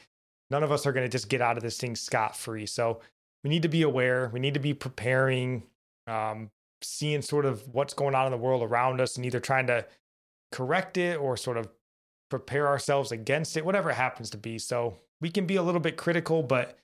None 0.49 0.63
of 0.63 0.71
us 0.71 0.85
are 0.85 0.91
going 0.91 1.05
to 1.05 1.11
just 1.11 1.29
get 1.29 1.41
out 1.41 1.57
of 1.57 1.63
this 1.63 1.77
thing 1.77 1.95
scot 1.95 2.35
free. 2.35 2.65
So 2.65 2.99
we 3.43 3.49
need 3.49 3.63
to 3.63 3.69
be 3.69 3.81
aware. 3.81 4.29
We 4.33 4.39
need 4.39 4.53
to 4.53 4.59
be 4.59 4.73
preparing, 4.73 5.63
um, 6.07 6.51
seeing 6.81 7.21
sort 7.21 7.45
of 7.45 7.67
what's 7.73 7.93
going 7.93 8.15
on 8.15 8.25
in 8.25 8.31
the 8.31 8.37
world 8.37 8.63
around 8.63 9.01
us 9.01 9.15
and 9.15 9.25
either 9.25 9.39
trying 9.39 9.67
to 9.67 9.85
correct 10.51 10.97
it 10.97 11.19
or 11.19 11.37
sort 11.37 11.57
of 11.57 11.69
prepare 12.29 12.67
ourselves 12.67 13.11
against 13.11 13.57
it, 13.57 13.65
whatever 13.65 13.89
it 13.89 13.95
happens 13.95 14.29
to 14.31 14.37
be. 14.37 14.57
So 14.57 14.97
we 15.19 15.29
can 15.29 15.45
be 15.45 15.55
a 15.55 15.63
little 15.63 15.81
bit 15.81 15.97
critical, 15.97 16.43
but 16.43 16.77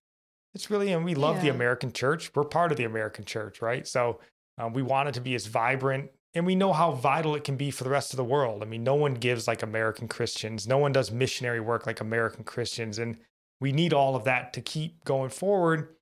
it's 0.53 0.69
really, 0.69 0.91
and 0.91 1.05
we 1.05 1.15
love 1.15 1.37
yeah. 1.37 1.43
the 1.43 1.49
American 1.49 1.91
church. 1.91 2.31
We're 2.35 2.43
part 2.43 2.71
of 2.71 2.77
the 2.77 2.83
American 2.83 3.25
church, 3.25 3.61
right? 3.61 3.87
So 3.87 4.19
um, 4.57 4.73
we 4.73 4.81
want 4.81 5.09
it 5.09 5.13
to 5.15 5.21
be 5.21 5.35
as 5.35 5.47
vibrant 5.47 6.11
and 6.33 6.45
we 6.45 6.55
know 6.55 6.73
how 6.73 6.91
vital 6.91 7.35
it 7.35 7.43
can 7.43 7.55
be 7.55 7.71
for 7.71 7.83
the 7.83 7.89
rest 7.89 8.13
of 8.13 8.17
the 8.17 8.23
world. 8.23 8.61
I 8.61 8.65
mean, 8.65 8.83
no 8.83 8.95
one 8.95 9.15
gives 9.15 9.47
like 9.47 9.63
American 9.63 10.07
Christians, 10.07 10.67
no 10.67 10.77
one 10.77 10.91
does 10.91 11.11
missionary 11.11 11.59
work 11.59 11.87
like 11.87 11.99
American 11.99 12.43
Christians. 12.43 12.99
And 12.99 13.17
we 13.59 13.71
need 13.71 13.93
all 13.93 14.15
of 14.15 14.23
that 14.25 14.53
to 14.53 14.61
keep 14.61 15.03
going 15.03 15.29
forward. 15.29 15.95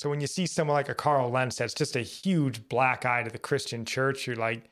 So 0.00 0.08
when 0.08 0.22
you 0.22 0.26
see 0.26 0.46
someone 0.46 0.76
like 0.76 0.88
a 0.88 0.94
Carl 0.94 1.28
Lentz 1.28 1.56
that's 1.56 1.74
just 1.74 1.94
a 1.94 2.00
huge 2.00 2.66
black 2.70 3.04
eye 3.04 3.22
to 3.22 3.28
the 3.28 3.38
Christian 3.38 3.84
church, 3.84 4.26
you're 4.26 4.34
like, 4.34 4.64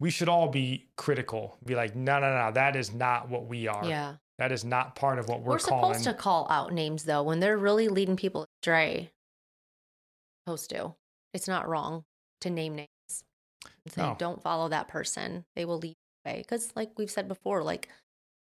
we 0.00 0.10
should 0.10 0.28
all 0.28 0.48
be 0.48 0.88
critical. 0.96 1.56
Be 1.64 1.76
like, 1.76 1.94
no, 1.94 2.18
no, 2.18 2.34
no, 2.34 2.50
that 2.50 2.74
is 2.74 2.92
not 2.92 3.28
what 3.28 3.46
we 3.46 3.68
are. 3.68 3.84
Yeah. 3.84 4.14
That 4.38 4.50
is 4.50 4.64
not 4.64 4.96
part 4.96 5.20
of 5.20 5.28
what 5.28 5.42
we're, 5.42 5.52
we're 5.52 5.58
calling. 5.60 5.94
supposed 5.94 6.08
to 6.08 6.12
call 6.12 6.48
out 6.50 6.72
names 6.72 7.04
though 7.04 7.22
when 7.22 7.38
they're 7.38 7.56
really 7.56 7.86
leading 7.86 8.16
people 8.16 8.46
astray. 8.60 9.12
Supposed 10.44 10.70
to. 10.70 10.96
It's 11.32 11.46
not 11.46 11.68
wrong 11.68 12.02
to 12.40 12.50
name 12.50 12.74
names 12.74 12.88
and 13.84 13.92
say, 13.94 14.02
no. 14.02 14.16
don't 14.18 14.42
follow 14.42 14.68
that 14.70 14.88
person. 14.88 15.44
They 15.54 15.66
will 15.66 15.78
lead 15.78 15.94
you 15.94 16.30
away. 16.30 16.38
Because, 16.38 16.72
like 16.74 16.98
we've 16.98 17.12
said 17.12 17.28
before, 17.28 17.62
like 17.62 17.88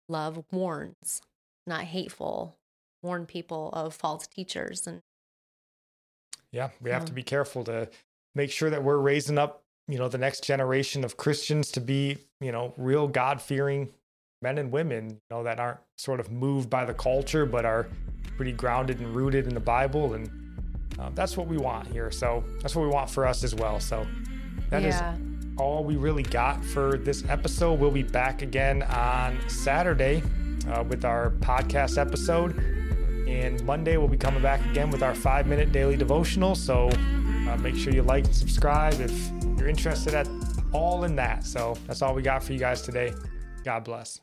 love 0.10 0.44
warns, 0.52 1.22
not 1.66 1.86
hateful. 1.86 2.58
Warn 3.02 3.26
people 3.26 3.70
of 3.72 3.96
false 3.96 4.28
teachers. 4.28 4.86
And 4.86 5.00
yeah, 6.52 6.70
we 6.82 6.90
have 6.90 7.06
to 7.06 7.14
be 7.14 7.24
careful 7.24 7.64
to 7.66 7.90
make 8.36 8.52
sure 8.52 8.70
that 8.70 8.84
we're 8.84 8.98
raising 8.98 9.38
up, 9.38 9.64
you 9.88 9.98
know, 9.98 10.08
the 10.08 10.18
next 10.18 10.44
generation 10.44 11.04
of 11.04 11.18
Christians 11.18 11.72
to 11.72 11.82
be, 11.82 12.18
you 12.40 12.52
know, 12.52 12.74
real 12.78 13.08
God 13.08 13.42
fearing 13.42 13.90
men 14.42 14.58
and 14.58 14.72
women, 14.72 15.10
you 15.10 15.20
know, 15.30 15.44
that 15.44 15.60
aren't 15.60 15.80
sort 15.98 16.20
of 16.20 16.32
moved 16.32 16.70
by 16.70 16.86
the 16.86 16.94
culture, 16.94 17.46
but 17.46 17.66
are 17.66 17.88
pretty 18.36 18.52
grounded 18.52 19.00
and 19.00 19.16
rooted 19.16 19.48
in 19.48 19.54
the 19.54 19.60
Bible. 19.60 20.14
And 20.14 20.30
um, 21.00 21.14
that's 21.16 21.38
what 21.38 21.48
we 21.48 21.58
want 21.58 21.88
here. 21.88 22.12
So 22.12 22.44
that's 22.62 22.76
what 22.76 22.84
we 22.84 22.90
want 22.90 23.10
for 23.10 23.26
us 23.26 23.44
as 23.44 23.56
well. 23.56 23.80
So 23.80 24.06
that 24.70 24.82
yeah. 24.82 25.16
is 25.16 25.22
all 25.58 25.84
we 25.84 25.96
really 25.96 26.24
got 26.24 26.64
for 26.66 26.98
this 26.98 27.24
episode. 27.30 27.80
We'll 27.80 27.92
be 27.92 28.04
back 28.04 28.42
again 28.42 28.84
on 28.84 29.38
Saturday 29.48 30.24
uh, 30.70 30.84
with 30.84 31.06
our 31.06 31.32
podcast 31.32 31.98
episode. 31.98 32.56
And 33.32 33.64
Monday, 33.66 33.98
we'll 33.98 34.08
be 34.08 34.18
coming 34.18 34.42
back 34.42 34.64
again 34.70 34.90
with 34.90 35.02
our 35.02 35.16
five 35.16 35.48
minute 35.48 35.72
daily 35.72 35.96
devotional. 35.96 36.54
So 36.54 36.90
uh, 36.90 37.58
make 37.58 37.76
sure 37.76 37.94
you 37.94 38.04
like 38.04 38.26
and 38.26 38.36
subscribe 38.36 39.00
if 39.00 39.32
you're 39.58 39.70
interested 39.70 40.14
at 40.14 40.28
all 40.74 41.06
in 41.06 41.16
that. 41.16 41.46
So 41.46 41.78
that's 41.88 42.02
all 42.02 42.14
we 42.14 42.22
got 42.22 42.44
for 42.44 42.54
you 42.54 42.60
guys 42.60 42.82
today. 42.82 43.14
God 43.64 43.84
bless. 43.84 44.22